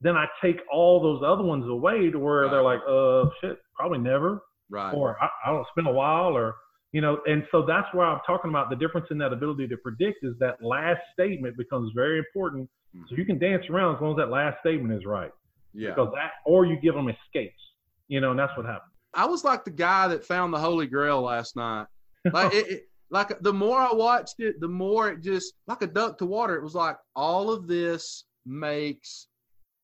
Then 0.00 0.16
I 0.16 0.26
take 0.42 0.56
all 0.72 1.00
those 1.00 1.22
other 1.24 1.42
ones 1.42 1.66
away 1.68 2.10
to 2.10 2.18
where 2.18 2.42
right. 2.42 2.50
they're 2.50 2.62
like, 2.62 2.80
uh, 2.88 3.30
shit, 3.40 3.58
probably 3.74 3.98
never. 3.98 4.42
Right. 4.70 4.92
Or 4.92 5.16
I, 5.22 5.28
I 5.46 5.52
don't 5.52 5.66
spend 5.70 5.86
a 5.86 5.92
while 5.92 6.36
or, 6.36 6.56
you 6.92 7.00
know, 7.00 7.18
and 7.26 7.44
so 7.50 7.64
that's 7.66 7.86
where 7.92 8.06
I'm 8.06 8.20
talking 8.26 8.50
about 8.50 8.70
the 8.70 8.76
difference 8.76 9.08
in 9.10 9.18
that 9.18 9.32
ability 9.32 9.68
to 9.68 9.76
predict 9.76 10.24
is 10.24 10.34
that 10.40 10.62
last 10.62 11.00
statement 11.12 11.56
becomes 11.56 11.92
very 11.94 12.18
important. 12.18 12.68
Mm-hmm. 12.96 13.06
So 13.08 13.16
you 13.16 13.24
can 13.24 13.38
dance 13.38 13.64
around 13.68 13.96
as 13.96 14.02
long 14.02 14.12
as 14.12 14.16
that 14.18 14.30
last 14.30 14.58
statement 14.60 14.94
is 14.94 15.04
right. 15.04 15.30
Yeah. 15.72 15.90
Because 15.90 16.12
that, 16.14 16.32
or 16.46 16.66
you 16.66 16.76
give 16.80 16.94
them 16.94 17.08
escapes, 17.08 17.60
you 18.08 18.20
know, 18.20 18.30
and 18.30 18.38
that's 18.38 18.56
what 18.56 18.66
happens. 18.66 18.92
I 19.12 19.26
was 19.26 19.44
like 19.44 19.64
the 19.64 19.70
guy 19.70 20.08
that 20.08 20.24
found 20.24 20.52
the 20.52 20.58
Holy 20.58 20.86
Grail 20.86 21.22
last 21.22 21.56
night. 21.56 21.86
Like 22.32 22.54
it, 22.54 22.70
it, 22.70 22.82
like 23.10 23.38
the 23.40 23.52
more 23.52 23.78
I 23.78 23.92
watched 23.92 24.36
it, 24.38 24.60
the 24.60 24.68
more 24.68 25.10
it 25.10 25.22
just 25.22 25.54
like 25.66 25.82
a 25.82 25.86
duck 25.86 26.18
to 26.18 26.26
water. 26.26 26.56
It 26.56 26.62
was 26.62 26.74
like 26.74 26.96
all 27.14 27.50
of 27.50 27.68
this 27.68 28.24
makes 28.46 29.28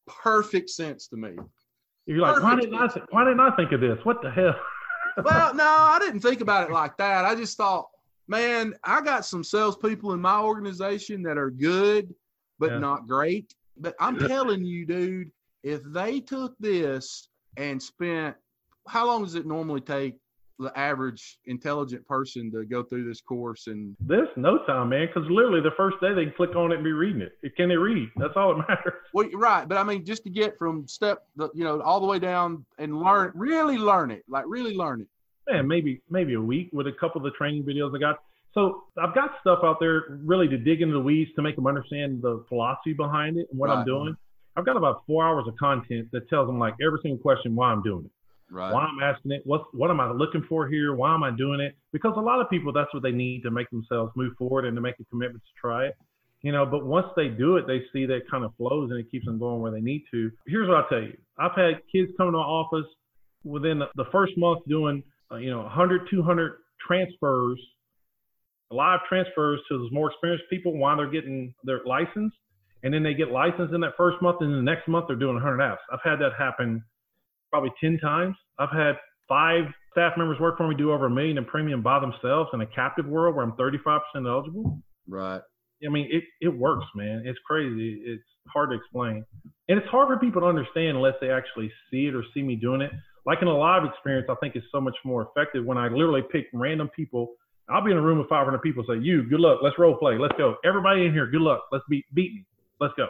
perfect 0.07 0.70
sense 0.70 1.07
to 1.09 1.16
me. 1.16 1.37
You're 2.07 2.18
like, 2.18 2.37
perfect 2.37 2.45
why 2.45 2.61
didn't 2.61 2.74
I? 2.74 3.01
Why 3.11 3.24
didn't 3.24 3.41
I 3.41 3.55
think 3.57 3.72
of 3.72 3.81
this? 3.81 3.99
What 4.05 4.22
the 4.22 4.31
hell? 4.31 4.55
Well, 5.25 5.55
no, 5.55 5.65
I 5.65 5.99
didn't 6.01 6.21
think 6.21 6.41
about 6.41 6.69
it 6.69 6.73
like 6.73 6.97
that. 6.99 7.25
I 7.25 7.35
just 7.35 7.57
thought, 7.57 7.89
man, 8.29 8.75
I 8.85 9.01
got 9.01 9.25
some 9.25 9.45
salespeople 9.45 10.13
in 10.13 10.21
my 10.21 10.39
organization 10.41 11.23
that 11.25 11.39
are 11.39 11.51
good, 11.51 12.15
but 12.59 12.73
yeah. 12.73 12.79
not 12.79 13.07
great. 13.07 13.55
But 13.77 13.95
I'm 13.99 14.19
telling 14.19 14.65
you, 14.65 14.87
dude, 14.87 15.31
if 15.63 15.83
they 15.85 16.21
took 16.21 16.55
this 16.59 17.29
and 17.57 17.83
spent 17.83 18.37
how 18.87 19.07
long 19.07 19.23
does 19.23 19.35
it 19.35 19.47
normally 19.47 19.81
take 19.81 20.17
the 20.61 20.77
average 20.79 21.39
intelligent 21.47 22.07
person 22.07 22.51
to 22.53 22.65
go 22.65 22.83
through 22.83 23.09
this 23.09 23.21
course 23.21 23.67
and 23.67 23.97
This 24.01 24.29
no 24.37 24.59
time, 24.67 24.91
man, 24.91 25.09
because 25.13 25.29
literally 25.31 25.61
the 25.61 25.75
first 25.77 25.97
day 26.01 26.13
they 26.15 26.25
can 26.25 26.35
click 26.35 26.55
on 26.55 26.71
it 26.71 26.77
and 26.77 26.85
be 26.85 26.93
reading 26.93 27.23
it. 27.23 27.57
Can 27.57 27.69
they 27.69 27.77
read? 27.77 28.09
That's 28.17 28.35
all 28.37 28.55
that 28.55 28.59
matters. 28.69 28.93
well, 29.15 29.29
you're 29.29 29.41
right, 29.41 29.67
but 29.69 29.79
I 29.79 29.83
mean 29.85 30.05
just 30.05 30.23
to 30.25 30.31
get 30.31 30.57
from 30.59 30.87
step, 30.87 31.25
the, 31.37 31.49
you 31.55 31.65
know, 31.65 31.81
all 31.81 31.99
the 32.01 32.07
way 32.07 32.19
down 32.19 32.65
and 32.79 33.01
learn, 33.01 33.33
really 33.35 33.79
learn 33.79 34.11
it, 34.11 34.23
like 34.29 34.45
really 34.47 34.75
learn 34.75 35.01
it. 35.01 35.09
Man, 35.51 35.67
maybe 35.67 36.03
maybe 36.11 36.35
a 36.35 36.41
week 36.41 36.69
with 36.73 36.87
a 36.87 36.93
couple 37.01 37.19
of 37.19 37.25
the 37.25 37.37
training 37.37 37.65
videos 37.65 37.95
I 37.97 37.99
got. 37.99 38.19
So 38.53 38.85
I've 39.01 39.15
got 39.15 39.31
stuff 39.41 39.61
out 39.65 39.79
there 39.81 40.19
really 40.25 40.49
to 40.49 40.59
dig 40.59 40.83
into 40.83 40.93
the 40.95 41.01
weeds 41.01 41.31
to 41.37 41.43
make 41.43 41.57
them 41.57 41.67
understand 41.67 42.21
the 42.21 42.45
philosophy 42.49 42.93
behind 42.93 43.39
it 43.39 43.47
and 43.51 43.59
what 43.59 43.69
Right. 43.71 43.79
I'm 43.79 43.85
doing. 43.87 44.17
I've 44.57 44.67
got 44.67 44.77
about 44.77 45.03
four 45.07 45.25
hours 45.25 45.47
of 45.47 45.57
content 45.57 46.09
that 46.13 46.29
tells 46.29 46.49
them 46.49 46.59
like 46.59 46.75
every 46.85 46.99
single 47.03 47.19
question 47.23 47.55
why 47.55 47.71
I'm 47.71 47.83
doing 47.83 48.05
it. 48.05 48.11
Right. 48.51 48.73
why 48.73 48.83
I'm 48.83 49.01
asking 49.01 49.33
it, 49.33 49.43
what 49.45 49.73
what 49.75 49.91
am 49.91 50.01
I 50.01 50.11
looking 50.11 50.45
for 50.49 50.69
here? 50.69 50.95
Why 50.95 51.15
am 51.15 51.23
I 51.23 51.31
doing 51.31 51.61
it? 51.61 51.77
Because 51.93 52.15
a 52.17 52.21
lot 52.21 52.41
of 52.41 52.51
people 52.51 52.73
that's 52.73 52.93
what 52.93 53.03
they 53.03 53.13
need 53.13 53.43
to 53.43 53.51
make 53.51 53.71
themselves 53.71 54.13
move 54.17 54.33
forward 54.37 54.65
and 54.65 54.77
to 54.77 54.81
make 54.81 54.97
a 55.01 55.05
commitment 55.05 55.43
to 55.45 55.61
try 55.61 55.87
it. 55.87 55.97
You 56.43 56.53
know, 56.53 56.65
but 56.65 56.87
once 56.87 57.07
they 57.17 57.29
do 57.29 57.57
it, 57.59 57.67
they 57.67 57.83
see 57.93 58.07
that 58.07 58.23
kind 58.31 58.45
of 58.45 58.55
flows 58.57 58.91
and 58.91 58.99
it 58.99 59.11
keeps 59.11 59.27
them 59.27 59.39
going 59.39 59.61
where 59.61 59.71
they 59.71 59.81
need 59.81 60.05
to. 60.11 60.31
Here's 60.47 60.69
what 60.69 60.79
I'll 60.79 60.89
tell 60.89 61.03
you. 61.03 61.17
I've 61.39 61.55
had 61.55 61.83
kids 61.93 62.11
come 62.17 62.29
to 62.29 62.33
my 62.33 62.39
office 62.39 62.87
within 63.45 63.79
the, 63.79 63.87
the 63.95 64.07
first 64.11 64.33
month 64.39 64.61
doing, 64.67 65.03
uh, 65.31 65.37
you 65.37 65.51
know, 65.51 65.61
100, 65.61 66.09
200 66.11 66.53
transfers, 66.87 67.61
live 68.71 69.01
transfers 69.09 69.61
to 69.69 69.79
those 69.79 69.93
more 69.93 70.11
experienced 70.11 70.45
people 70.49 70.77
while 70.77 70.97
they're 70.97 71.11
getting 71.11 71.55
their 71.65 71.81
license. 71.85 72.33
And 72.83 72.95
then 72.95 73.03
they 73.03 73.13
get 73.13 73.31
licensed 73.31 73.75
in 73.75 73.83
that 73.83 73.93
first 73.99 74.23
month, 74.23 74.39
and 74.41 74.55
the 74.55 74.63
next 74.63 74.89
month 74.89 75.07
they're 75.09 75.17
doing 75.17 75.35
100 75.35 75.59
apps. 75.59 75.85
I've 75.93 76.01
had 76.03 76.17
that 76.21 76.33
happen 76.39 76.83
probably 77.51 77.73
10 77.81 77.99
times. 77.99 78.37
I've 78.59 78.71
had 78.71 78.95
five 79.29 79.65
staff 79.93 80.13
members 80.17 80.39
work 80.41 80.57
for 80.57 80.69
me 80.69 80.75
do 80.77 80.93
over 80.93 81.07
a 81.07 81.11
million 81.11 81.39
in 81.39 81.45
premium 81.45 81.83
by 81.83 82.01
themselves 82.01 82.51
in 82.53 82.61
a 82.61 82.67
captive 82.67 83.07
world 83.07 83.35
where 83.35 83.45
I'm 83.45 83.53
35% 83.53 84.01
eligible. 84.27 84.81
Right. 85.09 85.41
I 85.85 85.89
mean, 85.89 86.09
it, 86.11 86.25
it 86.41 86.49
works, 86.49 86.87
man. 86.95 87.23
It's 87.25 87.39
crazy. 87.47 88.03
It's 88.05 88.23
hard 88.53 88.71
to 88.71 88.77
explain. 88.77 89.25
And 89.69 89.79
it's 89.79 89.89
hard 89.89 90.09
for 90.09 90.19
people 90.19 90.43
to 90.43 90.47
understand 90.47 90.97
unless 90.97 91.15
they 91.21 91.31
actually 91.31 91.73
see 91.91 92.07
it 92.07 92.15
or 92.15 92.23
see 92.35 92.43
me 92.43 92.57
doing 92.57 92.83
it. 92.83 92.91
Like 93.27 93.39
in 93.43 93.49
a 93.49 93.57
live 93.57 93.85
experience, 93.85 94.29
I 94.31 94.35
think 94.41 94.57
it's 94.57 94.67
so 94.73 94.81
much 94.81 94.97
more 95.05 95.29
effective 95.29 95.65
when 95.65 95.79
I 95.79 95.89
literally 95.89 96.23
pick 96.31 96.47
random 96.53 96.91
people. 96.95 97.35
I'll 97.69 97.85
be 97.85 97.93
in 97.93 97.97
a 97.97 98.03
room 98.03 98.19
with 98.19 98.29
500 98.29 98.59
people, 98.63 98.85
say, 98.87 98.99
You, 99.01 99.23
good 99.29 99.41
luck. 99.41 99.61
Let's 99.63 99.79
role 99.79 99.97
play. 99.97 100.19
Let's 100.19 100.37
go. 100.37 100.57
Everybody 100.65 101.07
in 101.07 101.13
here, 101.13 101.27
good 101.27 101.41
luck. 101.41 101.63
Let's 101.73 101.85
beat, 101.89 102.05
beat 102.13 102.35
me. 102.35 102.45
Let's 102.81 102.95
go 102.97 103.07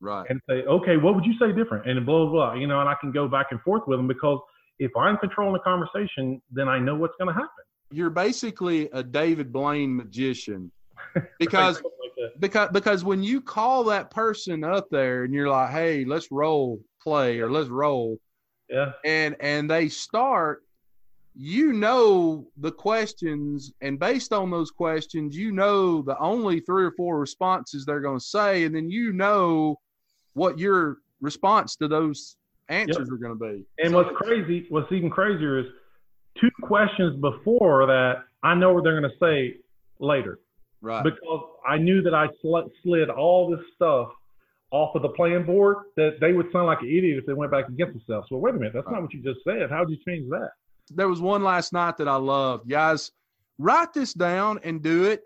Right. 0.00 0.26
and 0.30 0.40
say, 0.48 0.62
okay, 0.62 0.96
what 0.96 1.16
would 1.16 1.24
you 1.24 1.34
say 1.40 1.52
different? 1.52 1.88
And 1.88 2.06
blah, 2.06 2.24
blah, 2.24 2.30
blah, 2.30 2.54
you 2.54 2.66
know, 2.68 2.80
and 2.80 2.88
I 2.88 2.94
can 3.00 3.10
go 3.10 3.26
back 3.26 3.48
and 3.50 3.60
forth 3.62 3.82
with 3.88 3.98
them 3.98 4.06
because 4.06 4.38
if 4.78 4.92
I'm 4.96 5.16
controlling 5.16 5.54
the 5.54 5.58
conversation, 5.60 6.40
then 6.52 6.68
I 6.68 6.78
know 6.78 6.94
what's 6.94 7.14
going 7.18 7.28
to 7.28 7.34
happen. 7.34 7.48
You're 7.90 8.10
basically 8.10 8.88
a 8.92 9.02
David 9.02 9.52
Blaine 9.52 9.96
magician 9.96 10.70
because 11.40 11.76
like 11.76 12.32
because 12.38 12.68
because 12.72 13.04
when 13.04 13.22
you 13.22 13.40
call 13.40 13.84
that 13.84 14.10
person 14.10 14.62
up 14.62 14.88
there 14.90 15.24
and 15.24 15.32
you're 15.32 15.48
like, 15.48 15.70
"Hey, 15.70 16.04
let's 16.04 16.30
role 16.30 16.80
play 17.02 17.40
or 17.40 17.50
let's 17.50 17.68
roll," 17.68 18.18
Yeah. 18.68 18.92
and 19.04 19.36
and 19.40 19.70
they 19.70 19.88
start, 19.88 20.62
you 21.34 21.72
know 21.72 22.46
the 22.58 22.70
questions, 22.72 23.72
and 23.80 23.98
based 23.98 24.32
on 24.32 24.50
those 24.50 24.70
questions, 24.70 25.36
you 25.36 25.50
know 25.52 26.02
the 26.02 26.18
only 26.18 26.60
three 26.60 26.84
or 26.84 26.92
four 26.92 27.18
responses 27.18 27.84
they're 27.84 28.00
going 28.00 28.18
to 28.18 28.24
say, 28.24 28.64
and 28.64 28.74
then 28.74 28.90
you 28.90 29.12
know 29.12 29.78
what 30.38 30.58
your 30.58 30.98
response 31.20 31.76
to 31.76 31.88
those 31.88 32.36
answers 32.68 33.10
are 33.10 33.16
going 33.16 33.38
to 33.38 33.44
be. 33.44 33.64
And 33.78 33.90
So 33.90 33.96
what's 33.96 34.16
crazy, 34.16 34.66
what's 34.68 34.90
even 34.92 35.10
crazier 35.10 35.58
is 35.58 35.66
two 36.40 36.50
questions 36.62 37.20
before 37.20 37.86
that, 37.86 38.24
I 38.42 38.54
know 38.54 38.72
what 38.72 38.84
they're 38.84 38.98
going 38.98 39.10
to 39.10 39.18
say 39.18 39.56
later 39.98 40.38
right, 40.80 41.02
because 41.02 41.40
I 41.68 41.76
knew 41.76 42.02
that 42.02 42.14
I 42.14 42.28
sl- 42.40 42.70
slid 42.82 43.10
all 43.10 43.50
this 43.50 43.64
stuff 43.74 44.08
off 44.70 44.94
of 44.94 45.02
the 45.02 45.08
playing 45.10 45.44
board 45.44 45.76
that 45.96 46.18
they 46.20 46.32
would 46.32 46.46
sound 46.52 46.66
like 46.66 46.82
an 46.82 46.88
idiot 46.88 47.18
if 47.18 47.26
they 47.26 47.32
went 47.32 47.50
back 47.50 47.68
against 47.68 47.94
themselves. 47.94 48.28
Well, 48.30 48.40
wait 48.40 48.54
a 48.54 48.58
minute, 48.58 48.74
that's 48.74 48.86
not 48.90 49.02
what 49.02 49.12
you 49.12 49.22
just 49.22 49.40
said. 49.44 49.70
How 49.70 49.80
would 49.80 49.90
you 49.90 49.98
change 50.06 50.28
that? 50.30 50.50
there 50.90 51.08
was 51.08 51.20
one 51.20 51.42
last 51.42 51.72
night 51.72 51.96
that 51.98 52.08
I 52.08 52.16
loved. 52.16 52.68
Guys, 52.68 53.12
write 53.58 53.92
this 53.92 54.14
down 54.14 54.60
and 54.62 54.82
do 54.82 55.04
it. 55.04 55.22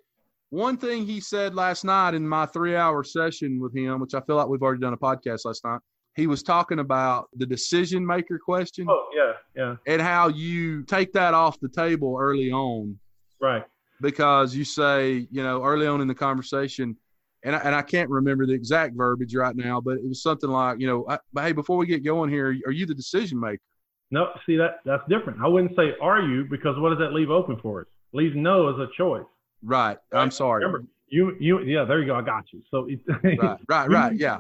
One 0.52 0.76
thing 0.76 1.06
he 1.06 1.18
said 1.18 1.54
last 1.54 1.82
night 1.82 2.12
in 2.12 2.28
my 2.28 2.44
three 2.44 2.76
hour 2.76 3.02
session 3.04 3.58
with 3.58 3.74
him, 3.74 4.00
which 4.00 4.12
I 4.12 4.20
feel 4.20 4.36
like 4.36 4.48
we've 4.48 4.60
already 4.60 4.82
done 4.82 4.92
a 4.92 4.98
podcast 4.98 5.46
last 5.46 5.64
night, 5.64 5.80
he 6.14 6.26
was 6.26 6.42
talking 6.42 6.78
about 6.78 7.30
the 7.34 7.46
decision 7.46 8.04
maker 8.04 8.38
question 8.38 8.86
Oh, 8.86 9.08
yeah, 9.16 9.32
yeah, 9.56 9.76
and 9.86 10.02
how 10.02 10.28
you 10.28 10.82
take 10.82 11.10
that 11.14 11.32
off 11.32 11.58
the 11.60 11.70
table 11.70 12.18
early 12.20 12.52
on 12.52 12.98
right. 13.40 13.64
because 14.02 14.54
you 14.54 14.62
say, 14.62 15.26
you 15.30 15.42
know, 15.42 15.64
early 15.64 15.86
on 15.86 16.02
in 16.02 16.06
the 16.06 16.14
conversation, 16.14 16.98
and 17.44 17.56
I, 17.56 17.60
and 17.60 17.74
I 17.74 17.80
can't 17.80 18.10
remember 18.10 18.44
the 18.44 18.52
exact 18.52 18.94
verbiage 18.94 19.34
right 19.34 19.56
now, 19.56 19.80
but 19.80 19.96
it 19.96 20.06
was 20.06 20.22
something 20.22 20.50
like, 20.50 20.78
you 20.78 20.86
know, 20.86 21.06
I, 21.08 21.18
but 21.32 21.44
hey, 21.44 21.52
before 21.52 21.78
we 21.78 21.86
get 21.86 22.04
going 22.04 22.28
here, 22.28 22.54
are 22.66 22.72
you 22.72 22.84
the 22.84 22.94
decision 22.94 23.40
maker? 23.40 23.62
No, 24.10 24.28
see 24.44 24.58
that 24.58 24.80
that's 24.84 25.02
different. 25.08 25.40
I 25.42 25.48
wouldn't 25.48 25.74
say 25.76 25.94
are 26.02 26.20
you 26.20 26.44
because 26.44 26.78
what 26.78 26.90
does 26.90 26.98
that 26.98 27.14
leave 27.14 27.30
open 27.30 27.58
for 27.62 27.80
us? 27.80 27.86
Leaves 28.12 28.34
no 28.36 28.68
as 28.68 28.78
a 28.78 28.88
choice. 28.94 29.24
Right. 29.62 29.98
I'm 30.12 30.30
sorry. 30.30 30.64
Remember, 30.64 30.86
you 31.08 31.36
you 31.38 31.60
yeah, 31.60 31.84
there 31.84 32.00
you 32.00 32.06
go. 32.06 32.14
I 32.14 32.22
got 32.22 32.44
you. 32.52 32.62
So 32.70 32.86
it, 32.88 33.00
Right. 33.38 33.58
Right. 33.68 33.88
Right. 33.90 34.16
Yeah. 34.16 34.38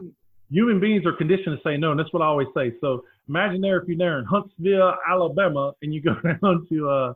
Human 0.50 0.80
beings 0.80 1.06
are 1.06 1.14
conditioned 1.14 1.56
to 1.56 1.62
say 1.66 1.76
no, 1.78 1.92
and 1.92 2.00
that's 2.00 2.12
what 2.12 2.22
I 2.22 2.26
always 2.26 2.48
say. 2.54 2.72
So 2.80 3.04
imagine 3.28 3.60
there 3.60 3.80
if 3.80 3.88
you're 3.88 3.96
there 3.96 4.18
in 4.18 4.26
Huntsville, 4.26 4.94
Alabama, 5.08 5.72
and 5.80 5.94
you 5.94 6.02
go 6.02 6.14
down 6.42 6.66
to 6.70 6.90
uh 6.90 7.14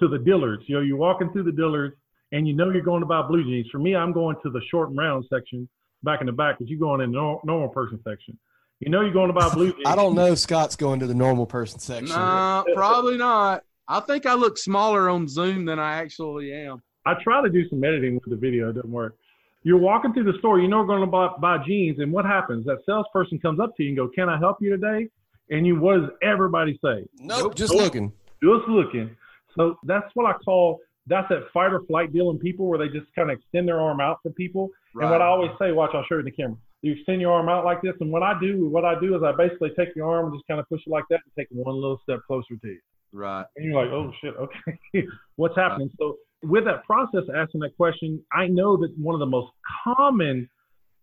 to 0.00 0.08
the 0.08 0.18
Dillards. 0.18 0.62
You 0.66 0.76
know, 0.76 0.80
you're 0.82 0.96
walking 0.96 1.30
through 1.32 1.44
the 1.44 1.50
Dillards, 1.50 1.92
and 2.32 2.46
you 2.46 2.54
know 2.54 2.70
you're 2.70 2.82
going 2.82 3.00
to 3.00 3.06
buy 3.06 3.22
blue 3.22 3.44
jeans. 3.44 3.66
For 3.70 3.78
me, 3.78 3.94
I'm 3.94 4.12
going 4.12 4.36
to 4.42 4.50
the 4.50 4.60
short 4.70 4.90
and 4.90 4.98
round 4.98 5.24
section 5.32 5.68
back 6.02 6.20
in 6.20 6.26
the 6.26 6.32
back, 6.32 6.58
because 6.58 6.70
you're 6.70 6.78
going 6.78 7.00
in 7.00 7.10
the 7.10 7.18
nor- 7.18 7.40
normal 7.44 7.68
person 7.68 8.00
section. 8.06 8.38
You 8.80 8.90
know 8.90 9.00
you're 9.00 9.12
going 9.12 9.28
to 9.28 9.34
buy 9.34 9.48
blue 9.52 9.72
jeans. 9.72 9.82
I 9.86 9.96
don't 9.96 10.14
know 10.14 10.32
if 10.32 10.38
Scott's 10.38 10.76
going 10.76 11.00
to 11.00 11.06
the 11.06 11.14
normal 11.14 11.46
person 11.46 11.80
section. 11.80 12.08
No, 12.08 12.64
probably 12.74 13.16
not. 13.16 13.64
I 13.88 14.00
think 14.00 14.26
I 14.26 14.34
look 14.34 14.58
smaller 14.58 15.08
on 15.08 15.26
Zoom 15.28 15.64
than 15.64 15.78
I 15.78 15.94
actually 15.96 16.52
am. 16.52 16.82
I 17.08 17.14
try 17.22 17.42
to 17.42 17.48
do 17.48 17.66
some 17.70 17.82
editing 17.82 18.14
with 18.16 18.24
the 18.26 18.36
video. 18.36 18.68
It 18.68 18.74
doesn't 18.74 18.90
work. 18.90 19.16
You're 19.62 19.78
walking 19.78 20.12
through 20.12 20.30
the 20.30 20.38
store. 20.38 20.60
You 20.60 20.68
know 20.68 20.78
we're 20.80 20.86
going 20.86 21.00
to 21.00 21.06
buy, 21.06 21.28
buy 21.40 21.64
jeans, 21.66 21.98
and 22.00 22.12
what 22.12 22.24
happens? 22.24 22.66
That 22.66 22.78
salesperson 22.86 23.38
comes 23.38 23.60
up 23.60 23.74
to 23.76 23.82
you 23.82 23.88
and 23.90 23.96
go, 23.96 24.08
"Can 24.08 24.28
I 24.28 24.38
help 24.38 24.58
you 24.60 24.70
today?" 24.70 25.08
And 25.50 25.66
you, 25.66 25.80
what 25.80 26.00
does 26.00 26.10
everybody 26.22 26.78
say? 26.84 27.06
Nope, 27.18 27.54
just 27.54 27.72
Nope. 27.72 27.82
looking. 27.82 28.12
Just 28.42 28.68
looking. 28.68 29.16
So 29.56 29.78
that's 29.84 30.08
what 30.14 30.26
I 30.26 30.34
call 30.44 30.80
that's 31.06 31.26
that 31.30 31.44
fight 31.54 31.72
or 31.72 31.80
flight 31.86 32.12
deal 32.12 32.30
in 32.30 32.38
people 32.38 32.66
where 32.66 32.78
they 32.78 32.88
just 32.88 33.06
kind 33.16 33.30
of 33.30 33.38
extend 33.38 33.66
their 33.66 33.80
arm 33.80 33.98
out 34.00 34.18
for 34.22 34.30
people. 34.30 34.68
And 34.94 35.10
what 35.10 35.22
I 35.22 35.26
always 35.26 35.50
say, 35.58 35.72
watch, 35.72 35.90
I'll 35.94 36.04
show 36.04 36.16
you 36.16 36.20
in 36.20 36.24
the 36.26 36.30
camera. 36.30 36.58
You 36.82 36.92
extend 36.92 37.22
your 37.22 37.32
arm 37.32 37.48
out 37.48 37.64
like 37.64 37.80
this, 37.82 37.94
and 38.00 38.12
what 38.12 38.22
I 38.22 38.38
do, 38.38 38.68
what 38.68 38.84
I 38.84 39.00
do 39.00 39.16
is 39.16 39.22
I 39.22 39.32
basically 39.32 39.70
take 39.76 39.96
your 39.96 40.08
arm 40.14 40.26
and 40.26 40.34
just 40.34 40.46
kind 40.46 40.60
of 40.60 40.68
push 40.68 40.80
it 40.86 40.90
like 40.90 41.04
that 41.10 41.20
and 41.24 41.32
take 41.36 41.48
one 41.50 41.74
little 41.74 41.98
step 42.04 42.20
closer 42.26 42.56
to 42.60 42.68
you. 42.68 42.78
right, 43.12 43.46
And 43.56 43.64
you're 43.64 43.82
like, 43.82 43.90
oh 43.90 44.12
shit, 44.20 44.34
okay, 44.36 45.06
what's 45.36 45.56
happening? 45.56 45.90
So 45.98 46.18
with 46.42 46.64
that 46.64 46.84
process, 46.84 47.22
asking 47.34 47.60
that 47.60 47.76
question, 47.76 48.22
I 48.32 48.46
know 48.46 48.76
that 48.76 48.92
one 48.98 49.14
of 49.14 49.20
the 49.20 49.26
most 49.26 49.50
common 49.84 50.48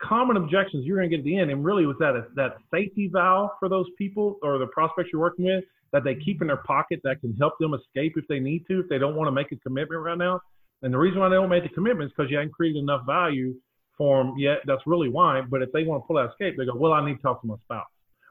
common 0.01 0.35
objections 0.37 0.85
you're 0.85 0.97
going 0.97 1.09
to 1.09 1.15
get 1.15 1.21
at 1.21 1.25
the 1.25 1.37
end, 1.37 1.51
and 1.51 1.63
really 1.63 1.85
was 1.85 1.95
that 1.99 2.13
that 2.35 2.57
safety 2.73 3.09
valve 3.11 3.49
for 3.59 3.69
those 3.69 3.85
people 3.97 4.37
or 4.41 4.57
the 4.57 4.67
prospects 4.67 5.09
you're 5.11 5.21
working 5.21 5.45
with 5.45 5.63
that 5.93 6.03
they 6.03 6.15
keep 6.15 6.41
in 6.41 6.47
their 6.47 6.57
pocket 6.57 6.99
that 7.03 7.21
can 7.21 7.33
help 7.35 7.53
them 7.59 7.73
escape 7.73 8.13
if 8.17 8.27
they 8.27 8.39
need 8.39 8.65
to, 8.67 8.81
if 8.81 8.89
they 8.89 8.97
don't 8.97 9.15
want 9.15 9.27
to 9.27 9.31
make 9.31 9.51
a 9.51 9.55
commitment 9.57 10.01
right 10.01 10.17
now. 10.17 10.39
And 10.81 10.93
the 10.93 10.97
reason 10.97 11.19
why 11.19 11.29
they 11.29 11.35
don't 11.35 11.49
make 11.49 11.63
the 11.63 11.69
commitment 11.69 12.07
is 12.07 12.13
because 12.15 12.29
you 12.29 12.37
haven't 12.37 12.53
created 12.53 12.79
enough 12.79 13.05
value 13.05 13.55
for 13.97 14.23
them 14.23 14.35
yet. 14.37 14.57
That's 14.65 14.81
really 14.85 15.09
why. 15.09 15.41
But 15.49 15.61
if 15.61 15.71
they 15.71 15.83
want 15.83 16.03
to 16.03 16.07
pull 16.07 16.17
that 16.17 16.31
escape, 16.31 16.57
they 16.57 16.65
go, 16.65 16.75
well, 16.75 16.91
I 16.91 17.05
need 17.05 17.15
to 17.15 17.21
talk 17.21 17.41
to 17.41 17.47
my 17.47 17.55
spouse 17.63 17.85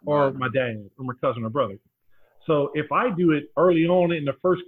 or 0.05 0.31
my 0.33 0.49
dad 0.53 0.77
or 0.99 1.05
my 1.05 1.15
cousin 1.23 1.45
or 1.45 1.51
brother. 1.51 1.79
So 2.47 2.71
if 2.75 2.93
I 2.93 3.09
do 3.17 3.31
it 3.31 3.45
early 3.57 3.87
on 3.87 4.13
in 4.13 4.27
the 4.27 4.35
first 4.43 4.63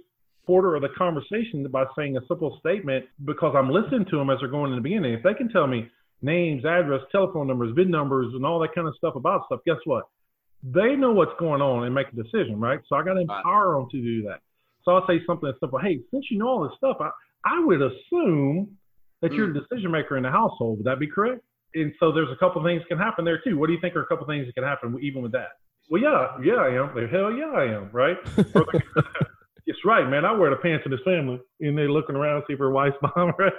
quarter 0.47 0.75
of 0.75 0.81
the 0.81 0.89
conversation 0.97 1.67
by 1.67 1.83
saying 1.97 2.15
a 2.15 2.21
simple 2.27 2.57
statement, 2.61 3.05
because 3.25 3.53
I'm 3.55 3.69
listening 3.69 4.05
to 4.09 4.17
them 4.17 4.29
as 4.29 4.39
they're 4.39 4.49
going 4.49 4.71
in 4.71 4.77
the 4.77 4.81
beginning, 4.81 5.13
if 5.13 5.21
they 5.21 5.33
can 5.33 5.49
tell 5.49 5.67
me 5.67 5.91
names, 6.21 6.63
address, 6.65 7.01
telephone 7.11 7.47
numbers, 7.47 7.73
VIN 7.75 7.91
numbers, 7.91 8.33
and 8.33 8.45
all 8.45 8.57
that 8.61 8.73
kind 8.73 8.87
of 8.87 8.95
stuff 8.95 9.15
about 9.15 9.45
stuff, 9.45 9.59
guess 9.65 9.75
what? 9.83 10.05
They 10.63 10.95
know 10.95 11.11
what's 11.11 11.37
going 11.37 11.61
on 11.61 11.83
and 11.83 11.93
make 11.93 12.07
a 12.07 12.15
decision, 12.15 12.59
right? 12.59 12.79
So 12.87 12.95
I 12.95 13.03
got 13.03 13.13
to 13.15 13.25
Right. 13.25 13.37
empower 13.37 13.73
them 13.75 13.89
to 13.91 14.01
do 14.01 14.23
that. 14.23 14.39
So 14.83 14.95
I'll 14.95 15.05
say 15.05 15.19
something 15.27 15.47
that's 15.47 15.59
simple. 15.59 15.79
Hey, 15.79 15.99
since 16.11 16.31
you 16.31 16.39
know 16.39 16.47
all 16.47 16.63
this 16.63 16.75
stuff, 16.77 16.97
I, 17.01 17.11
I 17.43 17.59
would 17.59 17.81
assume 17.81 18.77
that 19.21 19.33
you're 19.33 19.49
mm. 19.49 19.53
the 19.53 19.59
decision 19.59 19.91
maker 19.91 20.15
in 20.15 20.23
the 20.23 20.31
household. 20.31 20.77
Would 20.77 20.85
that 20.85 20.97
be 20.97 21.07
correct? 21.07 21.41
And 21.75 21.93
so 21.99 22.13
there's 22.13 22.31
a 22.31 22.37
couple 22.37 22.63
things 22.63 22.81
can 22.87 22.97
happen 22.97 23.25
there 23.25 23.41
too. 23.43 23.57
What 23.57 23.67
do 23.67 23.73
you 23.73 23.81
think 23.81 23.95
are 23.95 24.03
a 24.03 24.07
couple 24.07 24.25
things 24.25 24.45
that 24.45 24.55
can 24.55 24.63
happen 24.63 24.97
even 25.01 25.21
with 25.21 25.33
that? 25.33 25.59
Well, 25.89 26.01
yeah, 26.01 26.37
yeah, 26.41 26.55
I 26.55 26.69
am. 26.69 26.95
Like, 26.95 27.11
Hell 27.11 27.33
yeah, 27.33 27.51
I 27.51 27.65
am, 27.65 27.89
right? 27.91 28.17
They- 29.67 29.71
it's 29.71 29.85
right, 29.85 30.09
man. 30.09 30.25
I 30.25 30.31
wear 30.31 30.49
the 30.49 30.55
pants 30.57 30.85
in 30.85 30.91
this 30.91 31.01
family, 31.03 31.39
and 31.59 31.77
they're 31.77 31.91
looking 31.91 32.15
around 32.15 32.41
to 32.41 32.47
see 32.47 32.53
if 32.53 32.59
her 32.59 32.71
wife's 32.71 32.97
behind, 33.01 33.33
right? 33.37 33.53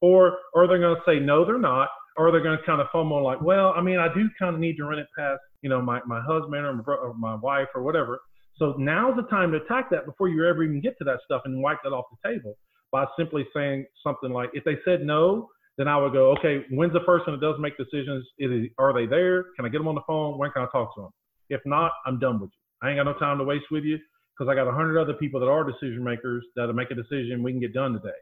Or, 0.00 0.38
or 0.54 0.66
they're 0.66 0.78
going 0.78 0.96
to 0.96 1.02
say 1.06 1.18
no, 1.18 1.44
they're 1.44 1.58
not, 1.58 1.88
or 2.16 2.30
they're 2.30 2.42
going 2.42 2.58
to 2.58 2.64
kind 2.64 2.80
of 2.80 2.88
fumble 2.92 3.22
like, 3.22 3.40
well, 3.40 3.72
I 3.76 3.80
mean, 3.80 3.98
I 3.98 4.12
do 4.12 4.28
kind 4.38 4.54
of 4.54 4.60
need 4.60 4.76
to 4.76 4.84
run 4.84 4.98
it 4.98 5.06
past, 5.16 5.40
you 5.62 5.68
know, 5.70 5.80
my 5.80 6.00
my 6.06 6.20
husband 6.20 6.64
or 6.64 6.72
my, 6.74 6.82
bro- 6.82 6.96
or 6.96 7.14
my 7.14 7.34
wife 7.36 7.68
or 7.74 7.82
whatever. 7.82 8.20
So 8.56 8.74
now's 8.78 9.16
the 9.16 9.22
time 9.24 9.50
to 9.52 9.58
attack 9.58 9.90
that 9.90 10.06
before 10.06 10.28
you 10.28 10.46
ever 10.46 10.62
even 10.62 10.80
get 10.80 10.96
to 10.98 11.04
that 11.04 11.18
stuff 11.24 11.42
and 11.44 11.60
wipe 11.62 11.78
that 11.82 11.90
off 11.90 12.04
the 12.22 12.28
table 12.30 12.56
by 12.92 13.04
simply 13.18 13.44
saying 13.54 13.86
something 14.02 14.30
like, 14.30 14.50
if 14.52 14.62
they 14.64 14.76
said 14.84 15.02
no, 15.04 15.48
then 15.76 15.88
I 15.88 15.96
would 15.96 16.12
go, 16.12 16.30
okay, 16.38 16.64
when's 16.70 16.92
the 16.92 17.00
person 17.00 17.32
that 17.32 17.40
does 17.40 17.56
make 17.58 17.76
decisions? 17.76 18.24
Is 18.38 18.68
are 18.78 18.92
they 18.92 19.06
there? 19.06 19.46
Can 19.56 19.64
I 19.66 19.68
get 19.68 19.78
them 19.78 19.88
on 19.88 19.96
the 19.96 20.02
phone? 20.06 20.38
When 20.38 20.50
can 20.52 20.62
I 20.62 20.66
talk 20.70 20.94
to 20.94 21.02
them? 21.02 21.10
If 21.50 21.60
not, 21.66 21.92
I'm 22.06 22.20
done 22.20 22.38
with 22.40 22.50
you. 22.50 22.86
I 22.86 22.90
ain't 22.90 22.98
got 22.98 23.04
no 23.10 23.18
time 23.18 23.38
to 23.38 23.44
waste 23.44 23.66
with 23.70 23.84
you 23.84 23.98
because 24.36 24.50
I 24.50 24.54
got 24.54 24.68
a 24.68 24.72
hundred 24.72 25.00
other 25.00 25.14
people 25.14 25.40
that 25.40 25.46
are 25.46 25.64
decision 25.64 26.02
makers 26.02 26.44
that'll 26.56 26.74
make 26.74 26.90
a 26.90 26.94
decision 26.94 27.42
we 27.42 27.52
can 27.52 27.60
get 27.60 27.72
done 27.72 27.92
today. 27.92 28.16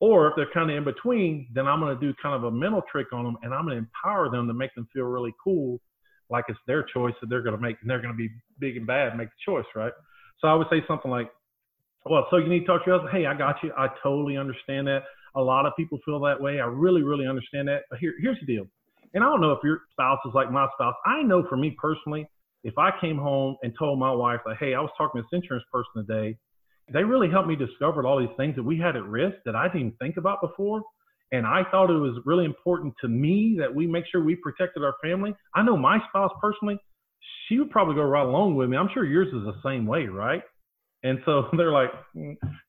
Or 0.00 0.28
if 0.28 0.34
they're 0.36 0.50
kind 0.52 0.70
of 0.70 0.76
in 0.76 0.84
between, 0.84 1.48
then 1.54 1.66
I'm 1.66 1.80
going 1.80 1.98
to 1.98 2.00
do 2.00 2.14
kind 2.20 2.34
of 2.34 2.44
a 2.44 2.50
mental 2.50 2.82
trick 2.90 3.12
on 3.12 3.24
them 3.24 3.36
and 3.42 3.54
I'm 3.54 3.64
going 3.64 3.76
to 3.76 3.86
empower 3.86 4.30
them 4.30 4.48
to 4.48 4.54
make 4.54 4.74
them 4.74 4.88
feel 4.92 5.04
really 5.04 5.34
cool, 5.42 5.80
like 6.30 6.44
it's 6.48 6.58
their 6.66 6.82
choice 6.82 7.14
that 7.20 7.28
they're 7.28 7.42
going 7.42 7.56
to 7.56 7.60
make 7.60 7.76
and 7.80 7.88
they're 7.88 8.00
going 8.00 8.12
to 8.12 8.18
be 8.18 8.30
big 8.58 8.76
and 8.76 8.86
bad, 8.86 9.16
make 9.16 9.28
the 9.28 9.52
choice, 9.52 9.66
right? 9.74 9.92
So 10.40 10.48
I 10.48 10.54
would 10.54 10.66
say 10.70 10.82
something 10.88 11.10
like, 11.10 11.30
well, 12.06 12.26
so 12.30 12.36
you 12.36 12.48
need 12.48 12.60
to 12.60 12.66
talk 12.66 12.84
to 12.84 12.90
your 12.90 12.98
husband. 12.98 13.16
Hey, 13.16 13.26
I 13.26 13.36
got 13.36 13.56
you. 13.62 13.72
I 13.78 13.88
totally 14.02 14.36
understand 14.36 14.86
that. 14.88 15.04
A 15.36 15.40
lot 15.40 15.64
of 15.64 15.72
people 15.76 15.98
feel 16.04 16.20
that 16.20 16.40
way. 16.40 16.60
I 16.60 16.66
really, 16.66 17.02
really 17.02 17.26
understand 17.26 17.68
that. 17.68 17.82
But 17.88 17.98
here, 17.98 18.12
here's 18.20 18.38
the 18.40 18.46
deal. 18.46 18.66
And 19.14 19.24
I 19.24 19.26
don't 19.28 19.40
know 19.40 19.52
if 19.52 19.60
your 19.64 19.80
spouse 19.92 20.18
is 20.26 20.32
like 20.34 20.50
my 20.50 20.66
spouse. 20.74 20.94
I 21.06 21.22
know 21.22 21.46
for 21.48 21.56
me 21.56 21.76
personally, 21.80 22.28
if 22.64 22.78
I 22.78 22.90
came 23.00 23.18
home 23.18 23.56
and 23.62 23.72
told 23.78 23.98
my 23.98 24.10
wife, 24.10 24.40
like, 24.46 24.58
hey, 24.58 24.74
I 24.74 24.80
was 24.80 24.90
talking 24.96 25.20
to 25.20 25.28
this 25.30 25.38
insurance 25.38 25.64
person 25.70 26.06
today, 26.06 26.36
they 26.92 27.04
really 27.04 27.30
helped 27.30 27.48
me 27.48 27.56
discover 27.56 28.06
all 28.06 28.18
these 28.18 28.36
things 28.36 28.56
that 28.56 28.62
we 28.62 28.78
had 28.78 28.96
at 28.96 29.04
risk 29.04 29.36
that 29.44 29.54
I 29.54 29.68
didn't 29.68 29.94
think 29.98 30.16
about 30.16 30.40
before. 30.40 30.82
And 31.32 31.46
I 31.46 31.62
thought 31.70 31.90
it 31.90 31.94
was 31.94 32.20
really 32.24 32.44
important 32.44 32.94
to 33.00 33.08
me 33.08 33.56
that 33.58 33.74
we 33.74 33.86
make 33.86 34.04
sure 34.10 34.22
we 34.22 34.36
protected 34.36 34.82
our 34.82 34.94
family. 35.02 35.34
I 35.54 35.62
know 35.62 35.76
my 35.76 35.98
spouse 36.08 36.30
personally, 36.40 36.78
she 37.48 37.58
would 37.58 37.70
probably 37.70 37.94
go 37.94 38.02
right 38.02 38.26
along 38.26 38.56
with 38.56 38.68
me. 38.68 38.76
I'm 38.76 38.88
sure 38.92 39.04
yours 39.04 39.28
is 39.28 39.44
the 39.44 39.54
same 39.64 39.86
way, 39.86 40.06
right? 40.06 40.42
And 41.02 41.18
so 41.24 41.48
they're 41.56 41.72
like, 41.72 41.90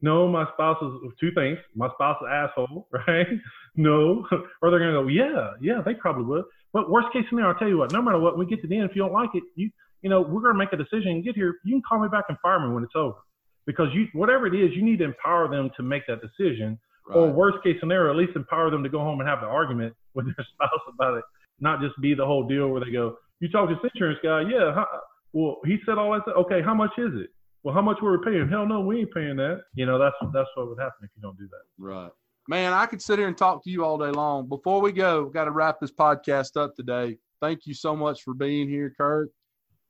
no, 0.02 0.28
my 0.28 0.46
spouse 0.54 0.78
is 0.82 1.12
two 1.20 1.32
things. 1.36 1.58
My 1.76 1.90
spouse 1.94 2.18
is 2.22 2.28
asshole, 2.30 2.88
right? 3.08 3.28
no. 3.76 4.26
or 4.62 4.72
they're 4.72 4.80
going 4.80 4.94
to 4.94 5.02
go, 5.02 5.08
yeah, 5.08 5.52
yeah, 5.62 5.82
they 5.86 5.94
probably 5.94 6.26
would. 6.26 6.44
But 6.74 6.90
worst 6.90 7.08
case 7.14 7.24
scenario, 7.30 7.54
I'll 7.54 7.60
tell 7.60 7.70
you 7.70 7.78
what, 7.78 7.92
no 7.92 8.02
matter 8.02 8.20
what, 8.20 8.38
we 8.38 8.46
get 8.46 8.62
to 8.62 8.68
the 8.68 8.76
end, 8.76 8.90
if 8.90 8.96
you 8.96 9.02
don't 9.02 9.14
like 9.14 9.30
it, 9.34 9.44
you, 9.56 9.70
you 10.06 10.10
know, 10.10 10.22
we're 10.22 10.42
going 10.42 10.54
to 10.54 10.60
make 10.60 10.72
a 10.72 10.78
decision 10.78 11.14
and 11.14 11.24
get 11.24 11.34
here. 11.34 11.56
You 11.66 11.74
can 11.74 11.82
call 11.82 12.00
me 12.00 12.08
back 12.08 12.26
and 12.30 12.38
fire 12.40 12.60
me 12.60 12.72
when 12.72 12.84
it's 12.84 12.94
over 12.96 13.18
because 13.66 13.88
you, 13.92 14.06
whatever 14.14 14.46
it 14.46 14.54
is, 14.54 14.70
you 14.76 14.84
need 14.84 15.00
to 15.00 15.06
empower 15.06 15.50
them 15.50 15.72
to 15.78 15.82
make 15.82 16.04
that 16.08 16.20
decision. 16.22 16.78
Right. 17.10 17.18
Or 17.18 17.32
worst 17.32 17.58
case 17.64 17.78
scenario, 17.80 18.12
at 18.12 18.16
least 18.16 18.36
empower 18.36 18.70
them 18.70 18.84
to 18.84 18.90
go 18.90 19.00
home 19.00 19.20
and 19.20 19.28
have 19.28 19.42
the 19.42 19.48
argument 19.48 19.96
with 20.14 20.28
their 20.28 20.46
spouse 20.54 20.86
about 20.94 21.18
it, 21.18 21.24
not 21.60 21.82
just 21.82 22.00
be 22.02 22.14
the 22.14 22.26
whole 22.26 22.48
deal 22.48 22.70
where 22.70 22.86
they 22.86 22.92
go, 22.92 23.18
you 23.40 23.50
talk 23.50 23.68
to 23.68 23.76
this 23.76 23.92
insurance 23.96 24.20
guy, 24.24 24.42
yeah, 24.42 24.74
huh? 24.74 24.86
well, 25.34 25.58
he 25.66 25.78
said 25.86 25.98
all 25.98 26.14
that. 26.14 26.22
Stuff. 26.22 26.36
Okay, 26.46 26.62
how 26.62 26.76
much 26.76 26.92
is 26.98 27.12
it? 27.16 27.32
well, 27.66 27.74
how 27.74 27.82
much 27.82 27.98
were 28.00 28.16
we 28.16 28.24
paying? 28.24 28.48
Hell 28.48 28.68
no, 28.68 28.82
we 28.82 29.00
ain't 29.00 29.12
paying 29.12 29.36
that. 29.38 29.64
You 29.74 29.88
know, 29.88 29.98
that's 29.98 30.16
that's 30.32 30.48
what 30.54 30.70
would 30.70 30.80
happen 30.80 31.02
if 31.02 31.10
you 31.16 31.22
don't 31.24 31.36
do 31.36 31.48
that. 31.48 31.84
Right. 31.84 32.12
Man, 32.48 32.74
I 32.74 32.86
could 32.86 33.02
sit 33.02 33.18
here 33.18 33.28
and 33.28 33.36
talk 33.36 33.64
to 33.64 33.72
you 33.72 33.84
all 33.84 33.98
day 33.98 34.12
long. 34.12 34.48
Before 34.48 34.80
we 34.82 34.92
go, 34.92 35.24
we've 35.24 35.34
got 35.34 35.46
to 35.46 35.52
wrap 35.52 35.80
this 35.82 35.92
podcast 35.92 36.62
up 36.62 36.76
today. 36.76 37.18
Thank 37.42 37.66
you 37.66 37.74
so 37.74 37.96
much 37.96 38.22
for 38.22 38.36
being 38.36 38.70
here, 38.70 38.94
Kirk. 38.96 39.30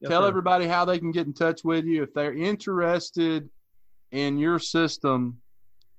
Yes, 0.02 0.10
Tell 0.10 0.24
sir. 0.24 0.28
everybody 0.28 0.68
how 0.68 0.86
they 0.86 1.00
can 1.00 1.12
get 1.12 1.28
in 1.28 1.34
touch 1.34 1.64
with 1.64 1.86
you 1.86 2.04
if 2.04 2.14
they're 2.14 2.34
interested 2.34 3.50
in 4.12 4.38
your 4.38 4.60
system, 4.60 5.42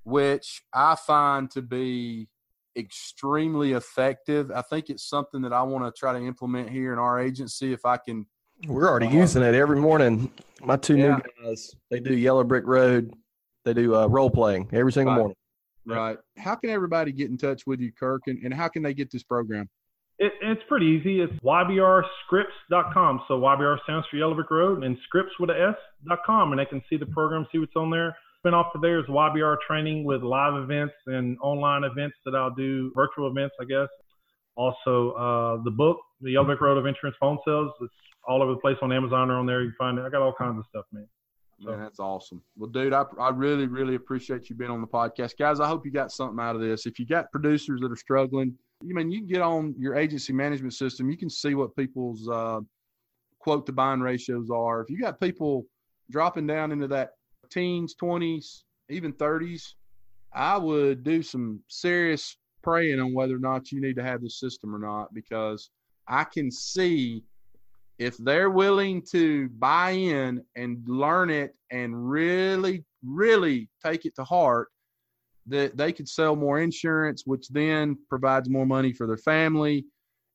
which 0.05 0.63
I 0.73 0.95
find 0.95 1.51
to 1.53 1.63
be 1.63 2.29
extremely 2.77 3.73
effective. 3.73 4.51
I 4.51 4.63
think 4.63 4.91
it's 4.91 5.09
something 5.09 5.43
that 5.43 5.53
I 5.53 5.63
want 5.63 5.85
to 5.85 5.99
try 5.99 6.13
to 6.13 6.25
implement 6.25 6.69
here 6.71 6.93
in 6.93 6.99
our 6.99 7.19
agency 7.19 7.73
if 7.73 7.85
I 7.85 7.97
can 7.97 8.27
we're 8.67 8.89
already 8.89 9.09
using 9.09 9.43
it 9.43 9.55
every 9.55 9.81
morning. 9.81 10.31
My 10.63 10.77
two 10.77 10.97
yeah. 10.97 11.17
new 11.17 11.45
guys, 11.45 11.75
they 11.91 12.01
do 12.01 12.17
Yellow 12.17 12.45
Brick 12.45 12.67
Road. 12.67 13.13
They 13.65 13.75
do 13.75 13.95
uh, 13.95 14.07
role 14.07 14.31
playing 14.31 14.71
every 14.73 14.93
single 14.93 15.13
right. 15.15 15.19
morning. 15.19 15.37
Right. 15.85 16.19
How 16.39 16.55
can 16.55 16.71
everybody 16.71 17.13
get 17.13 17.31
in 17.31 17.37
touch 17.37 17.67
with 17.67 17.81
you, 17.81 17.93
Kirk, 17.93 18.23
and, 18.27 18.43
and 18.43 18.55
how 18.55 18.69
can 18.69 18.83
they 18.83 18.95
get 18.95 19.11
this 19.11 19.23
program? 19.23 19.69
It, 20.19 20.33
it's 20.41 20.63
pretty 20.69 20.87
easy. 20.87 21.21
It's 21.21 21.33
ybrscripts.com. 21.45 23.23
So 23.29 23.39
YBR 23.41 23.83
stands 23.85 24.07
for 24.11 24.17
Yellow 24.17 24.35
Brick 24.35 24.51
Road 24.51 24.83
and 24.83 24.97
scripts 25.05 25.33
with 25.39 25.51
a 25.51 25.75
S.com. 26.09 26.53
And 26.53 26.59
they 26.59 26.65
can 26.65 26.83
see 26.89 26.97
the 26.97 27.07
program, 27.07 27.47
see 27.53 27.59
what's 27.59 27.77
on 27.77 27.91
there. 27.91 28.17
Spin 28.39 28.55
off 28.55 28.75
of 28.75 28.81
there 28.81 28.99
is 28.99 29.07
YBR 29.07 29.57
training 29.67 30.05
with 30.05 30.23
live 30.23 30.55
events 30.55 30.95
and 31.07 31.37
online 31.43 31.85
events 31.85 32.17
that 32.25 32.35
I'll 32.35 32.55
do, 32.55 32.93
virtual 32.95 33.29
events, 33.29 33.55
I 33.61 33.65
guess. 33.65 33.89
Also, 34.57 35.13
uh, 35.13 35.63
the 35.65 35.71
book, 35.71 35.99
The 36.23 36.33
Yellow 36.33 36.47
Brick 36.47 36.63
Road 36.63 36.79
of 36.79 36.87
Insurance 36.87 37.17
Phone 37.21 37.39
Sales, 37.45 37.73
it's 37.83 37.93
all 38.27 38.43
over 38.43 38.53
the 38.53 38.61
place 38.61 38.77
on 38.81 38.93
Amazon 38.93 39.31
or 39.31 39.39
on 39.39 39.47
there. 39.47 39.63
You 39.63 39.69
can 39.69 39.77
find 39.77 39.99
it. 39.99 40.03
I 40.03 40.09
got 40.09 40.23
all 40.23 40.33
kinds 40.33 40.59
of 40.59 40.65
stuff, 40.71 40.87
man. 40.93 41.07
Man, 41.59 41.81
that's 41.81 42.01
awesome. 42.01 42.43
Well, 42.57 42.71
dude, 42.71 42.93
I, 42.93 43.05
I 43.19 43.31
really, 43.31 43.67
really 43.67 43.95
appreciate 43.95 44.51
you 44.51 44.57
being 44.57 44.71
on 44.71 44.81
the 44.81 44.87
podcast. 44.87 45.39
Guys, 45.39 45.59
I 45.61 45.69
hope 45.69 45.87
you 45.87 45.91
got 45.93 46.13
something 46.13 46.39
out 46.39 46.55
of 46.55 46.61
this. 46.61 46.87
If 46.87 46.99
you 46.99 47.07
got 47.07 47.31
producers 47.33 47.81
that 47.81 47.91
are 47.91 47.97
struggling, 47.97 48.57
you 48.83 48.95
mean 48.95 49.11
you 49.11 49.21
can 49.21 49.29
get 49.29 49.43
on 49.43 49.75
your 49.79 49.95
agency 49.95 50.33
management 50.33 50.75
system. 50.75 51.11
You 51.11 51.17
can 51.17 51.31
see 51.31 51.55
what 51.55 51.75
people's 51.77 52.29
uh, 52.29 52.61
quote 53.39 53.67
to 53.67 53.73
bind 53.73 54.03
ratios 54.03 54.51
are. 54.51 54.81
If 54.81 54.91
you 54.91 54.99
got 54.99 55.21
people 55.21 55.67
dropping 56.11 56.47
down 56.47 56.73
into 56.73 56.89
that 56.89 57.11
teens, 57.51 57.95
20s, 58.01 58.63
even 58.91 59.13
30s, 59.13 59.75
I 60.33 60.57
would 60.57 61.03
do 61.03 61.23
some 61.23 61.61
serious 61.69 62.37
praying 62.63 63.01
on 63.01 63.15
whether 63.15 63.37
or 63.37 63.41
not 63.41 63.73
you 63.73 63.81
need 63.81 63.97
to 63.97 64.03
have 64.03 64.21
this 64.21 64.39
system 64.41 64.75
or 64.75 64.79
not 64.79 65.15
because 65.15 65.71
I 66.09 66.25
can 66.25 66.51
see– 66.51 67.23
if 67.99 68.17
they're 68.19 68.51
willing 68.51 69.03
to 69.11 69.49
buy 69.59 69.91
in 69.91 70.43
and 70.55 70.83
learn 70.87 71.31
it 71.31 71.55
and 71.71 72.11
really, 72.11 72.85
really 73.05 73.69
take 73.85 74.05
it 74.05 74.15
to 74.17 74.25
heart, 74.25 74.69
that 75.49 75.77
they 75.77 75.93
could 75.93 76.09
sell 76.09 76.37
more 76.37 76.61
insurance, 76.61 77.23
which 77.25 77.49
then 77.49 77.97
provides 78.09 78.49
more 78.49 78.67
money 78.67 78.93
for 78.93 79.07
their 79.07 79.17
family 79.17 79.85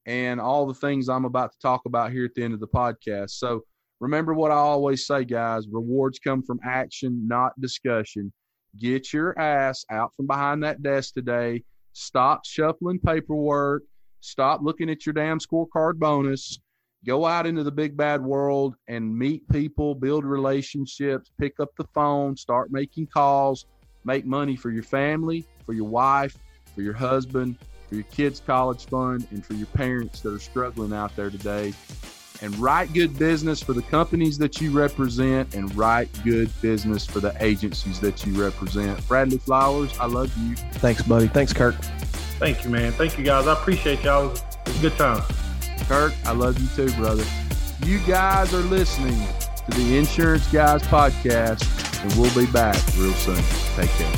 and 0.05 0.39
all 0.39 0.65
the 0.65 0.73
things 0.73 1.09
I'm 1.09 1.25
about 1.25 1.51
to 1.51 1.59
talk 1.59 1.81
about 1.85 2.11
here 2.11 2.25
at 2.25 2.33
the 2.35 2.43
end 2.43 2.53
of 2.53 2.59
the 2.59 2.67
podcast. 2.67 3.31
So 3.31 3.63
remember 3.99 4.33
what 4.33 4.51
I 4.51 4.55
always 4.55 5.05
say, 5.05 5.25
guys 5.25 5.67
rewards 5.69 6.19
come 6.19 6.41
from 6.43 6.59
action, 6.63 7.27
not 7.27 7.59
discussion. 7.59 8.31
Get 8.79 9.11
your 9.13 9.37
ass 9.37 9.85
out 9.91 10.15
from 10.15 10.27
behind 10.27 10.63
that 10.63 10.81
desk 10.81 11.13
today. 11.13 11.63
Stop 11.93 12.45
shuffling 12.45 12.99
paperwork. 12.99 13.83
Stop 14.21 14.61
looking 14.63 14.89
at 14.89 15.05
your 15.05 15.13
damn 15.13 15.39
scorecard 15.39 15.95
bonus 15.95 16.59
go 17.05 17.25
out 17.25 17.47
into 17.47 17.63
the 17.63 17.71
big 17.71 17.97
bad 17.97 18.21
world 18.21 18.75
and 18.87 19.17
meet 19.17 19.47
people, 19.49 19.95
build 19.95 20.23
relationships, 20.23 21.31
pick 21.39 21.59
up 21.59 21.69
the 21.77 21.87
phone, 21.93 22.37
start 22.37 22.71
making 22.71 23.07
calls, 23.07 23.65
make 24.03 24.25
money 24.25 24.55
for 24.55 24.69
your 24.69 24.83
family, 24.83 25.45
for 25.65 25.73
your 25.73 25.85
wife, 25.85 26.37
for 26.73 26.81
your 26.81 26.93
husband, 26.93 27.57
for 27.87 27.95
your 27.95 28.03
kids' 28.05 28.41
college 28.45 28.85
fund, 28.85 29.27
and 29.31 29.45
for 29.45 29.53
your 29.53 29.67
parents 29.67 30.21
that 30.21 30.33
are 30.33 30.39
struggling 30.39 30.93
out 30.93 31.15
there 31.15 31.29
today. 31.29 31.73
And 32.43 32.57
write 32.57 32.91
good 32.93 33.19
business 33.19 33.61
for 33.61 33.73
the 33.73 33.83
companies 33.83 34.37
that 34.39 34.59
you 34.59 34.71
represent 34.71 35.53
and 35.53 35.73
write 35.75 36.09
good 36.23 36.49
business 36.59 37.05
for 37.05 37.19
the 37.19 37.35
agencies 37.39 37.99
that 37.99 38.25
you 38.25 38.41
represent. 38.41 39.07
Bradley 39.07 39.37
Flowers, 39.37 39.95
I 39.99 40.07
love 40.07 40.35
you. 40.37 40.55
Thanks, 40.55 41.03
buddy. 41.03 41.27
Thanks, 41.27 41.53
Kirk. 41.53 41.75
Thank 42.39 42.63
you, 42.63 42.71
man. 42.71 42.93
Thank 42.93 43.19
you, 43.19 43.23
guys. 43.23 43.45
I 43.45 43.53
appreciate 43.53 44.03
y'all. 44.03 44.31
It 44.31 44.41
was 44.65 44.79
a 44.79 44.81
good 44.81 44.97
time. 44.97 45.21
Kirk, 45.87 46.13
I 46.25 46.31
love 46.31 46.57
you 46.57 46.67
too, 46.75 46.91
brother. 46.95 47.23
You 47.85 47.99
guys 48.07 48.53
are 48.55 48.61
listening 48.61 49.21
to 49.69 49.77
the 49.77 49.97
Insurance 49.97 50.47
Guys 50.51 50.81
podcast, 50.83 51.63
and 52.03 52.13
we'll 52.13 52.33
be 52.35 52.45
back 52.51 52.75
real 52.97 53.13
soon. 53.13 53.41
Take 53.75 53.89
care. 53.91 54.11